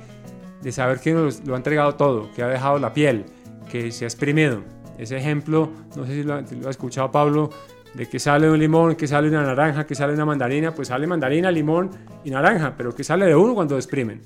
de 0.67 0.73
saber 0.73 0.99
que 0.99 1.13
nos 1.13 1.47
lo 1.47 1.55
ha 1.55 1.59
entregado 1.59 1.95
todo, 1.95 2.29
que 2.35 2.43
ha 2.43 2.49
dejado 2.49 2.81
la 2.81 2.93
piel, 2.93 3.25
que 3.71 3.93
se 3.93 4.05
ha 4.05 4.09
exprimido. 4.09 4.65
Ese 4.99 5.17
ejemplo, 5.17 5.71
no 5.95 6.05
sé 6.05 6.15
si 6.15 6.23
lo, 6.25 6.35
ha 6.35 6.71
escuchado 6.71 7.09
Pablo, 7.13 7.51
de 7.95 8.09
que 8.09 8.19
sale 8.19 8.51
un 8.51 8.59
limón, 8.59 8.97
que 8.97 9.07
sale 9.07 9.29
una 9.29 9.45
naranja, 9.45 9.87
que 9.87 9.95
sale 9.95 10.13
una 10.15 10.25
mandarina, 10.25 10.75
pues 10.75 10.89
sale 10.89 11.07
mandarina, 11.07 11.53
limón 11.53 11.91
y 12.25 12.31
naranja, 12.31 12.75
pero 12.77 12.93
que 12.93 13.05
sale 13.05 13.27
de 13.27 13.37
uno 13.37 13.55
cuando 13.55 13.77
exprimen. 13.77 14.23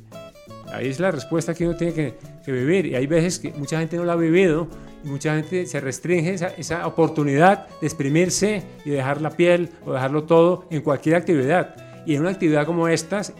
Ahí 0.72 0.88
es 0.88 0.98
la 0.98 1.10
respuesta 1.10 1.52
que 1.52 1.68
uno 1.68 1.76
tiene 1.76 1.92
que, 1.92 2.50
vivir. 2.50 2.86
Y 2.86 2.94
hay 2.94 3.06
veces 3.06 3.38
que 3.38 3.52
mucha 3.52 3.78
gente 3.78 3.98
no 3.98 4.04
lo 4.04 4.12
ha 4.12 4.16
vivido 4.16 4.66
y 5.04 5.08
mucha 5.08 5.36
gente 5.36 5.66
se 5.66 5.78
restringe 5.78 6.32
esa, 6.32 6.48
esa, 6.56 6.86
oportunidad 6.86 7.68
de 7.82 7.86
exprimirse 7.86 8.62
y 8.86 8.88
dejar 8.88 9.20
la 9.20 9.28
piel 9.28 9.68
o 9.84 9.92
dejarlo 9.92 10.24
todo 10.24 10.64
en 10.70 10.80
cualquier 10.80 11.16
actividad. 11.16 11.76
Y 12.06 12.14
en 12.14 12.22
una 12.22 12.30
actividad 12.30 12.64
como 12.64 12.88
estas, 12.88 13.34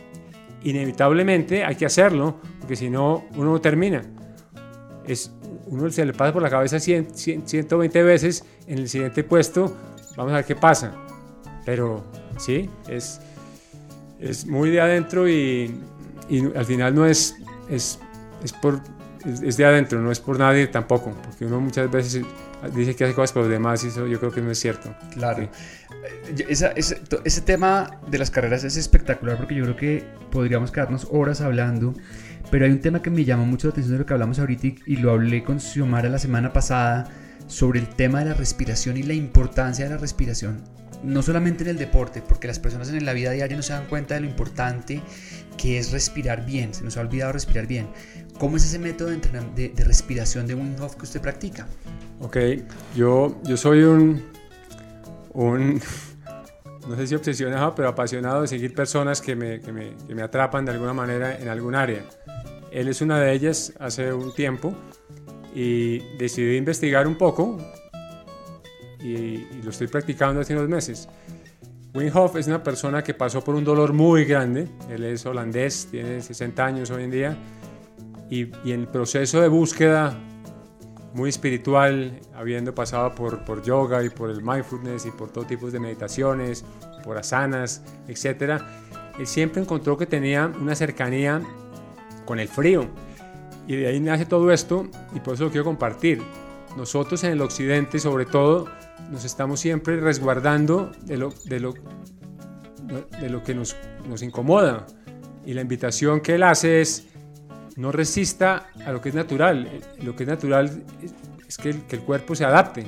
inevitablemente 0.63 1.65
hay 1.65 1.77
que 1.77 1.87
hacerlo, 1.87 2.37
porque 2.71 2.77
si 2.77 2.89
no, 2.89 3.25
uno 3.35 3.51
no 3.51 3.61
termina. 3.61 4.01
Es 5.05 5.33
uno 5.67 5.91
se 5.91 6.07
le 6.07 6.13
pasa 6.13 6.33
por 6.33 6.41
la 6.41 6.49
cabeza 6.49 6.79
100, 6.79 7.17
120 7.17 8.03
veces 8.05 8.45
en 8.69 8.79
el 8.79 8.89
siguiente 8.89 9.25
puesto, 9.25 9.77
vamos 10.17 10.33
a 10.33 10.37
ver 10.37 10.45
qué 10.45 10.55
pasa. 10.55 10.95
Pero 11.67 12.05
sí, 12.39 12.71
es, 12.89 13.21
es 14.21 14.47
muy 14.47 14.71
de 14.71 14.81
adentro 14.81 15.29
y, 15.29 15.81
y 16.29 16.57
al 16.57 16.65
final 16.65 16.95
no 16.95 17.07
es, 17.07 17.35
es, 17.69 17.99
es 18.45 18.53
por, 18.53 18.81
es, 19.25 19.57
de 19.57 19.65
adentro, 19.65 20.01
no 20.01 20.13
es 20.13 20.21
por 20.21 20.39
nadie 20.39 20.69
tampoco, 20.69 21.11
porque 21.25 21.47
uno 21.47 21.61
muchas 21.61 21.91
veces 21.91 22.25
dice 22.73 22.95
que 22.95 23.03
hace 23.03 23.15
cosas 23.15 23.33
por 23.33 23.43
los 23.43 23.51
demás 23.51 23.83
y 23.83 23.89
eso 23.89 24.07
yo 24.07 24.21
creo 24.21 24.31
que 24.31 24.43
no 24.43 24.53
es 24.53 24.61
cierto. 24.61 24.95
Claro. 25.15 25.43
Eh, 25.43 25.51
ese 26.49 27.41
tema 27.41 27.99
de 28.07 28.19
las 28.19 28.31
carreras 28.31 28.63
es 28.63 28.77
espectacular 28.77 29.39
porque 29.39 29.57
yo 29.57 29.65
creo 29.65 29.77
que 29.77 30.05
podríamos 30.31 30.71
quedarnos 30.71 31.09
horas 31.11 31.41
hablando, 31.41 31.95
pero 32.51 32.65
hay 32.65 32.73
un 32.73 32.81
tema 32.81 33.03
que 33.03 33.11
me 33.11 33.25
llama 33.25 33.45
mucho 33.45 33.69
la 33.69 33.73
atención 33.73 33.95
de 33.95 33.99
lo 34.01 34.07
que 34.07 34.13
hablamos 34.13 34.39
ahorita 34.39 34.67
y, 34.87 34.97
lo 34.97 35.13
hablé 35.13 35.45
con 35.45 35.61
Xiomara 35.61 36.09
la 36.09 36.19
semana 36.19 36.53
pasada 36.53 37.09
sobre 37.47 37.81
el 37.81 37.89
tema 37.89 38.21
de 38.21 38.27
la 38.27 38.35
respiración 38.35 38.97
y 38.97 39.03
la 39.03 39.15
importancia 39.15 39.85
de 39.85 39.91
la 39.93 39.99
respiración. 39.99 40.63
No 41.03 41.23
solamente 41.23 41.65
en 41.65 41.71
el 41.71 41.79
deporte, 41.79 42.23
porque 42.27 42.47
las 42.47 42.59
personas 42.59 42.91
en 42.91 43.05
la 43.07 43.13
vida 43.13 43.31
diaria 43.31 43.57
no 43.57 43.63
se 43.63 43.73
dan 43.73 43.87
cuenta 43.87 44.15
de 44.15 44.21
lo 44.21 44.27
importante 44.27 45.01
que 45.57 45.79
es 45.79 45.93
respirar 45.93 46.45
bien, 46.45 46.75
se 46.75 46.85
nos 46.85 46.97
ha 46.97 47.01
olvidado 47.01 47.33
respirar 47.33 47.67
bien. 47.67 47.89
¿Cómo 48.39 48.57
es 48.57 48.65
ese 48.65 48.79
método 48.79 49.11
de, 49.11 49.73
respiración 49.79 50.47
de 50.47 50.55
Wim 50.55 50.75
que 50.77 51.03
usted 51.03 51.21
practica? 51.21 51.67
Ok, 52.21 52.37
yo, 52.95 53.41
yo 53.45 53.57
soy 53.57 53.83
un, 53.83 54.23
un, 55.33 55.81
no 56.91 56.97
sé 56.97 57.07
si 57.07 57.15
obsesionado, 57.15 57.73
pero 57.75 57.89
apasionado 57.89 58.43
de 58.43 58.49
seguir 58.49 58.75
personas 58.75 59.21
que 59.21 59.37
me, 59.37 59.61
que 59.61 59.73
me, 59.73 59.95
que 60.09 60.15
me 60.15 60.23
atrapan 60.23 60.65
de 60.65 60.73
alguna 60.73 60.93
manera 60.93 61.39
en 61.39 61.49
algún 61.49 61.77
área. 61.77 62.05
Él 62.73 62.89
es 62.89 63.01
una 63.01 63.21
de 63.21 63.33
ellas 63.33 63.73
hace 63.79 64.13
un 64.13 64.35
tiempo 64.35 64.75
y 65.55 65.99
decidí 66.17 66.57
investigar 66.57 67.07
un 67.07 67.17
poco 67.17 67.59
y, 69.01 69.13
y, 69.13 69.61
lo 69.63 69.71
estoy 69.71 69.87
practicando 69.87 70.41
hace 70.41 70.53
unos 70.55 70.69
meses. 70.69 71.09
Wim 71.95 72.11
Hof 72.13 72.37
es 72.37 72.49
una 72.49 72.63
persona 72.63 73.05
que 73.05 73.15
pasó 73.15 73.43
por 73.43 73.55
un 73.55 73.65
dolor 73.65 73.93
muy 73.93 74.25
grande. 74.25 74.69
Él 74.91 75.05
es 75.05 75.25
holandés, 75.27 75.89
tiene 75.93 76.21
60 76.21 76.65
años 76.65 76.91
hoy 76.91 77.05
en 77.05 77.11
día 77.13 77.37
y, 78.29 78.47
y 78.65 78.73
en 78.73 78.81
el 78.81 78.89
proceso 78.89 79.41
de 79.41 79.49
búsqueda 79.49 80.19
muy 81.15 81.29
espiritual, 81.29 82.21
habiendo 82.35 82.75
pasado 82.75 83.15
por, 83.15 83.45
por 83.45 83.63
yoga 83.63 84.05
y 84.05 84.11
por 84.11 84.31
el 84.31 84.43
mindfulness 84.43 85.07
y 85.07 85.11
por 85.11 85.31
todo 85.31 85.45
tipo 85.45 85.71
de 85.71 85.81
meditaciones, 85.81 86.65
por 87.03 87.17
asanas, 87.17 87.83
etc., 88.09 88.63
él 89.19 89.27
siempre 89.27 89.61
encontró 89.61 89.99
que 89.99 90.07
tenía 90.07 90.51
una 90.61 90.75
cercanía 90.75 91.43
con 92.25 92.39
el 92.39 92.49
frío. 92.49 92.87
Y 93.67 93.77
de 93.77 93.89
ahí 93.89 94.01
nace 94.01 94.25
todo 94.25 94.51
esto 94.51 94.89
y 95.15 95.21
por 95.21 95.35
eso 95.35 95.45
lo 95.45 95.51
quiero 95.51 95.65
compartir. 95.65 96.23
Nosotros 96.77 97.23
en 97.25 97.33
el 97.33 97.43
occidente, 97.43 97.99
sobre 97.99 98.25
todo, 98.25 98.69
nos 99.11 99.25
estamos 99.25 99.61
siempre 99.61 100.01
resguardando 100.01 100.91
de 101.03 101.19
lo, 101.19 101.35
de 101.45 101.61
lo, 101.61 101.75
de 103.21 103.29
lo 103.29 103.43
que 103.43 103.55
nos, 103.55 103.77
nos 104.09 104.23
incomoda. 104.23 104.87
Y 105.45 105.55
la 105.55 105.61
invitación 105.61 106.21
que 106.21 106.37
él 106.37 106.43
hace 106.43 106.81
es 106.81 107.10
no 107.77 107.93
resista 107.93 108.71
a 108.85 108.93
lo 108.93 109.01
que 109.01 109.11
es 109.11 109.15
natural. 109.15 109.69
Lo 110.03 110.17
que 110.17 110.25
es 110.25 110.29
natural 110.29 110.83
es 111.47 111.57
que 111.57 111.71
el, 111.71 112.01
cuerpo 112.01 112.35
se 112.35 112.45
adapte. 112.45 112.85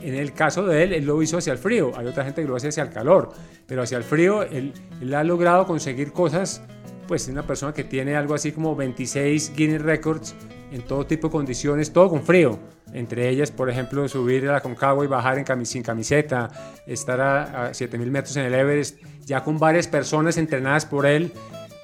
En 0.00 0.14
el 0.14 0.32
caso 0.32 0.66
de 0.66 0.82
él, 0.82 0.92
él 0.92 1.04
lo 1.04 1.20
hizo 1.22 1.38
hacia 1.38 1.52
el 1.52 1.58
frío. 1.58 1.92
Hay 1.96 2.06
otra 2.06 2.24
gente 2.24 2.42
que 2.42 2.48
lo 2.48 2.56
hace 2.56 2.68
hacia 2.68 2.82
el 2.82 2.90
calor. 2.90 3.32
Pero 3.66 3.82
hacia 3.82 3.98
el 3.98 4.04
frío, 4.04 4.42
él, 4.42 4.72
ha 5.14 5.24
logrado 5.24 5.66
conseguir 5.66 6.12
cosas. 6.12 6.62
Pues 7.08 7.22
es 7.22 7.28
una 7.28 7.46
persona 7.46 7.72
que 7.72 7.84
tiene 7.84 8.16
algo 8.16 8.34
así 8.34 8.52
como 8.52 8.74
26 8.74 9.52
Guinness 9.54 9.82
Records 9.82 10.34
en 10.72 10.82
todo 10.82 11.06
tipo 11.06 11.28
de 11.28 11.32
condiciones, 11.32 11.92
todo 11.92 12.10
con 12.10 12.22
frío. 12.22 12.58
Entre 12.92 13.28
ellas, 13.28 13.50
por 13.50 13.70
ejemplo, 13.70 14.08
subir 14.08 14.48
a 14.48 14.52
la 14.52 14.60
Concagua 14.60 15.04
y 15.04 15.08
bajar 15.08 15.38
en 15.38 15.66
sin 15.66 15.82
camiseta, 15.82 16.50
estar 16.86 17.20
a, 17.20 17.66
a 17.66 17.74
7000 17.74 18.10
metros 18.10 18.36
en 18.36 18.46
el 18.46 18.54
Everest, 18.54 18.98
ya 19.24 19.44
con 19.44 19.58
varias 19.58 19.86
personas 19.86 20.36
entrenadas 20.36 20.86
por 20.86 21.06
él. 21.06 21.32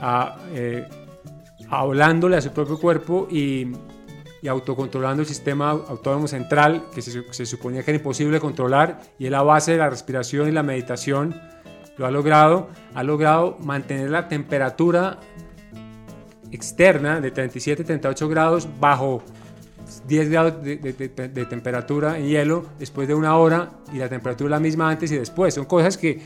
A, 0.01 0.39
eh, 0.55 0.89
hablándole 1.73 2.37
a 2.37 2.43
su 2.43 2.51
propio 2.51 2.79
cuerpo 2.79 3.27
y, 3.31 3.73
y 4.43 4.49
autocontrolando 4.49 5.23
el 5.23 5.27
sistema 5.27 5.71
autónomo 5.71 6.29
central 6.29 6.85
que 6.95 7.01
se, 7.01 7.25
se, 7.33 7.47
suponía 7.47 7.83
que 7.83 7.93
era 7.93 7.99
imposible 7.99 8.39
controlar 8.41 9.01
y 9.19 9.25
es 9.25 9.31
la 9.31 9.43
base 9.43 9.73
de 9.73 9.79
la 9.79 9.89
respiración 9.89 10.49
y 10.49 10.53
la 10.53 10.63
meditación 10.63 11.35
lo 11.97 12.05
ha 12.05 12.11
logrado, 12.11 12.69
ha 12.95 13.03
logrado 13.03 13.57
mantener 13.61 14.11
la 14.11 14.29
temperatura 14.29 15.19
externa 16.51 17.23
de 17.23 17.33
37-38 17.33 18.29
grados 18.29 18.69
bajo 18.79 19.23
10 20.07 20.29
grados 20.29 20.63
de, 20.63 20.77
de, 20.77 21.29
de, 21.29 21.47
temperatura 21.47 22.19
en 22.19 22.27
hielo 22.27 22.67
después 22.79 23.09
de 23.09 23.15
una 23.15 23.37
hora 23.39 23.71
y 23.95 23.97
la 23.97 24.11
temperatura 24.11 24.51
la 24.51 24.61
misma 24.61 24.91
antes 24.91 25.11
y 25.11 25.17
después. 25.17 25.55
Son 25.55 25.65
cosas 25.65 25.97
que 25.97 26.21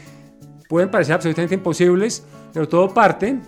pueden 0.69 0.91
parecer 0.91 1.15
absolutamente 1.15 1.55
imposibles, 1.55 2.25
pero 2.53 2.69
todo 2.69 2.93
parte 2.93 3.39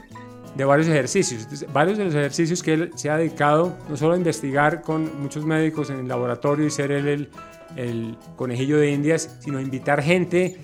de 0.59 0.65
varios 0.65 0.89
ejercicios. 0.89 1.47
varios 1.73 1.99
de 1.99 2.05
los 2.07 2.15
ejercicios 2.17 2.65
que 2.65 2.75
él 2.75 2.91
se 2.97 3.09
ha 3.09 3.17
dedicado 3.17 3.79
no 3.89 3.97
solo 3.97 4.15
a 4.15 4.17
investigar 4.17 4.83
con 4.83 5.23
muchos 5.23 5.47
médicos 5.47 5.89
en 5.89 6.01
el 6.01 6.09
laboratorio 6.09 6.67
y 6.67 6.71
ser 6.71 6.91
él 6.91 7.07
el, 7.07 7.31
el 7.77 8.17
conejillo 8.35 8.77
de 8.77 8.91
indias, 8.91 9.37
sino 9.39 9.59
a 9.59 9.63
invitar 9.63 10.03
gente 10.03 10.59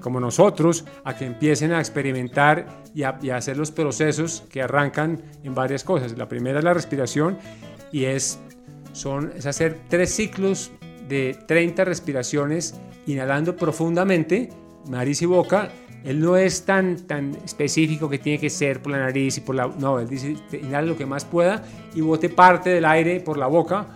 como 0.00 0.20
nosotros 0.20 0.84
a 1.02 1.16
que 1.16 1.24
empiecen 1.24 1.72
a 1.72 1.78
experimentar 1.78 2.66
y 2.94 3.04
a, 3.04 3.18
y 3.22 3.30
a, 3.30 3.36
hacer 3.36 3.56
los 3.56 3.70
procesos 3.70 4.44
que 4.50 4.60
arrancan 4.60 5.22
en 5.42 5.54
varias 5.54 5.82
cosas. 5.82 6.16
La 6.18 6.28
primera 6.28 6.58
es 6.58 6.64
la 6.64 6.74
respiración 6.74 7.38
y 7.90 8.04
es, 8.04 8.38
son, 8.92 9.32
es 9.34 9.46
hacer 9.46 9.78
tres 9.88 10.14
ciclos 10.14 10.72
de 11.08 11.38
30 11.46 11.86
respiraciones 11.86 12.78
inhalando 13.06 13.56
profundamente, 13.56 14.50
nariz 14.90 15.22
y 15.22 15.26
boca, 15.26 15.70
él 16.04 16.20
no 16.20 16.36
es 16.36 16.64
tan, 16.64 16.96
tan 17.06 17.34
específico 17.44 18.08
que 18.08 18.18
tiene 18.18 18.38
que 18.38 18.50
ser 18.50 18.80
por 18.80 18.92
la 18.92 18.98
nariz 18.98 19.38
y 19.38 19.40
por 19.40 19.54
la... 19.54 19.66
No, 19.66 19.98
él 19.98 20.08
dice, 20.08 20.36
inhala 20.52 20.86
lo 20.86 20.96
que 20.96 21.06
más 21.06 21.24
pueda 21.24 21.64
y 21.94 22.00
bote 22.00 22.28
parte 22.28 22.70
del 22.70 22.84
aire 22.84 23.20
por 23.20 23.36
la 23.36 23.46
boca 23.46 23.86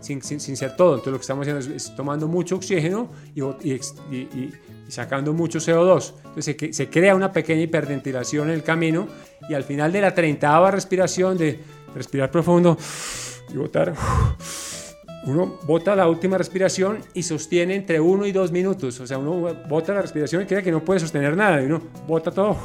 sin, 0.00 0.22
sin, 0.22 0.40
sin 0.40 0.56
ser 0.56 0.76
todo. 0.76 0.94
Entonces 0.94 1.12
lo 1.12 1.18
que 1.18 1.22
estamos 1.22 1.48
haciendo 1.48 1.74
es, 1.74 1.94
tomando 1.94 2.28
mucho 2.28 2.56
oxígeno 2.56 3.08
y, 3.34 3.42
y, 3.42 3.80
y, 4.10 4.52
sacando 4.88 5.32
mucho 5.32 5.58
CO2. 5.58 6.12
Entonces 6.26 6.56
se, 6.58 6.72
se, 6.72 6.90
crea 6.90 7.14
una 7.14 7.32
pequeña 7.32 7.62
hiperventilación 7.62 8.48
en 8.48 8.54
el 8.54 8.62
camino 8.62 9.08
y 9.48 9.54
al 9.54 9.64
final 9.64 9.90
de 9.90 10.00
la 10.00 10.14
30 10.14 10.70
respiración 10.70 11.38
de 11.38 11.60
respirar 11.94 12.30
profundo 12.30 12.76
y 13.52 13.56
botar 13.56 13.94
uno 15.24 15.58
bota 15.66 15.94
la 15.94 16.08
última 16.08 16.36
respiración 16.36 16.98
y 17.14 17.22
sostiene 17.22 17.74
entre 17.76 18.00
uno 18.00 18.26
y 18.26 18.32
dos 18.32 18.50
minutos. 18.50 18.98
O 19.00 19.06
sea, 19.06 19.18
uno 19.18 19.54
bota 19.68 19.94
la 19.94 20.02
respiración 20.02 20.42
y 20.42 20.46
cree 20.46 20.62
que 20.62 20.72
no 20.72 20.84
puede 20.84 21.00
sostener 21.00 21.36
nada. 21.36 21.62
Y 21.62 21.66
uno 21.66 21.80
bota 22.06 22.30
todo 22.30 22.56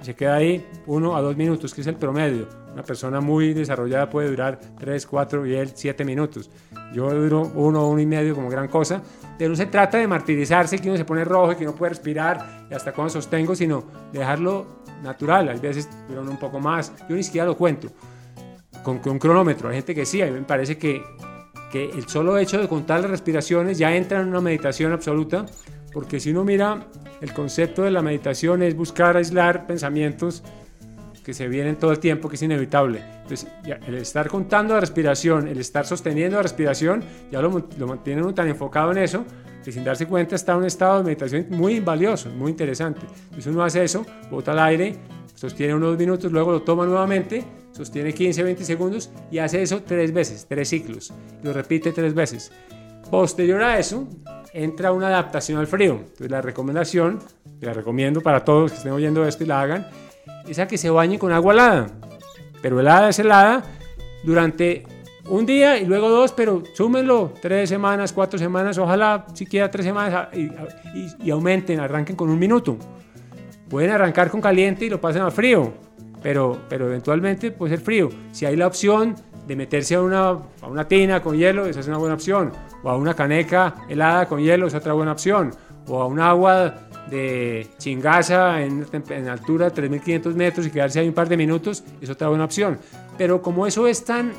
y 0.00 0.04
se 0.04 0.14
queda 0.14 0.36
ahí 0.36 0.64
uno 0.86 1.16
a 1.16 1.22
dos 1.22 1.36
minutos, 1.36 1.74
que 1.74 1.80
es 1.80 1.86
el 1.86 1.96
promedio. 1.96 2.46
Una 2.72 2.82
persona 2.82 3.20
muy 3.20 3.54
desarrollada 3.54 4.08
puede 4.08 4.30
durar 4.30 4.60
tres, 4.78 5.06
cuatro 5.06 5.44
y 5.46 5.54
él 5.54 5.72
siete 5.74 6.04
minutos. 6.04 6.50
Yo 6.92 7.10
duro 7.10 7.50
uno, 7.54 7.88
uno 7.88 8.00
y 8.00 8.06
medio 8.06 8.34
como 8.34 8.48
gran 8.48 8.68
cosa. 8.68 9.02
Pero 9.38 9.50
no 9.50 9.56
se 9.56 9.66
trata 9.66 9.98
de 9.98 10.06
martirizarse, 10.06 10.78
que 10.78 10.88
uno 10.88 10.96
se 10.96 11.04
pone 11.04 11.24
rojo 11.24 11.52
y 11.52 11.56
que 11.56 11.64
no 11.64 11.74
puede 11.74 11.90
respirar 11.90 12.66
y 12.70 12.74
hasta 12.74 12.92
cuando 12.92 13.10
sostengo, 13.10 13.54
sino 13.54 13.84
dejarlo 14.12 14.82
natural. 15.02 15.48
Hay 15.48 15.58
veces 15.58 15.88
duran 16.08 16.28
un 16.28 16.38
poco 16.38 16.60
más. 16.60 16.92
Yo 17.08 17.16
ni 17.16 17.22
siquiera 17.22 17.46
lo 17.46 17.56
cuento 17.56 17.88
con, 18.82 18.98
con 18.98 19.12
un 19.12 19.18
cronómetro. 19.18 19.68
Hay 19.68 19.76
gente 19.76 19.94
que 19.94 20.04
sí, 20.04 20.20
a 20.22 20.26
mí 20.26 20.32
me 20.32 20.42
parece 20.42 20.76
que 20.76 21.02
que 21.70 21.90
el 21.90 22.08
solo 22.08 22.38
hecho 22.38 22.58
de 22.60 22.68
contar 22.68 23.00
las 23.00 23.10
respiraciones 23.10 23.78
ya 23.78 23.94
entra 23.94 24.20
en 24.20 24.28
una 24.28 24.40
meditación 24.40 24.92
absoluta, 24.92 25.46
porque 25.92 26.20
si 26.20 26.30
uno 26.30 26.44
mira, 26.44 26.86
el 27.20 27.32
concepto 27.32 27.82
de 27.82 27.90
la 27.90 28.02
meditación 28.02 28.62
es 28.62 28.74
buscar 28.76 29.16
aislar 29.16 29.66
pensamientos 29.66 30.42
que 31.24 31.34
se 31.34 31.46
vienen 31.46 31.76
todo 31.76 31.92
el 31.92 31.98
tiempo, 31.98 32.28
que 32.28 32.36
es 32.36 32.42
inevitable. 32.42 33.04
Entonces, 33.22 33.46
el 33.86 33.96
estar 33.96 34.28
contando 34.28 34.72
la 34.72 34.80
respiración, 34.80 35.46
el 35.46 35.60
estar 35.60 35.84
sosteniendo 35.84 36.36
la 36.36 36.42
respiración, 36.42 37.04
ya 37.30 37.42
lo, 37.42 37.68
lo 37.78 37.86
mantiene 37.86 38.22
uno 38.22 38.32
tan 38.32 38.48
enfocado 38.48 38.92
en 38.92 38.98
eso, 38.98 39.26
que 39.62 39.70
sin 39.70 39.84
darse 39.84 40.06
cuenta 40.06 40.36
está 40.36 40.52
en 40.52 40.58
un 40.58 40.64
estado 40.64 40.98
de 40.98 41.04
meditación 41.04 41.46
muy 41.50 41.80
valioso, 41.80 42.30
muy 42.30 42.50
interesante. 42.50 43.02
Entonces 43.24 43.46
uno 43.48 43.62
hace 43.62 43.84
eso, 43.84 44.06
bota 44.30 44.52
el 44.52 44.58
aire, 44.60 44.96
sostiene 45.38 45.74
unos 45.74 45.96
minutos, 45.96 46.32
luego 46.32 46.50
lo 46.50 46.62
toma 46.62 46.84
nuevamente 46.84 47.44
sostiene 47.78 48.12
15, 48.12 48.42
20 48.42 48.64
segundos 48.64 49.10
y 49.30 49.38
hace 49.38 49.62
eso 49.62 49.82
tres 49.86 50.12
veces, 50.12 50.46
tres 50.48 50.68
ciclos. 50.68 51.12
Lo 51.44 51.52
repite 51.52 51.92
tres 51.92 52.12
veces. 52.12 52.50
Posterior 53.08 53.62
a 53.62 53.78
eso, 53.78 54.08
entra 54.52 54.90
una 54.90 55.06
adaptación 55.06 55.60
al 55.60 55.68
frío. 55.68 55.92
Entonces 55.92 56.30
la 56.30 56.42
recomendación, 56.42 57.20
la 57.60 57.72
recomiendo 57.72 58.20
para 58.20 58.44
todos 58.44 58.72
que 58.72 58.78
estén 58.78 58.92
oyendo 58.92 59.24
esto 59.24 59.44
y 59.44 59.46
la 59.46 59.60
hagan, 59.60 59.86
es 60.48 60.58
a 60.58 60.66
que 60.66 60.76
se 60.76 60.90
bañen 60.90 61.20
con 61.20 61.30
agua 61.30 61.52
helada. 61.52 61.86
Pero 62.60 62.80
helada 62.80 63.10
es 63.10 63.18
helada 63.20 63.62
durante 64.24 64.84
un 65.28 65.46
día 65.46 65.78
y 65.78 65.86
luego 65.86 66.08
dos, 66.08 66.32
pero 66.32 66.64
súmenlo 66.74 67.32
tres 67.40 67.68
semanas, 67.68 68.12
cuatro 68.12 68.40
semanas, 68.40 68.76
ojalá 68.78 69.26
siquiera 69.34 69.70
tres 69.70 69.86
semanas 69.86 70.28
y, 70.34 70.46
y, 70.98 71.14
y 71.22 71.30
aumenten, 71.30 71.78
arranquen 71.78 72.16
con 72.16 72.28
un 72.28 72.40
minuto. 72.40 72.76
Pueden 73.68 73.90
arrancar 73.90 74.30
con 74.30 74.40
caliente 74.40 74.84
y 74.84 74.90
lo 74.90 75.00
pasen 75.00 75.22
al 75.22 75.32
frío 75.32 75.72
pero, 76.22 76.58
pero 76.68 76.86
eventualmente 76.86 77.50
puede 77.50 77.76
ser 77.76 77.84
frío. 77.84 78.08
Si 78.32 78.46
hay 78.46 78.56
la 78.56 78.66
opción 78.66 79.14
de 79.46 79.56
meterse 79.56 79.94
a 79.94 80.02
una, 80.02 80.28
a 80.28 80.66
una 80.68 80.86
tina 80.86 81.22
con 81.22 81.36
hielo, 81.36 81.66
esa 81.66 81.80
es 81.80 81.88
una 81.88 81.98
buena 81.98 82.14
opción. 82.14 82.52
O 82.82 82.90
a 82.90 82.96
una 82.96 83.14
caneca 83.14 83.74
helada 83.88 84.26
con 84.26 84.40
hielo, 84.40 84.66
es 84.66 84.74
otra 84.74 84.92
buena 84.92 85.12
opción. 85.12 85.52
O 85.86 86.02
a 86.02 86.06
un 86.06 86.20
agua 86.20 86.88
de 87.10 87.66
chingaza 87.78 88.62
en, 88.62 88.86
en 88.92 89.28
altura 89.28 89.72
3.500 89.72 90.34
metros 90.34 90.66
y 90.66 90.70
quedarse 90.70 91.00
ahí 91.00 91.08
un 91.08 91.14
par 91.14 91.28
de 91.28 91.36
minutos, 91.36 91.82
es 92.00 92.10
otra 92.10 92.28
buena 92.28 92.44
opción. 92.44 92.78
Pero 93.16 93.40
como 93.40 93.66
eso 93.66 93.86
es 93.86 94.04
tan 94.04 94.32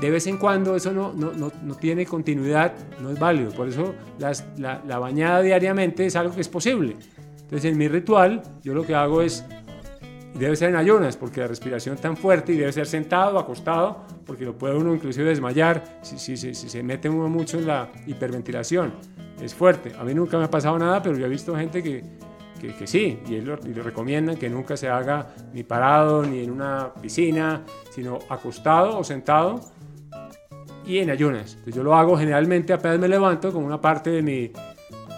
de 0.00 0.10
vez 0.10 0.26
en 0.26 0.38
cuando 0.38 0.74
eso 0.74 0.92
no, 0.92 1.12
no, 1.14 1.32
no, 1.32 1.52
no, 1.62 1.74
tiene 1.76 2.04
continuidad, 2.04 2.72
no 3.00 3.10
es 3.10 3.18
válido. 3.18 3.52
Por 3.52 3.68
eso 3.68 3.94
la, 4.18 4.82
la, 4.84 4.98
bañada 4.98 5.40
diariamente 5.40 6.04
es 6.04 6.16
algo 6.16 6.34
que 6.34 6.40
es 6.40 6.48
posible. 6.48 6.96
Entonces 7.44 7.70
en 7.70 7.78
mi 7.78 7.88
ritual 7.88 8.42
yo 8.62 8.74
lo 8.74 8.84
que 8.84 8.94
hago 8.94 9.22
es, 9.22 9.44
debe 10.34 10.56
ser 10.56 10.70
en 10.70 10.76
ayunas, 10.76 11.16
porque 11.16 11.40
la 11.40 11.46
respiración 11.46 11.94
es 11.94 12.00
tan 12.00 12.16
fuerte 12.16 12.52
y 12.52 12.56
debe 12.56 12.72
ser 12.72 12.86
sentado, 12.86 13.38
acostado, 13.38 14.02
porque 14.26 14.44
lo 14.44 14.56
puede 14.56 14.74
uno 14.74 14.94
inclusive 14.94 15.28
desmayar 15.28 16.00
si, 16.02 16.18
si, 16.18 16.36
si, 16.36 16.54
si 16.54 16.68
se 16.68 16.82
mete 16.82 17.08
uno 17.08 17.28
mucho 17.28 17.58
en 17.58 17.66
la 17.66 17.90
hiperventilación. 18.06 18.94
Es 19.40 19.54
fuerte. 19.54 19.92
A 19.98 20.04
mí 20.04 20.14
nunca 20.14 20.38
me 20.38 20.44
ha 20.44 20.50
pasado 20.50 20.78
nada, 20.78 21.02
pero 21.02 21.16
yo 21.16 21.26
he 21.26 21.28
visto 21.28 21.54
gente 21.54 21.82
que, 21.82 22.02
que, 22.60 22.74
que, 22.74 22.86
sí, 22.86 23.20
y, 23.28 23.34
él, 23.34 23.56
y 23.64 23.68
le 23.68 23.82
recomiendan 23.82 24.36
que 24.36 24.48
nunca 24.48 24.76
se 24.76 24.88
haga 24.88 25.34
ni 25.52 25.62
parado 25.64 26.22
ni 26.22 26.42
en 26.42 26.50
una 26.50 26.92
piscina, 26.94 27.62
sino 27.90 28.18
acostado 28.28 28.98
o 28.98 29.04
sentado 29.04 29.60
y 30.86 30.98
en 30.98 31.10
ayunas. 31.10 31.52
Entonces 31.52 31.74
yo 31.74 31.82
lo 31.82 31.94
hago 31.94 32.16
generalmente 32.16 32.72
apenas 32.72 32.98
me 32.98 33.08
levanto 33.08 33.52
como 33.52 33.66
una 33.66 33.80
parte 33.80 34.10
de 34.10 34.22
mi, 34.22 34.52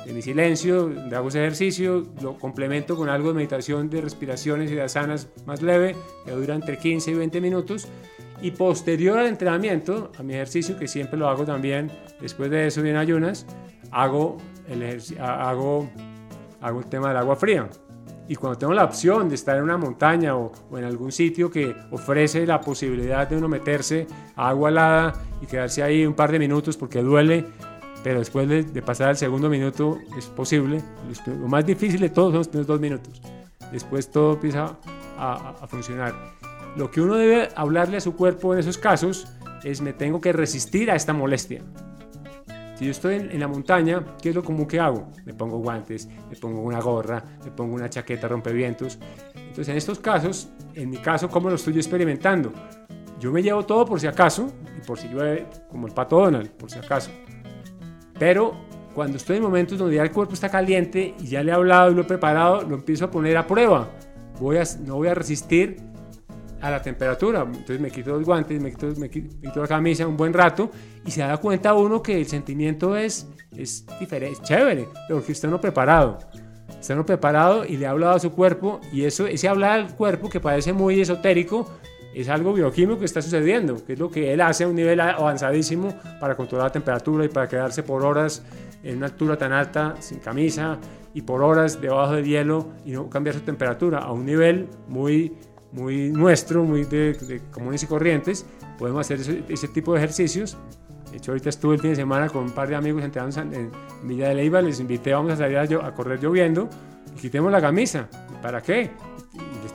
de 0.06 0.12
mi 0.12 0.22
silencio, 0.22 0.86
de 0.86 1.16
hago 1.16 1.28
ese 1.28 1.40
ejercicio, 1.40 2.06
lo 2.22 2.38
complemento 2.38 2.96
con 2.96 3.08
algo 3.08 3.28
de 3.28 3.34
meditación 3.34 3.90
de 3.90 4.00
respiraciones 4.00 4.70
y 4.70 4.76
de 4.76 4.82
asanas 4.82 5.28
más 5.46 5.62
leve, 5.62 5.96
que 6.24 6.30
dura 6.30 6.54
entre 6.54 6.78
15 6.78 7.10
y 7.10 7.14
20 7.14 7.40
minutos. 7.40 7.88
Y 8.40 8.52
posterior 8.52 9.18
al 9.18 9.26
entrenamiento, 9.26 10.12
a 10.16 10.22
mi 10.22 10.34
ejercicio, 10.34 10.78
que 10.78 10.86
siempre 10.86 11.18
lo 11.18 11.28
hago 11.28 11.44
también 11.44 11.90
después 12.20 12.50
de 12.50 12.68
eso 12.68 12.84
en 12.84 12.96
ayunas, 12.96 13.46
hago 13.90 14.36
el, 14.68 15.02
hago, 15.18 15.88
hago 16.60 16.78
el 16.78 16.86
tema 16.86 17.08
del 17.08 17.16
agua 17.16 17.34
fría. 17.34 17.68
Y 18.28 18.36
cuando 18.36 18.58
tengo 18.58 18.74
la 18.74 18.84
opción 18.84 19.28
de 19.28 19.34
estar 19.34 19.56
en 19.56 19.64
una 19.64 19.76
montaña 19.76 20.36
o, 20.36 20.52
o, 20.70 20.78
en 20.78 20.84
algún 20.84 21.10
sitio 21.10 21.50
que 21.50 21.74
ofrece 21.90 22.46
la 22.46 22.60
posibilidad 22.60 23.28
de 23.28 23.36
uno 23.36 23.48
meterse 23.48 24.06
a 24.36 24.50
agua 24.50 24.70
helada 24.70 25.14
y 25.40 25.46
quedarse 25.46 25.82
ahí 25.82 26.04
un 26.04 26.14
par 26.14 26.30
de 26.30 26.38
minutos 26.38 26.76
porque 26.76 27.02
duele, 27.02 27.46
pero 28.06 28.20
después 28.20 28.48
de, 28.48 28.62
de 28.62 28.82
pasar 28.82 29.08
al 29.08 29.16
segundo 29.16 29.50
minuto 29.50 29.98
es 30.16 30.26
posible. 30.26 30.80
Lo 31.26 31.48
más 31.48 31.66
difícil 31.66 32.00
de 32.00 32.08
todos 32.08 32.30
son 32.30 32.38
los 32.38 32.46
primeros 32.46 32.68
dos 32.68 32.80
minutos. 32.80 33.20
Después 33.72 34.08
todo 34.12 34.34
empieza 34.34 34.76
a, 35.18 35.56
a 35.60 35.66
funcionar. 35.66 36.14
Lo 36.76 36.88
que 36.88 37.00
uno 37.00 37.16
debe 37.16 37.48
hablarle 37.56 37.96
a 37.96 38.00
su 38.00 38.14
cuerpo 38.14 38.54
en 38.54 38.60
esos 38.60 38.78
casos 38.78 39.26
es 39.64 39.80
me 39.80 39.92
tengo 39.92 40.20
que 40.20 40.32
resistir 40.32 40.88
a 40.88 40.94
esta 40.94 41.12
molestia. 41.12 41.64
Si 42.76 42.84
yo 42.84 42.92
estoy 42.92 43.16
en, 43.16 43.32
en, 43.32 43.40
la 43.40 43.48
montaña, 43.48 44.04
¿qué 44.22 44.28
es 44.28 44.36
lo 44.36 44.44
común 44.44 44.66
que 44.66 44.78
hago? 44.78 45.10
Me 45.24 45.34
pongo 45.34 45.58
guantes, 45.58 46.08
me 46.30 46.36
pongo 46.36 46.60
una 46.60 46.80
gorra, 46.80 47.24
me 47.44 47.50
pongo 47.50 47.74
una 47.74 47.90
chaqueta 47.90 48.28
rompevientos. 48.28 49.00
Entonces, 49.34 49.68
en 49.70 49.78
estos 49.78 49.98
casos, 49.98 50.48
en 50.74 50.90
mi 50.90 50.98
caso, 50.98 51.28
¿cómo 51.28 51.48
lo 51.48 51.56
estoy 51.56 51.74
experimentando? 51.74 52.52
Yo 53.18 53.32
me 53.32 53.42
llevo 53.42 53.66
todo 53.66 53.84
por 53.84 53.98
si 53.98 54.06
acaso, 54.06 54.46
y 54.78 54.86
por 54.86 54.96
si 54.96 55.08
llueve, 55.08 55.48
como 55.68 55.88
el 55.88 55.92
pato 55.92 56.20
Donald, 56.20 56.50
por 56.50 56.70
si 56.70 56.78
acaso. 56.78 57.10
Pero 58.18 58.54
cuando 58.94 59.18
estoy 59.18 59.36
en 59.36 59.42
momentos 59.42 59.78
donde 59.78 59.96
ya 59.96 60.02
el 60.02 60.10
cuerpo 60.10 60.34
está 60.34 60.48
caliente 60.48 61.14
y 61.20 61.26
ya 61.26 61.42
le 61.42 61.50
he 61.50 61.54
hablado 61.54 61.90
y 61.90 61.94
lo 61.94 62.02
he 62.02 62.04
preparado, 62.04 62.62
lo 62.62 62.76
empiezo 62.76 63.04
a 63.04 63.10
poner 63.10 63.36
a 63.36 63.46
prueba. 63.46 63.90
Voy 64.40 64.56
a, 64.56 64.64
no 64.84 64.96
voy 64.96 65.08
a 65.08 65.14
resistir 65.14 65.76
a 66.60 66.70
la 66.70 66.82
temperatura. 66.82 67.42
Entonces 67.42 67.80
me 67.80 67.90
quito 67.90 68.10
los 68.10 68.24
guantes, 68.24 68.60
me 68.60 68.70
quito, 68.70 68.88
me 68.98 69.10
quito, 69.10 69.60
la 69.60 69.68
camisa 69.68 70.06
un 70.06 70.16
buen 70.16 70.32
rato 70.32 70.70
y 71.04 71.10
se 71.10 71.20
da 71.20 71.36
cuenta 71.36 71.74
uno 71.74 72.02
que 72.02 72.18
el 72.18 72.26
sentimiento 72.26 72.96
es, 72.96 73.28
es 73.54 73.84
diferente, 74.00 74.40
es 74.40 74.42
chévere, 74.42 74.88
pero 75.08 75.24
que 75.24 75.32
usted 75.32 75.48
no 75.48 75.60
preparado. 75.60 76.18
Está 76.80 76.94
no 76.94 77.06
preparado 77.06 77.64
y 77.64 77.76
le 77.76 77.86
ha 77.86 77.90
hablado 77.90 78.14
a 78.14 78.18
su 78.18 78.32
cuerpo 78.32 78.80
y 78.92 79.04
eso, 79.04 79.26
ese 79.26 79.48
hablar 79.48 79.72
al 79.72 79.94
cuerpo 79.94 80.28
que 80.28 80.40
parece 80.40 80.72
muy 80.72 81.00
esotérico 81.00 81.70
es 82.16 82.30
algo 82.30 82.54
bioquímico 82.54 82.98
que 82.98 83.04
está 83.04 83.20
sucediendo, 83.20 83.84
que 83.84 83.92
es 83.92 83.98
lo 83.98 84.10
que 84.10 84.32
él 84.32 84.40
hace 84.40 84.64
a 84.64 84.68
un 84.68 84.74
nivel 84.74 85.00
avanzadísimo 85.00 85.94
para 86.18 86.34
controlar 86.34 86.68
la 86.68 86.72
temperatura 86.72 87.26
y 87.26 87.28
para 87.28 87.46
quedarse 87.46 87.82
por 87.82 88.02
horas 88.04 88.42
en 88.82 88.96
una 88.96 89.06
altura 89.06 89.36
tan 89.36 89.52
alta 89.52 89.96
sin 90.00 90.20
camisa 90.20 90.78
y 91.12 91.20
por 91.20 91.42
horas 91.42 91.78
debajo 91.78 92.14
del 92.14 92.24
hielo 92.24 92.68
y 92.86 92.92
no 92.92 93.10
cambiar 93.10 93.34
su 93.34 93.42
temperatura 93.42 93.98
a 93.98 94.12
un 94.12 94.24
nivel 94.24 94.66
muy 94.88 95.34
muy 95.72 96.10
nuestro, 96.10 96.64
muy 96.64 96.84
de, 96.84 97.12
de, 97.12 97.42
comunes 97.50 97.82
y 97.82 97.86
corrientes, 97.86 98.46
podemos 98.78 99.00
hacer 99.00 99.20
ese, 99.20 99.42
ese, 99.48 99.68
tipo 99.68 99.92
de 99.92 99.98
ejercicios. 99.98 100.56
De 101.10 101.18
hecho, 101.18 101.32
ahorita 101.32 101.50
estuve 101.50 101.74
el 101.74 101.80
fin 101.82 101.90
de 101.90 101.96
semana 101.96 102.30
con 102.30 102.44
un 102.44 102.52
par 102.52 102.68
de 102.68 102.76
amigos 102.76 103.04
entrenando 103.04 103.42
en, 103.42 103.52
en 103.54 103.72
Villa 104.08 104.28
de 104.28 104.36
Leyva, 104.36 104.62
les 104.62 104.80
invité, 104.80 105.12
vamos 105.12 105.32
a 105.32 105.36
salir 105.36 105.58
a, 105.58 105.86
a, 105.86 105.94
correr 105.94 106.18
lloviendo 106.18 106.70
y 107.14 107.20
quitemos 107.20 107.52
la 107.52 107.60
camisa. 107.60 108.08
¿Para 108.40 108.62
qué? 108.62 108.90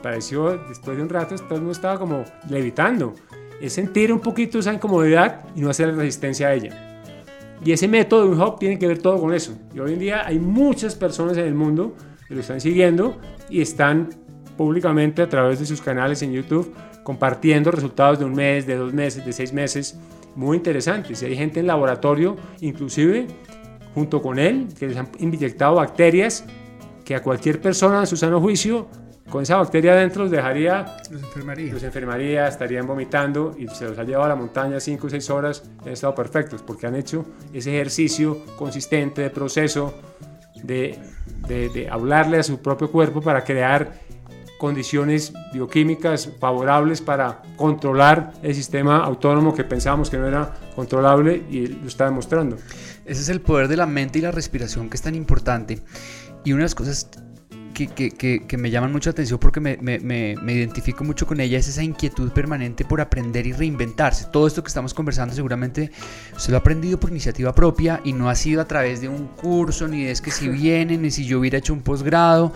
Pareció, 0.02 0.58
después 0.68 0.98
de 0.98 1.04
un 1.04 1.10
rato, 1.10 1.36
todo 1.36 1.56
el 1.56 1.62
mundo 1.62 1.72
estaba 1.72 2.00
como 2.00 2.24
levitando. 2.50 3.14
Es 3.62 3.74
sentir 3.74 4.12
un 4.12 4.20
poquito 4.20 4.60
esa 4.60 4.74
incomodidad 4.74 5.46
y 5.56 5.62
no 5.62 5.70
hacer 5.70 5.96
resistencia 5.96 6.48
a 6.48 6.54
ella. 6.54 7.04
Y 7.64 7.72
ese 7.72 7.88
método 7.88 8.24
de 8.24 8.30
un 8.30 8.42
hop 8.42 8.58
tiene 8.58 8.80
que 8.80 8.88
ver 8.88 9.00
todo 9.00 9.20
con 9.20 9.34
eso. 9.34 9.54
Y 9.74 9.80
hoy 9.80 9.94
en 9.94 10.00
día 10.00 10.26
hay 10.26 10.40
muchas 10.40 10.96
personas 10.96 11.38
en 11.38 11.46
el 11.46 11.54
mundo 11.54 11.96
que 12.28 12.34
lo 12.34 12.42
están 12.42 12.60
siguiendo 12.60 13.20
y 13.50 13.62
están 13.62 14.10
públicamente 14.58 15.22
a 15.22 15.30
través 15.30 15.60
de 15.60 15.66
sus 15.66 15.82
canales 15.82 16.22
en 16.24 16.32
YouTube, 16.32 16.74
compartiendo 17.04 17.70
resultados 17.70 18.18
de 18.18 18.26
un 18.26 18.34
mes, 18.34 18.66
de 18.66 18.76
dos 18.76 18.94
meses, 18.94 19.24
de 19.26 19.34
seis 19.34 19.54
meses, 19.54 20.00
muy 20.36 20.58
interesantes. 20.58 21.22
Y 21.22 21.26
hay 21.26 21.36
gente 21.36 21.60
en 21.60 21.68
laboratorio, 21.68 22.36
inclusive 22.62 23.28
junto 23.94 24.22
con 24.22 24.40
él, 24.40 24.68
que 24.78 24.88
les 24.88 24.98
han 24.98 25.10
inyectado 25.20 25.76
bacterias 25.76 26.46
que 27.04 27.16
a 27.16 27.22
cualquier 27.22 27.62
persona 27.62 28.00
en 28.00 28.08
su 28.08 28.16
sano 28.16 28.40
juicio, 28.40 28.88
con 29.32 29.44
esa 29.44 29.56
bacteria 29.56 29.94
adentro 29.94 30.24
los 30.24 30.32
dejaría, 30.32 30.98
los 31.10 31.24
enfermaría. 31.24 31.74
Los 31.74 31.84
enfermaría, 31.84 32.48
estarían 32.48 32.86
vomitando 32.86 33.56
y 33.58 33.68
se 33.70 33.86
los 33.86 33.98
ha 33.98 34.04
llevado 34.04 34.26
a 34.26 34.30
la 34.30 34.36
montaña 34.36 34.80
cinco 34.80 35.08
o 35.08 35.10
seis 35.10 35.30
horas 35.30 35.64
y 35.84 35.88
han 35.88 35.94
estado 35.94 36.14
perfectos 36.14 36.62
porque 36.62 36.86
han 36.86 36.96
hecho 36.96 37.26
ese 37.54 37.74
ejercicio 37.74 38.46
consistente 38.58 39.22
de 39.22 39.30
proceso 39.30 39.94
de, 40.64 41.00
de, 41.48 41.70
de 41.70 41.90
hablarle 41.90 42.40
a 42.40 42.44
su 42.44 42.62
propio 42.62 42.92
cuerpo 42.92 43.22
para 43.22 43.44
crear 43.44 43.94
condiciones 44.60 45.34
bioquímicas 45.54 46.30
favorables 46.40 47.02
para 47.02 47.42
controlar 47.56 48.34
el 48.44 48.54
sistema 48.54 48.98
autónomo 48.98 49.56
que 49.56 49.64
pensábamos 49.64 50.10
que 50.12 50.18
no 50.18 50.28
era 50.28 50.54
controlable 50.76 51.44
y 51.50 51.68
lo 51.68 51.88
está 51.88 52.06
demostrando. 52.06 52.58
Ese 53.06 53.22
es 53.22 53.30
el 53.30 53.42
poder 53.42 53.70
de 53.70 53.78
la 53.78 53.88
mente 53.88 54.20
y 54.20 54.22
la 54.22 54.30
respiración 54.30 54.90
que 54.90 54.98
es 54.98 55.02
tan 55.02 55.16
importante. 55.16 55.80
Y 56.44 56.52
una 56.52 56.60
de 56.60 56.66
las 56.66 56.76
cosas 56.76 57.10
que, 57.88 58.12
que, 58.12 58.12
que, 58.12 58.48
que 58.48 58.58
me 58.58 58.70
llaman 58.70 58.92
mucho 58.92 59.10
atención 59.10 59.40
porque 59.40 59.60
me, 59.60 59.78
me, 59.78 60.00
me, 60.00 60.36
me, 60.42 60.54
identifico 60.54 61.04
mucho 61.04 61.26
con 61.26 61.40
ella 61.40 61.58
es 61.58 61.68
esa 61.68 61.84
inquietud 61.84 62.32
permanente 62.32 62.86
por 62.86 63.02
aprender 63.02 63.48
y 63.48 63.54
reinventarse. 63.54 64.28
Todo 64.32 64.48
esto 64.48 64.64
que 64.64 64.68
estamos 64.68 64.94
conversando 64.94 65.34
seguramente 65.34 65.92
usted 66.36 66.52
lo 66.52 66.58
ha 66.58 66.60
aprendido 66.60 67.00
por 67.00 67.10
iniciativa 67.10 67.54
propia 67.54 68.02
y 68.04 68.14
no 68.14 68.30
ha 68.30 68.36
sido 68.36 68.62
a 68.62 68.66
través 68.66 69.02
de 69.02 69.10
un 69.10 69.28
curso, 69.28 69.88
ni 69.88 70.06
es 70.06 70.22
que 70.22 70.32
si 70.32 70.50
viene, 70.50 70.98
ni 70.98 71.12
si 71.12 71.26
yo 71.26 71.40
hubiera 71.40 71.58
hecho 71.58 71.74
un 71.74 71.82
posgrado. 71.82 72.54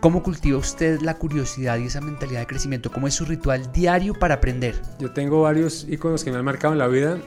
¿Cómo 0.00 0.22
cultiva 0.22 0.58
usted 0.58 1.00
la 1.00 1.14
curiosidad 1.14 1.78
y 1.78 1.86
esa 1.86 2.00
mentalidad 2.00 2.40
de 2.40 2.46
crecimiento? 2.46 2.92
¿Cómo 2.92 3.08
es 3.08 3.14
su 3.14 3.24
ritual 3.24 3.72
diario 3.72 4.12
para 4.14 4.34
aprender? 4.34 4.74
Yo 4.98 5.10
tengo 5.10 5.42
varios 5.42 5.86
iconos 5.88 6.22
que 6.22 6.30
me 6.30 6.36
han 6.36 6.44
marcado 6.44 6.74
en 6.74 6.78
la 6.78 6.86
vida. 6.86 7.18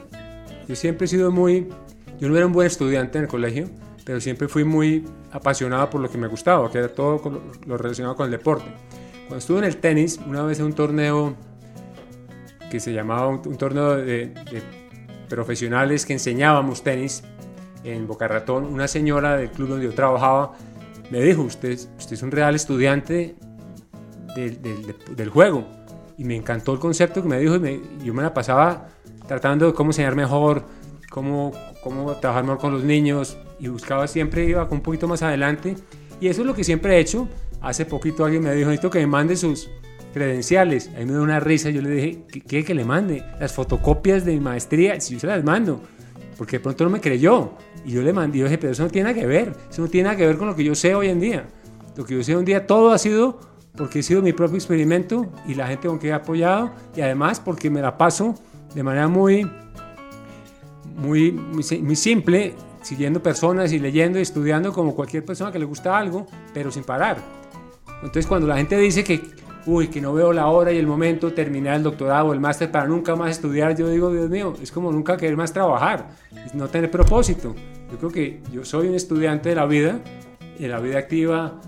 Yo 0.68 0.76
siempre 0.76 1.06
he 1.06 1.08
sido 1.08 1.32
muy... 1.32 1.68
Yo 2.20 2.28
no 2.28 2.36
era 2.36 2.46
un 2.46 2.52
buen 2.52 2.66
estudiante 2.66 3.18
en 3.18 3.24
el 3.24 3.28
colegio, 3.28 3.68
pero 4.04 4.20
siempre 4.20 4.48
fui 4.48 4.64
muy 4.64 5.04
apasionado 5.30 5.90
por 5.90 6.00
lo 6.00 6.10
que 6.10 6.18
me 6.18 6.26
gustaba, 6.26 6.70
que 6.70 6.78
era 6.78 6.88
todo 6.88 7.42
lo 7.66 7.76
relacionado 7.76 8.16
con 8.16 8.26
el 8.26 8.32
deporte. 8.32 8.66
Cuando 9.20 9.38
estuve 9.38 9.58
en 9.58 9.64
el 9.64 9.76
tenis, 9.76 10.18
una 10.26 10.42
vez 10.42 10.58
en 10.58 10.66
un 10.66 10.72
torneo 10.72 11.36
que 12.70 12.80
se 12.80 12.92
llamaba 12.92 13.28
un, 13.28 13.40
un 13.46 13.56
torneo 13.56 13.96
de, 13.96 14.28
de 14.28 14.62
profesionales 15.28 16.06
que 16.06 16.12
enseñábamos 16.12 16.82
tenis 16.82 17.22
en 17.84 18.06
Boca 18.06 18.28
Ratón, 18.28 18.64
una 18.64 18.88
señora 18.88 19.36
del 19.36 19.50
club 19.50 19.70
donde 19.70 19.86
yo 19.86 19.94
trabajaba 19.94 20.52
me 21.10 21.20
dijo, 21.20 21.42
usted, 21.42 21.78
usted 21.98 22.12
es 22.12 22.22
un 22.22 22.30
real 22.30 22.54
estudiante 22.54 23.34
del, 24.34 24.62
del, 24.62 24.96
del, 25.16 25.28
juego. 25.28 25.66
Y 26.16 26.24
me 26.24 26.36
encantó 26.36 26.72
el 26.72 26.78
concepto 26.78 27.22
que 27.22 27.28
me 27.28 27.38
dijo 27.38 27.56
y 27.56 27.58
me, 27.58 27.80
yo 28.04 28.14
me 28.14 28.22
la 28.22 28.32
pasaba 28.32 28.88
tratando 29.26 29.66
de 29.66 29.74
cómo 29.74 29.90
enseñar 29.90 30.14
mejor, 30.14 30.64
cómo, 31.10 31.52
cómo 31.82 32.14
trabajar 32.14 32.44
mejor 32.44 32.58
con 32.58 32.72
los 32.72 32.84
niños 32.84 33.36
y 33.60 33.68
buscaba 33.68 34.06
siempre, 34.06 34.44
iba 34.44 34.64
un 34.70 34.80
poquito 34.80 35.06
más 35.06 35.22
adelante. 35.22 35.76
Y 36.20 36.28
eso 36.28 36.40
es 36.42 36.46
lo 36.46 36.54
que 36.54 36.64
siempre 36.64 36.96
he 36.96 37.00
hecho. 37.00 37.28
Hace 37.60 37.84
poquito 37.86 38.24
alguien 38.24 38.42
me 38.42 38.54
dijo, 38.54 38.70
necesito 38.70 38.90
que 38.90 39.00
me 39.00 39.06
mande 39.06 39.36
sus 39.36 39.70
credenciales. 40.14 40.90
Ahí 40.96 41.04
me 41.04 41.12
dio 41.12 41.22
una 41.22 41.40
risa, 41.40 41.70
yo 41.70 41.82
le 41.82 41.90
dije, 41.90 42.24
¿qué 42.48 42.64
que 42.64 42.74
le 42.74 42.84
mande? 42.84 43.24
Las 43.38 43.52
fotocopias 43.52 44.24
de 44.24 44.32
mi 44.32 44.40
maestría, 44.40 45.00
si 45.00 45.14
yo 45.14 45.20
se 45.20 45.26
las 45.26 45.44
mando 45.44 45.80
porque 46.40 46.56
de 46.56 46.60
pronto 46.60 46.84
no 46.84 46.90
me 46.90 47.02
creyó. 47.02 47.50
Y 47.84 47.92
yo 47.92 48.00
le 48.00 48.14
mandé, 48.14 48.38
yo 48.38 48.46
dije, 48.46 48.56
pero 48.56 48.72
eso 48.72 48.82
no 48.82 48.88
tiene 48.88 49.10
nada 49.10 49.20
que 49.20 49.26
ver, 49.26 49.54
eso 49.70 49.82
no 49.82 49.88
tiene 49.88 50.04
nada 50.04 50.16
que 50.16 50.26
ver 50.26 50.38
con 50.38 50.48
lo 50.48 50.56
que 50.56 50.64
yo 50.64 50.74
sé 50.74 50.94
hoy 50.94 51.08
en 51.08 51.20
día. 51.20 51.44
Lo 51.96 52.06
que 52.06 52.14
yo 52.14 52.24
sé 52.24 52.34
hoy 52.34 52.46
día, 52.46 52.66
todo 52.66 52.92
ha 52.92 52.98
sido 52.98 53.38
porque 53.76 53.98
he 53.98 54.02
sido 54.02 54.22
mi 54.22 54.32
propio 54.32 54.56
experimento 54.56 55.30
y 55.46 55.52
la 55.52 55.66
gente 55.66 55.86
con 55.86 55.98
que 55.98 56.08
he 56.08 56.12
apoyado 56.14 56.70
y 56.96 57.02
además 57.02 57.40
porque 57.40 57.68
me 57.68 57.82
la 57.82 57.98
paso 57.98 58.36
de 58.74 58.82
manera 58.82 59.06
muy, 59.06 59.46
muy, 60.96 61.30
muy 61.30 61.96
simple, 61.96 62.54
siguiendo 62.82 63.22
personas 63.22 63.72
y 63.72 63.78
leyendo 63.78 64.18
y 64.18 64.22
estudiando 64.22 64.72
como 64.72 64.94
cualquier 64.94 65.24
persona 65.24 65.52
que 65.52 65.58
le 65.58 65.64
gusta 65.64 65.96
algo, 65.96 66.26
pero 66.54 66.70
sin 66.70 66.84
parar. 66.84 67.18
Entonces 67.96 68.26
cuando 68.26 68.46
la 68.46 68.56
gente 68.56 68.76
dice 68.78 69.04
que, 69.04 69.20
uy, 69.66 69.88
que 69.88 70.00
no 70.00 70.14
veo 70.14 70.32
la 70.32 70.46
hora 70.46 70.72
y 70.72 70.78
el 70.78 70.86
momento 70.86 71.28
de 71.28 71.32
terminar 71.32 71.76
el 71.76 71.82
doctorado 71.82 72.28
o 72.28 72.32
el 72.32 72.40
máster 72.40 72.70
para 72.70 72.86
nunca 72.86 73.14
más 73.16 73.30
estudiar, 73.32 73.76
yo 73.76 73.88
digo, 73.88 74.12
Dios 74.12 74.30
mío, 74.30 74.54
es 74.62 74.72
como 74.72 74.90
nunca 74.90 75.16
querer 75.16 75.36
más 75.36 75.52
trabajar, 75.52 76.10
no 76.54 76.68
tener 76.68 76.90
propósito. 76.90 77.54
Yo 77.90 77.98
creo 77.98 78.10
que 78.10 78.42
yo 78.52 78.64
soy 78.64 78.88
un 78.88 78.94
estudiante 78.94 79.50
de 79.50 79.54
la 79.54 79.66
vida, 79.66 79.98
de 80.58 80.68
la 80.68 80.78
vida 80.80 80.98
activa, 80.98 81.60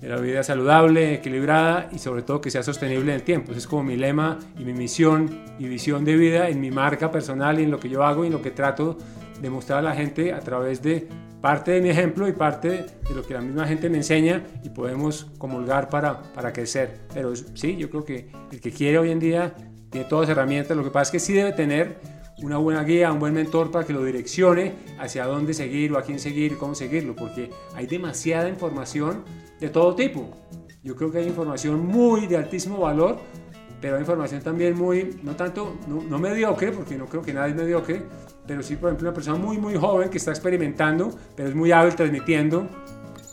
de 0.00 0.08
la 0.08 0.16
vida 0.16 0.42
saludable, 0.42 1.14
equilibrada 1.14 1.88
y 1.90 1.98
sobre 1.98 2.22
todo 2.22 2.40
que 2.40 2.50
sea 2.50 2.62
sostenible 2.62 3.12
en 3.12 3.16
el 3.16 3.22
tiempo. 3.22 3.52
Ese 3.52 3.60
es 3.60 3.66
como 3.66 3.82
mi 3.82 3.96
lema 3.96 4.38
y 4.58 4.64
mi 4.64 4.74
misión 4.74 5.44
y 5.58 5.66
visión 5.66 6.04
de 6.04 6.16
vida 6.16 6.48
en 6.48 6.60
mi 6.60 6.70
marca 6.70 7.10
personal 7.10 7.58
y 7.58 7.64
en 7.64 7.70
lo 7.70 7.80
que 7.80 7.88
yo 7.88 8.04
hago 8.04 8.24
y 8.24 8.26
en 8.26 8.34
lo 8.34 8.42
que 8.42 8.50
trato 8.50 8.98
de 9.40 9.50
mostrar 9.50 9.80
a 9.80 9.82
la 9.82 9.94
gente 9.94 10.32
a 10.32 10.40
través 10.40 10.82
de 10.82 11.08
parte 11.40 11.72
de 11.72 11.80
mi 11.80 11.90
ejemplo 11.90 12.26
y 12.26 12.32
parte 12.32 12.68
de 12.68 13.14
lo 13.14 13.22
que 13.22 13.34
la 13.34 13.40
misma 13.40 13.66
gente 13.66 13.90
me 13.90 13.98
enseña 13.98 14.42
y 14.62 14.70
podemos 14.70 15.26
comulgar 15.38 15.88
para, 15.88 16.22
para 16.32 16.52
crecer. 16.52 17.00
Pero 17.12 17.34
sí, 17.36 17.76
yo 17.76 17.90
creo 17.90 18.04
que 18.04 18.30
el 18.50 18.60
que 18.60 18.70
quiere 18.70 18.98
hoy 18.98 19.10
en 19.10 19.20
día 19.20 19.54
tiene 19.90 20.08
todas 20.08 20.28
las 20.28 20.36
herramientas, 20.36 20.76
lo 20.76 20.82
que 20.82 20.90
pasa 20.90 21.02
es 21.02 21.10
que 21.10 21.20
sí 21.20 21.34
debe 21.34 21.52
tener 21.52 21.98
una 22.42 22.58
buena 22.58 22.82
guía, 22.82 23.12
un 23.12 23.20
buen 23.20 23.32
mentor 23.32 23.70
para 23.70 23.86
que 23.86 23.92
lo 23.92 24.04
direccione 24.04 24.72
hacia 24.98 25.24
dónde 25.26 25.54
seguir 25.54 25.92
o 25.92 25.98
a 25.98 26.02
quién 26.02 26.18
seguir 26.18 26.58
cómo 26.58 26.74
seguirlo, 26.74 27.14
porque 27.14 27.50
hay 27.74 27.86
demasiada 27.86 28.48
información 28.48 29.24
de 29.60 29.68
todo 29.68 29.94
tipo. 29.94 30.30
Yo 30.82 30.96
creo 30.96 31.10
que 31.10 31.18
hay 31.18 31.28
información 31.28 31.86
muy 31.86 32.26
de 32.26 32.36
altísimo 32.36 32.78
valor, 32.78 33.18
pero 33.80 33.96
hay 33.96 34.00
información 34.00 34.42
también 34.42 34.76
muy, 34.76 35.18
no 35.22 35.36
tanto, 35.36 35.78
no, 35.86 36.18
mediocre, 36.18 36.72
porque 36.72 36.96
no 36.96 37.06
creo 37.06 37.22
que 37.22 37.32
nadie 37.32 37.50
es 37.50 37.56
mediocre, 37.56 38.02
pero 38.46 38.62
sí, 38.62 38.76
por 38.76 38.90
ejemplo, 38.90 39.08
una 39.08 39.14
persona 39.14 39.38
muy, 39.38 39.58
muy 39.58 39.74
joven 39.74 40.10
que 40.10 40.18
está 40.18 40.30
experimentando, 40.30 41.10
pero 41.34 41.48
es 41.48 41.54
muy 41.54 41.72
hábil 41.72 41.94
transmitiendo, 41.94 42.68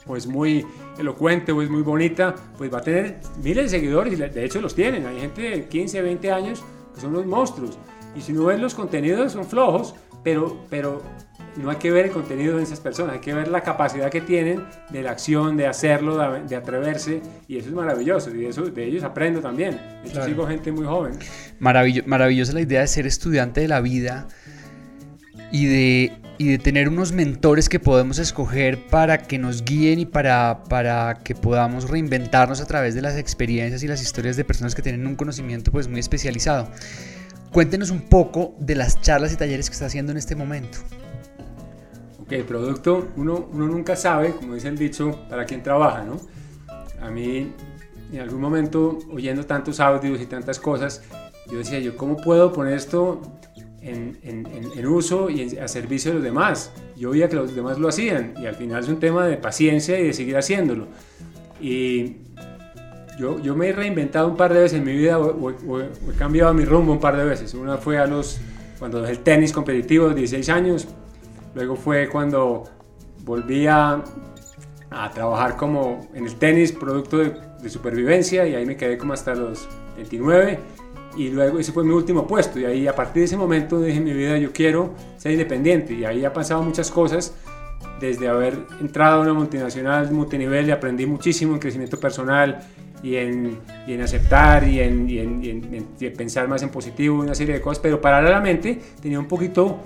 o 0.08 0.16
es 0.16 0.26
muy 0.28 0.66
elocuente, 0.98 1.52
o 1.52 1.62
es 1.62 1.70
muy 1.70 1.82
bonita, 1.82 2.36
pues 2.58 2.74
va 2.74 2.80
a 2.80 2.82
tener 2.82 3.20
miles 3.44 3.66
de 3.66 3.78
seguidores, 3.78 4.14
y 4.14 4.16
de 4.16 4.46
hecho 4.46 4.62
los 4.62 4.74
tienen. 4.74 5.06
Hay 5.06 5.20
gente 5.20 5.42
de 5.42 5.66
15, 5.66 6.02
20 6.02 6.32
años 6.32 6.64
que 6.94 7.02
son 7.02 7.14
los 7.14 7.26
monstruos. 7.26 7.78
Y 8.16 8.22
si 8.22 8.34
no 8.34 8.46
ven 8.46 8.62
los 8.62 8.74
contenidos, 8.74 9.32
son 9.32 9.46
flojos, 9.46 9.96
pero, 10.24 10.66
pero 10.70 11.02
no 11.58 11.70
hay 11.70 11.78
que 11.78 11.92
ver 11.92 12.06
el 12.06 12.12
contenido 12.12 12.58
de 12.58 12.64
esas 12.64 12.80
personas, 12.80 13.16
hay 13.16 13.22
que 13.22 13.34
ver 13.34 13.48
la 13.50 13.62
capacidad 13.62 14.10
que 14.10 14.22
tienen 14.22 14.66
de 14.90 15.04
la 15.04 15.12
acción, 15.12 15.58
de 15.58 15.68
hacerlo, 15.68 16.18
de, 16.18 16.56
atreverse, 16.56 17.22
y 17.48 17.58
eso 17.58 17.70
es 17.70 17.76
maravilloso, 17.76 18.34
y 18.36 18.46
eso, 18.46 18.64
de 18.64 18.86
ellos 18.86 19.04
aprendo 19.04 19.42
también. 19.42 19.80
De 20.04 20.24
sigo 20.24 20.48
gente 20.48 20.72
muy 20.72 20.86
joven. 20.86 21.14
maravillosa 21.60 22.54
la 22.54 22.62
idea 22.62 22.82
de 22.82 22.88
ser 22.88 23.08
estudiante 23.08 23.62
de 23.62 23.68
la 23.68 23.82
vida 23.82 24.28
y 25.52 25.66
de, 25.66 26.14
y 26.38 26.50
de 26.50 26.58
tener 26.58 26.88
unos 26.88 27.12
mentores 27.12 27.70
que 27.70 27.80
podemos 27.80 28.20
escoger 28.20 28.88
para 28.88 29.20
que 29.20 29.38
nos 29.38 29.64
guíen 29.64 30.00
y 30.00 30.06
para, 30.06 30.64
para 30.70 31.20
que 31.24 31.36
podamos 31.36 31.90
reinventarnos 31.90 32.62
a 32.62 32.66
través 32.66 32.96
de 32.96 33.02
las 33.02 33.18
experiencias 33.18 33.84
y 33.84 33.88
las 33.88 34.02
historias 34.02 34.38
de 34.38 34.46
personas 34.46 34.74
que 34.74 34.82
tienen 34.82 35.06
un 35.06 35.16
conocimiento 35.16 35.72
pues 35.72 35.88
muy 35.88 36.00
especializado. 36.00 36.70
Cuéntenos 37.52 37.92
un 37.92 38.02
poco 38.02 38.56
de 38.60 38.76
las 38.76 39.02
charlas 39.02 39.34
y 39.34 39.36
talleres 39.36 39.70
que 39.70 39.74
está 39.74 39.88
haciendo 39.88 40.14
en 40.14 40.18
este 40.18 40.36
momento. 40.36 40.78
Ok, 42.22 42.46
producto, 42.48 43.10
uno, 43.18 43.50
uno 43.52 43.68
nunca 43.68 43.98
sabe, 43.98 44.34
como 44.34 44.54
dice 44.54 44.70
el 44.70 44.78
dicho, 44.78 45.20
para 45.30 45.46
quién 45.46 45.62
trabaja, 45.62 46.04
¿no? 46.04 46.16
A 47.02 47.12
mí, 47.12 47.52
en 48.14 48.20
algún 48.22 48.40
momento, 48.40 49.00
oyendo 49.12 49.46
tantos 49.46 49.82
audios 49.82 50.22
y 50.22 50.26
tantas 50.28 50.60
cosas, 50.60 51.02
yo 51.52 51.58
decía, 51.58 51.80
yo, 51.80 51.98
¿cómo 51.98 52.16
puedo 52.16 52.54
poner 52.54 52.76
esto 52.76 53.22
en, 53.82 54.18
en, 54.24 54.48
en, 54.76 54.88
uso 54.88 55.30
y 55.30 55.58
a 55.58 55.68
servicio 55.68 56.12
de 56.12 56.16
los 56.16 56.24
demás? 56.24 56.72
Yo 56.96 57.12
veía 57.12 57.30
que 57.30 57.36
los 57.36 57.56
demás 57.56 57.80
lo 57.80 57.88
hacían 57.88 58.34
y 58.42 58.46
al 58.46 58.56
final 58.56 58.84
es 58.84 58.90
un 58.90 59.00
tema 59.00 59.26
de 59.26 59.38
paciencia 59.38 60.00
y 60.00 60.08
de 60.08 60.14
seguir 60.14 60.38
haciéndolo. 60.38 60.88
Y 61.60 62.18
yo, 63.20 63.40
yo 63.40 63.56
me 63.56 63.70
he 63.70 63.74
reinventado 63.74 64.28
un 64.28 64.36
par 64.36 64.54
de 64.54 64.62
veces 64.62 64.80
en 64.80 64.86
mi 64.86 64.96
vida 64.96 65.20
o, 65.20 65.52
he 65.80 66.18
cambiado 66.18 66.54
mi 66.54 66.66
rumbo 66.66 66.94
un 66.94 67.00
par 67.00 67.18
de 67.18 67.24
veces. 67.24 67.54
Una 67.54 67.78
fue 67.78 68.00
a 68.00 68.08
los, 68.08 68.40
cuando 68.80 69.02
dejé 69.02 69.14
el 69.14 69.20
tenis 69.20 69.54
competitivo, 69.54 70.10
16 70.10 70.50
años. 70.50 70.88
Luego 71.54 71.76
fue 71.76 72.10
cuando 72.10 72.64
volví 73.24 73.68
a, 73.68 74.04
a 74.90 75.12
trabajar 75.12 75.56
como 75.56 76.10
en 76.14 76.26
el 76.26 76.36
tenis, 76.36 76.72
producto 76.72 77.18
de, 77.18 77.34
de, 77.62 77.70
supervivencia, 77.70 78.48
y 78.48 78.56
ahí 78.56 78.66
me 78.66 78.76
quedé 78.76 78.98
como 78.98 79.14
hasta 79.14 79.36
los 79.36 79.68
29. 79.98 80.60
Y 81.18 81.30
luego 81.30 81.60
ese 81.60 81.72
fue 81.72 81.84
mi 81.84 81.94
último 81.94 82.26
puesto. 82.26 82.60
Y 82.60 82.66
ahí 82.66 82.88
a 82.88 82.96
partir 82.96 83.22
de 83.22 83.26
ese 83.26 83.38
momento 83.38 83.82
dije 83.82 83.98
en 83.98 84.04
mi 84.04 84.14
vida, 84.14 84.38
yo 84.38 84.52
quiero 84.52 84.94
ser 85.18 85.34
independiente. 85.34 85.94
Y 85.94 86.06
ahí 86.06 86.24
ha 86.26 86.34
pasado 86.34 86.62
muchas 86.64 86.90
cosas 86.90 87.34
desde 88.00 88.28
haber 88.28 88.58
entrado 88.80 89.20
a 89.20 89.22
una 89.22 89.34
multinacional 89.34 90.12
multinivel 90.12 90.68
y 90.68 90.72
aprendí 90.72 91.06
muchísimo 91.06 91.54
en 91.54 91.60
crecimiento 91.60 92.00
personal, 92.00 92.60
y 93.04 93.16
en, 93.16 93.60
y 93.88 93.94
en 93.94 94.02
aceptar 94.02 94.68
y 94.68 94.80
en, 94.80 95.10
y 95.10 95.20
en, 95.20 96.14
pensar 96.16 96.48
más 96.48 96.62
en 96.62 96.70
positivo, 96.70 97.20
una 97.20 97.36
serie 97.36 97.56
de 97.56 97.62
cosas, 97.62 97.80
pero 97.80 98.00
paralelamente 98.00 98.80
tenía 99.02 99.20
un 99.20 99.28
poquito 99.28 99.80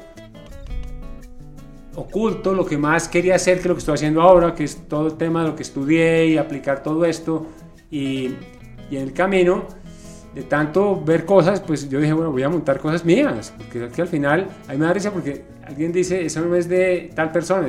oculto 1.95 2.53
lo 2.53 2.65
que 2.65 2.78
más 2.78 3.07
quería 3.07 3.36
hacer 3.36 3.61
que 3.61 3.69
lo 3.69 3.76
que 3.76 3.80
estoy 3.80 3.95
haciendo 3.95 4.21
ahora, 4.21 4.53
que 4.53 4.65
es 4.65 4.88
todo 4.89 5.07
el 5.07 5.13
tema 5.15 5.43
de 5.43 5.49
lo 5.49 5.55
que 5.55 5.63
estudié 5.63 6.28
y 6.28 6.38
aplicar 6.38 6.84
todo 6.84 7.05
esto. 7.05 7.47
Y, 7.89 8.36
y 8.89 8.97
en 8.97 9.03
el 9.03 9.13
camino 9.13 9.65
de 10.36 10.43
tanto 10.43 11.01
ver 11.03 11.25
cosas, 11.25 11.61
pues 11.61 11.89
yo 11.89 11.99
dije, 11.99 12.13
bueno, 12.13 12.31
voy 12.31 12.43
a 12.43 12.49
montar 12.49 12.79
cosas 12.79 13.03
mías, 13.03 13.53
porque 13.57 13.89
que 13.89 14.01
al 14.01 14.07
final, 14.07 14.47
hay 14.67 14.77
me 14.77 14.86
da 14.86 14.93
risa 14.93 15.11
porque 15.11 15.43
alguien 15.65 15.91
dice, 15.91 16.25
eso 16.25 16.41
no 16.41 16.55
es 16.55 16.69
de 16.69 17.09
tal 17.15 17.31
persona, 17.31 17.67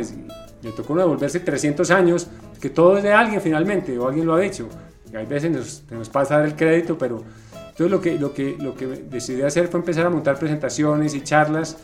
le 0.63 0.73
tocó 0.73 0.95
devolverse 0.97 1.41
300 1.41 1.91
años, 1.93 2.27
que 2.61 2.69
todo 2.69 2.99
es 2.99 3.05
de 3.05 3.13
alguien 3.13 3.41
finalmente, 3.41 3.97
o 3.97 4.09
alguien 4.09 4.27
lo 4.27 4.35
ha 4.35 4.41
dicho 4.41 4.69
hay 5.17 5.27
veces 5.27 5.51
nos, 5.51 5.83
nos 5.91 6.09
pasa 6.09 6.45
el 6.45 6.55
crédito, 6.55 6.97
pero 6.99 7.23
entonces 7.53 7.91
lo 7.91 8.01
que, 8.01 8.19
lo, 8.19 8.33
que, 8.33 8.57
lo 8.59 8.75
que 8.75 8.87
decidí 8.87 9.43
hacer 9.43 9.69
fue 9.69 9.81
empezar 9.81 10.07
a 10.07 10.11
montar 10.11 10.39
presentaciones 10.39 11.15
y 11.15 11.23
charlas. 11.23 11.77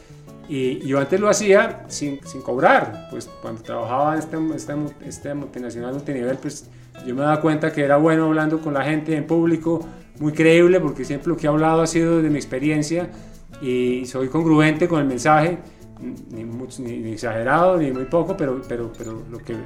Y 0.49 0.81
yo 0.81 0.99
antes 0.99 1.21
lo 1.21 1.29
hacía 1.29 1.85
sin, 1.89 2.21
sin 2.27 2.43
cobrar, 2.43 3.09
pues 3.11 3.29
cuando 3.41 3.63
trabajaba 3.63 4.15
en 4.15 4.19
esta, 4.19 4.39
esta, 4.55 4.77
esta 5.07 5.35
multinacional 5.35 5.95
multinivel, 5.95 6.37
pues 6.37 6.69
yo 7.07 7.15
me 7.15 7.23
daba 7.23 7.41
cuenta 7.41 7.73
que 7.73 7.83
era 7.83 7.97
bueno 7.97 8.25
hablando 8.27 8.61
con 8.61 8.75
la 8.75 8.83
gente 8.85 9.17
en 9.17 9.27
público, 9.27 9.87
muy 10.19 10.33
creíble, 10.33 10.81
porque 10.81 11.05
siempre 11.05 11.29
lo 11.29 11.37
que 11.37 11.47
he 11.47 11.49
hablado 11.49 11.81
ha 11.81 11.87
sido 11.87 12.21
de 12.21 12.29
mi 12.29 12.37
experiencia 12.37 13.11
y 13.61 14.05
soy 14.07 14.29
congruente 14.29 14.89
con 14.89 15.01
el 15.01 15.07
mensaje, 15.07 15.59
ni, 16.31 16.43
ni, 16.45 16.99
ni 16.99 17.13
exagerado, 17.13 17.79
ni 17.79 17.93
muy 17.93 18.05
poco, 18.05 18.37
pero, 18.37 18.61
pero, 18.69 18.93
pero 18.97 19.23
lo 19.31 19.39
que 19.39 19.57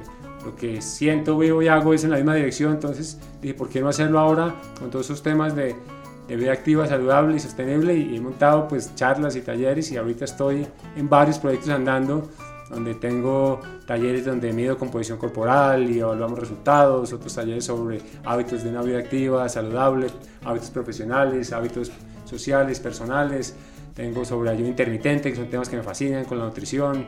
lo 0.45 0.55
que 0.55 0.81
siento, 0.81 1.37
vivo 1.37 1.61
y 1.61 1.67
hago 1.67 1.93
es 1.93 2.05
en 2.05 2.11
la 2.11 2.15
misma 2.15 2.33
dirección, 2.33 2.71
entonces 2.71 3.19
dije, 3.41 3.53
¿por 3.53 3.67
qué 3.67 3.81
no 3.81 3.89
hacerlo 3.89 4.17
ahora 4.17 4.55
con 4.79 4.89
todos 4.89 5.07
esos 5.07 5.21
temas 5.21 5.53
de, 5.55 5.75
de 6.27 6.35
vida 6.35 6.51
activa, 6.51 6.87
saludable 6.87 7.37
y 7.37 7.39
sostenible? 7.39 7.95
Y 7.95 8.15
he 8.15 8.21
montado 8.21 8.67
pues 8.67 8.93
charlas 8.95 9.35
y 9.35 9.41
talleres 9.41 9.91
y 9.91 9.97
ahorita 9.97 10.25
estoy 10.25 10.67
en 10.95 11.09
varios 11.09 11.39
proyectos 11.39 11.69
andando 11.69 12.29
donde 12.69 12.95
tengo 12.95 13.61
talleres 13.85 14.25
donde 14.25 14.51
mido 14.51 14.77
composición 14.77 15.17
corporal 15.17 15.89
y 15.89 15.99
evaluamos 15.99 16.39
resultados, 16.39 17.13
otros 17.13 17.33
talleres 17.33 17.65
sobre 17.65 18.01
hábitos 18.25 18.63
de 18.63 18.69
una 18.69 18.81
vida 18.81 18.99
activa, 18.99 19.47
saludable, 19.47 20.07
hábitos 20.43 20.69
profesionales, 20.69 21.53
hábitos 21.53 21.91
sociales, 22.25 22.79
personales. 22.79 23.55
Tengo 23.93 24.25
sobre 24.25 24.49
ayuno 24.49 24.67
intermitente, 24.67 25.31
que 25.31 25.37
son 25.37 25.49
temas 25.49 25.69
que 25.69 25.77
me 25.77 25.83
fascinan, 25.83 26.25
con 26.25 26.37
la 26.39 26.45
nutrición 26.45 27.07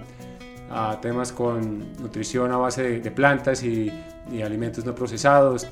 a 0.71 0.99
temas 1.01 1.31
con 1.31 1.93
nutrición 1.99 2.51
a 2.51 2.57
base 2.57 2.99
de, 2.99 3.11
plantas 3.11 3.63
y, 3.63 3.91
alimentos 4.43 4.85
no 4.85 4.93
procesados. 4.93 5.67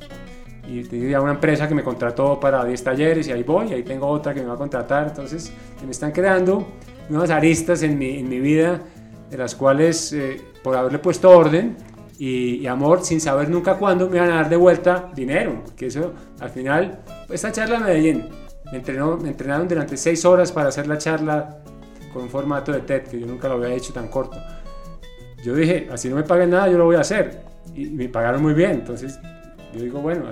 Y 0.68 0.84
tenía 0.84 1.22
una 1.22 1.32
empresa 1.32 1.68
que 1.68 1.74
me 1.74 1.84
contrató 1.84 2.40
para 2.40 2.66
10 2.66 2.84
talleres 2.84 3.28
y 3.28 3.32
ahí 3.32 3.44
voy, 3.44 3.72
ahí 3.74 3.84
tengo 3.84 4.08
otra 4.08 4.34
que 4.34 4.42
me 4.42 4.48
va 4.48 4.56
a 4.56 4.58
contratar. 4.58 5.08
Entonces, 5.08 5.52
me 5.84 5.92
están 5.92 6.12
creando 6.12 6.68
nuevas 7.10 7.30
aristas 7.30 7.84
en 7.84 7.98
mi, 7.98 8.20
en 8.20 8.28
mi 8.28 8.40
vida, 8.40 8.82
de 9.30 9.38
las 9.38 9.56
cuales, 9.56 10.12
eh, 10.14 10.42
por 10.62 10.76
haberle 10.76 11.00
puesto 11.00 11.30
orden 11.30 11.78
y, 12.20 12.66
amor, 12.68 13.04
sin 13.04 13.22
saber 13.22 13.50
nunca 13.50 13.76
cuándo, 13.76 14.10
me 14.10 14.20
van 14.20 14.32
a 14.32 14.36
dar 14.36 14.50
de 14.50 14.58
vuelta 14.58 15.10
dinero. 15.16 15.64
Que 15.76 15.88
eso, 15.88 16.14
al 16.40 16.50
final, 16.50 17.00
esta 17.30 17.52
charla 17.52 17.78
en 17.78 17.84
Medellín, 17.84 18.30
me, 18.72 18.78
entrenó, 18.78 19.18
me 19.18 19.30
entrenaron 19.30 19.68
durante 19.68 19.96
6 19.96 20.26
horas 20.26 20.52
para 20.52 20.70
hacer 20.70 20.88
la 20.88 20.98
charla 20.98 21.60
con 22.12 22.24
un 22.24 22.30
formato 22.30 22.72
de 22.74 22.82
TED, 22.82 23.04
que 23.04 23.20
yo 23.20 23.26
nunca 23.26 23.48
lo 23.48 23.56
había 23.56 23.74
hecho 23.74 23.94
tan 23.94 24.10
corto 24.10 24.38
yo 25.44 25.56
dije, 25.56 25.88
así 25.92 26.10
no 26.10 26.18
me 26.18 26.24
paguen 26.24 26.50
nada, 26.50 26.68
yo 26.68 26.78
lo 26.78 26.84
voy 26.86 26.96
a 26.96 27.02
hacer. 27.02 27.42
Y 27.76 27.86
me 27.86 28.10
pagaron 28.10 28.42
muy 28.42 28.54
bien. 28.54 28.72
Entonces, 28.72 29.20
yo 29.74 29.82
digo, 29.82 30.02
bueno, 30.02 30.26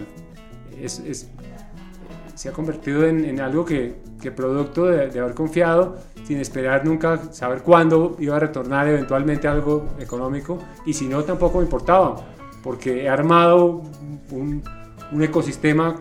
se 2.36 2.50
ha 2.50 2.52
convertido 2.52 3.06
en, 3.06 3.40
algo 3.40 3.66
que, 3.66 3.96
producto 4.36 4.86
de, 4.86 5.20
haber 5.20 5.34
confiado, 5.34 5.98
sin 6.24 6.40
esperar 6.40 6.86
nunca 6.86 7.32
saber 7.32 7.62
cuándo 7.62 8.18
iba 8.20 8.36
a 8.36 8.40
retornar 8.40 8.88
eventualmente 8.88 9.48
algo 9.48 9.86
económico. 10.00 10.60
Y 10.86 10.94
si 10.94 11.08
no, 11.08 11.24
tampoco 11.24 11.60
me 11.60 11.66
importaba, 11.66 12.16
porque 12.64 13.04
he 13.04 13.10
armado 13.10 13.84
un, 14.32 14.64
un 15.12 15.24
ecosistema 15.24 15.96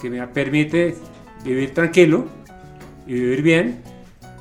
que 0.00 0.10
me 0.10 0.26
permite 0.28 0.96
vivir 1.44 1.74
tranquilo 1.74 2.24
y 3.06 3.14
vivir 3.14 3.42
bien 3.42 3.82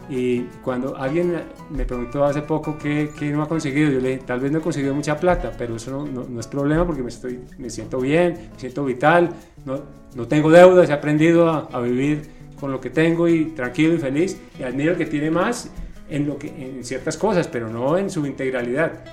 Y 0.10 0.42
cuando 0.64 0.96
alguien 0.96 1.34
me 1.70 1.86
preguntó 1.86 2.24
hace 2.24 2.42
poco 2.42 2.78
qué, 2.78 3.10
qué, 3.18 3.30
no 3.32 3.44
ha 3.44 3.48
conseguido, 3.48 3.92
yo 3.92 4.00
le 4.00 4.10
dije, 4.10 4.24
tal 4.26 4.40
vez 4.40 4.52
no 4.52 4.60
he 4.60 4.62
conseguido 4.62 4.96
mucha 4.96 5.18
plata, 5.20 5.52
pero 5.58 5.76
eso 5.76 5.92
no, 5.92 6.26
no, 6.26 6.40
es 6.40 6.48
problema 6.48 6.86
porque 6.86 7.02
me, 7.02 7.10
estoy, 7.10 7.42
me 7.58 7.70
siento 7.70 8.00
bien, 8.00 8.50
me 8.54 8.60
siento 8.60 8.86
vital, 8.86 9.32
no, 9.66 9.82
no 10.16 10.28
tengo 10.28 10.50
deudas, 10.50 10.90
he 10.90 10.94
aprendido 10.94 11.50
a, 11.50 11.68
a, 11.72 11.82
vivir 11.82 12.22
con 12.58 12.72
lo 12.72 12.80
que 12.80 12.90
tengo 12.90 13.28
y 13.28 13.48
tranquilo 13.48 13.96
y 13.96 13.98
feliz. 13.98 14.40
Y 14.58 14.64
admiro 14.64 14.96
que 14.96 15.06
tiene 15.06 15.30
más 15.30 15.70
en, 16.10 16.28
lo 16.28 16.38
que, 16.38 16.48
en 16.48 16.84
ciertas 16.84 17.18
cosas, 17.18 17.48
pero 17.48 17.70
no 17.70 17.98
en 17.98 18.10
su 18.10 18.26
integralidad. 18.26 19.04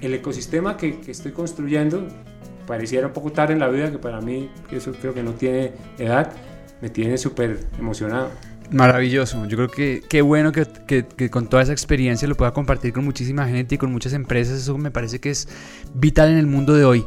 El 0.00 0.14
ecosistema 0.14 0.76
que, 0.76 1.00
que 1.00 1.10
estoy 1.10 1.32
construyendo 1.32 2.06
pareciera 2.66 3.06
un 3.06 3.12
poco 3.12 3.32
tarde 3.32 3.52
en 3.52 3.58
la 3.58 3.68
vida, 3.68 3.90
que 3.90 3.98
para 3.98 4.20
mí 4.20 4.50
eso 4.70 4.92
creo 5.00 5.12
que 5.12 5.22
no 5.22 5.32
tiene 5.32 5.72
edad, 5.98 6.32
me 6.80 6.88
tiene 6.88 7.18
súper 7.18 7.66
emocionado. 7.78 8.30
Maravilloso. 8.72 9.46
Yo 9.46 9.56
creo 9.56 9.68
que 9.68 10.02
qué 10.08 10.22
bueno 10.22 10.52
que, 10.52 10.66
que, 10.86 11.30
con 11.30 11.48
toda 11.48 11.62
esa 11.62 11.72
experiencia 11.72 12.28
lo 12.28 12.36
pueda 12.36 12.52
compartir 12.52 12.92
con 12.92 13.04
muchísima 13.04 13.46
gente 13.48 13.74
y 13.74 13.78
con 13.78 13.90
muchas 13.90 14.12
empresas. 14.12 14.60
Eso 14.60 14.78
me 14.78 14.90
parece 14.90 15.20
que 15.20 15.30
es 15.30 15.48
vital 15.94 16.30
en 16.30 16.38
el 16.38 16.46
mundo 16.46 16.74
de 16.74 16.84
hoy. 16.84 17.04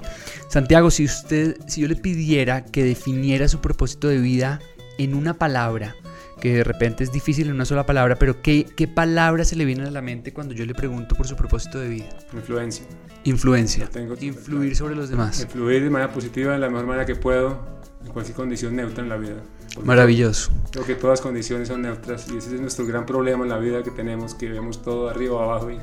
Santiago, 0.50 0.92
si 0.92 1.06
usted, 1.06 1.58
si 1.68 1.82
yo 1.82 1.88
le 1.88 1.96
pidiera 1.96 2.66
que 2.66 2.84
definiera 2.84 3.48
su 3.48 3.62
propósito 3.62 4.08
de 4.08 4.18
vida 4.18 4.60
en 4.98 5.16
una 5.16 5.36
palabra, 5.36 5.96
que 6.42 6.56
de 6.56 6.64
repente 6.66 7.06
es 7.06 7.12
difícil 7.12 7.48
en 7.48 7.56
una 7.56 7.66
sola 7.66 7.86
palabra, 7.86 8.18
pero 8.18 8.42
¿qué, 8.42 8.66
qué 8.76 8.88
palabra 8.88 9.46
se 9.46 9.56
le 9.56 9.64
viene 9.64 9.88
a 9.88 9.92
la 9.92 10.02
mente 10.02 10.34
cuando 10.34 10.54
yo 10.54 10.66
le 10.66 10.74
pregunto 10.74 11.16
por 11.16 11.26
su 11.26 11.38
propósito 11.38 11.80
de 11.80 11.88
vida? 11.88 12.10
Influencia. 12.34 12.86
Influencia. 13.24 13.90
Influir 14.20 14.76
sobre 14.76 14.96
los 14.96 15.10
demás. 15.10 15.42
Influir 15.42 15.82
de 15.82 15.90
manera 15.90 16.12
positiva, 16.12 16.52
de 16.52 16.60
la 16.60 16.70
mejor 16.70 16.86
manera 16.86 17.06
que 17.06 17.16
puedo, 17.16 17.82
en 18.06 18.12
cualquier 18.12 18.36
condición 18.36 18.76
neutra 18.76 19.04
en 19.04 19.10
la 19.10 19.18
vida. 19.18 19.42
Maravilloso. 19.84 20.52
Creo 20.72 20.86
que 20.86 20.96
todas 20.96 21.20
las 21.20 21.22
condiciones 21.22 21.68
son 21.68 21.82
neutras 21.82 22.28
y 22.32 22.38
ese 22.38 22.56
es 22.56 22.62
nuestro 22.62 22.86
gran 22.86 23.06
problema 23.06 23.44
en 23.44 23.50
la 23.50 23.58
vida 23.58 23.84
que 23.84 23.92
tenemos, 23.92 24.36
que 24.36 24.50
vemos 24.50 24.82
todo 24.82 25.10
arriba 25.10 25.36
o 25.36 25.40
abajo 25.40 25.72
y 25.72 25.80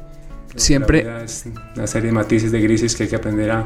siempre 0.54 1.04
la 1.04 1.10
vida 1.14 1.24
es 1.24 1.46
una 1.74 1.86
serie 1.86 2.08
de 2.08 2.12
matices 2.12 2.52
de 2.52 2.60
grises 2.60 2.94
que 2.94 3.04
hay 3.04 3.08
que 3.08 3.16
aprender 3.16 3.50
a, 3.50 3.60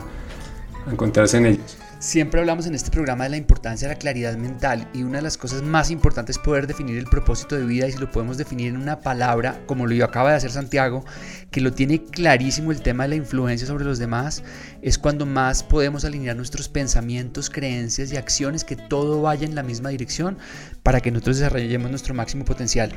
a 0.87 0.91
encontrarse 0.91 1.39
en 1.39 1.47
ellos. 1.47 1.79
Siempre 2.05 2.39
hablamos 2.39 2.67
en 2.67 2.75
este 2.75 2.91
programa 2.91 3.25
de 3.25 3.31
la 3.31 3.39
importancia 3.39 3.89
de 3.89 3.95
la 3.95 3.99
claridad 3.99 4.37
mental 4.37 4.87
y 4.93 5.05
una 5.05 5.17
de 5.19 5.23
las 5.23 5.39
cosas 5.39 5.63
más 5.63 5.91
importantes 5.91 6.37
es 6.37 6.43
poder 6.43 6.67
definir 6.67 6.99
el 6.99 7.07
propósito 7.07 7.57
de 7.57 7.65
vida 7.65 7.89
y 7.89 7.93
si 7.93 7.99
lo 7.99 8.11
podemos 8.11 8.37
definir 8.37 8.69
en 8.69 8.77
una 8.77 9.01
palabra, 9.01 9.63
como 9.65 9.87
lo 9.87 10.05
acaba 10.05 10.29
de 10.29 10.37
hacer 10.37 10.51
Santiago, 10.51 11.03
que 11.51 11.63
lo 11.63 11.73
tiene 11.73 12.03
clarísimo 12.03 12.73
el 12.73 12.83
tema 12.83 13.05
de 13.05 13.09
la 13.09 13.15
influencia 13.15 13.67
sobre 13.67 13.87
los 13.87 13.99
demás, 13.99 14.43
es 14.83 14.99
cuando 14.99 15.25
más 15.25 15.63
podemos 15.63 16.05
alinear 16.05 16.37
nuestros 16.37 16.69
pensamientos, 16.69 17.49
creencias 17.49 18.13
y 18.13 18.19
acciones, 18.19 18.65
que 18.65 18.77
todo 18.77 19.23
vaya 19.23 19.47
en 19.47 19.55
la 19.55 19.63
misma 19.63 19.89
dirección 19.89 20.37
para 20.83 21.01
que 21.01 21.11
nosotros 21.11 21.39
desarrollemos 21.39 21.89
nuestro 21.91 22.13
máximo 22.13 22.45
potencial. 22.45 22.93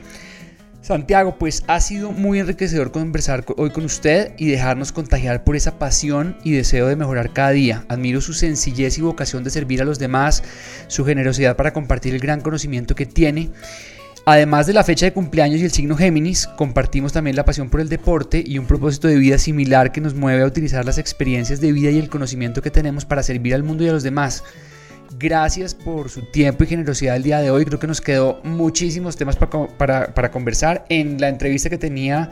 Santiago, 0.87 1.35
pues 1.37 1.65
ha 1.67 1.81
sido 1.81 2.13
muy 2.13 2.39
enriquecedor 2.39 2.93
conversar 2.93 3.43
hoy 3.57 3.71
con 3.71 3.83
usted 3.83 4.31
y 4.37 4.47
dejarnos 4.47 4.93
contagiar 4.93 5.43
por 5.43 5.57
esa 5.57 5.77
pasión 5.77 6.37
y 6.45 6.53
deseo 6.53 6.87
de 6.87 6.95
mejorar 6.95 7.33
cada 7.33 7.49
día. 7.49 7.83
Admiro 7.89 8.21
su 8.21 8.31
sencillez 8.31 8.97
y 8.97 9.01
vocación 9.01 9.43
de 9.43 9.49
servir 9.49 9.81
a 9.81 9.85
los 9.85 9.99
demás, 9.99 10.43
su 10.87 11.03
generosidad 11.03 11.57
para 11.57 11.73
compartir 11.73 12.13
el 12.13 12.21
gran 12.21 12.39
conocimiento 12.39 12.95
que 12.95 13.05
tiene. 13.05 13.49
Además 14.25 14.65
de 14.65 14.71
la 14.71 14.85
fecha 14.85 15.05
de 15.05 15.11
cumpleaños 15.11 15.59
y 15.59 15.65
el 15.65 15.71
signo 15.71 15.97
Géminis, 15.97 16.47
compartimos 16.47 17.11
también 17.11 17.35
la 17.35 17.43
pasión 17.43 17.69
por 17.69 17.81
el 17.81 17.89
deporte 17.89 18.41
y 18.47 18.57
un 18.57 18.65
propósito 18.65 19.09
de 19.09 19.17
vida 19.17 19.37
similar 19.39 19.91
que 19.91 19.99
nos 19.99 20.15
mueve 20.15 20.43
a 20.43 20.47
utilizar 20.47 20.85
las 20.85 20.99
experiencias 20.99 21.59
de 21.59 21.73
vida 21.73 21.91
y 21.91 21.99
el 21.99 22.09
conocimiento 22.09 22.61
que 22.61 22.71
tenemos 22.71 23.03
para 23.03 23.23
servir 23.23 23.53
al 23.55 23.63
mundo 23.63 23.83
y 23.83 23.89
a 23.89 23.91
los 23.91 24.03
demás. 24.03 24.41
Gracias 25.17 25.73
por 25.73 26.09
su 26.09 26.21
tiempo 26.23 26.63
y 26.63 26.67
generosidad 26.67 27.15
el 27.15 27.23
día 27.23 27.39
de 27.39 27.51
hoy. 27.51 27.65
Creo 27.65 27.79
que 27.79 27.87
nos 27.87 28.01
quedó 28.01 28.39
muchísimos 28.43 29.15
temas 29.17 29.35
para, 29.35 30.13
para, 30.13 30.31
conversar. 30.31 30.85
En 30.89 31.19
la 31.19 31.29
entrevista 31.29 31.69
que 31.69 31.77
tenía 31.77 32.29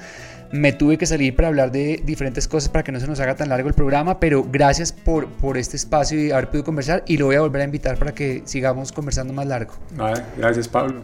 me 0.51 0.71
tuve 0.71 0.97
que 0.97 1.05
salir 1.05 1.35
para 1.35 1.47
hablar 1.47 1.71
de 1.71 2.01
diferentes 2.05 2.47
cosas 2.47 2.69
para 2.69 2.83
que 2.83 2.91
no 2.91 2.99
se 2.99 3.07
nos 3.07 3.19
haga 3.19 3.35
tan 3.35 3.49
largo 3.49 3.67
el 3.67 3.73
programa, 3.73 4.19
pero 4.19 4.45
gracias 4.49 4.91
por, 4.91 5.27
por 5.27 5.57
este 5.57 5.75
espacio 5.75 6.19
y 6.19 6.31
haber 6.31 6.47
podido 6.47 6.63
conversar 6.63 7.03
y 7.07 7.17
lo 7.17 7.25
voy 7.25 7.35
a 7.35 7.41
volver 7.41 7.61
a 7.61 7.65
invitar 7.65 7.97
para 7.97 8.13
que 8.13 8.43
sigamos 8.45 8.91
conversando 8.91 9.33
más 9.33 9.47
largo. 9.47 9.73
gracias 10.37 10.67
Pablo. 10.67 11.03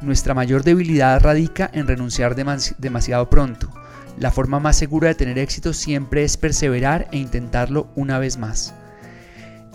nuestra 0.02 0.34
mayor 0.34 0.64
debilidad 0.64 1.22
radica 1.22 1.70
en 1.72 1.86
renunciar 1.86 2.36
demasiado 2.36 3.30
pronto. 3.30 3.72
La 4.18 4.32
forma 4.32 4.60
más 4.60 4.76
segura 4.78 5.10
de 5.10 5.16
tener 5.16 5.38
éxito 5.38 5.74
siempre 5.74 6.24
es 6.24 6.36
perseverar 6.36 7.08
e 7.12 7.18
intentarlo 7.18 7.92
una 7.94 8.18
vez 8.18 8.40
más. 8.40 8.74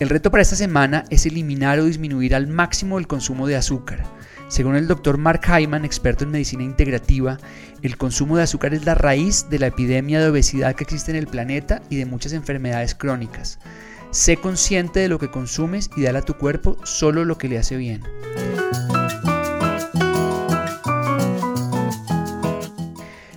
El 0.00 0.08
reto 0.08 0.32
para 0.32 0.42
esta 0.42 0.56
semana 0.56 1.04
es 1.10 1.26
eliminar 1.26 1.78
o 1.78 1.84
disminuir 1.84 2.34
al 2.34 2.48
máximo 2.48 2.98
el 2.98 3.06
consumo 3.06 3.46
de 3.46 3.54
azúcar. 3.54 4.02
Según 4.48 4.74
el 4.74 4.88
doctor 4.88 5.18
Mark 5.18 5.42
Hyman, 5.46 5.84
experto 5.84 6.24
en 6.24 6.32
medicina 6.32 6.64
integrativa, 6.64 7.38
el 7.82 7.96
consumo 7.96 8.36
de 8.36 8.42
azúcar 8.42 8.74
es 8.74 8.84
la 8.84 8.96
raíz 8.96 9.48
de 9.48 9.60
la 9.60 9.68
epidemia 9.68 10.20
de 10.20 10.30
obesidad 10.30 10.74
que 10.74 10.82
existe 10.82 11.12
en 11.12 11.18
el 11.18 11.28
planeta 11.28 11.82
y 11.88 11.98
de 11.98 12.06
muchas 12.06 12.32
enfermedades 12.32 12.96
crónicas. 12.96 13.60
Sé 14.12 14.36
consciente 14.36 15.00
de 15.00 15.08
lo 15.08 15.18
que 15.18 15.30
consumes 15.30 15.90
y 15.96 16.02
dale 16.02 16.18
a 16.18 16.22
tu 16.22 16.34
cuerpo 16.34 16.76
solo 16.84 17.24
lo 17.24 17.38
que 17.38 17.48
le 17.48 17.56
hace 17.56 17.78
bien. 17.78 18.02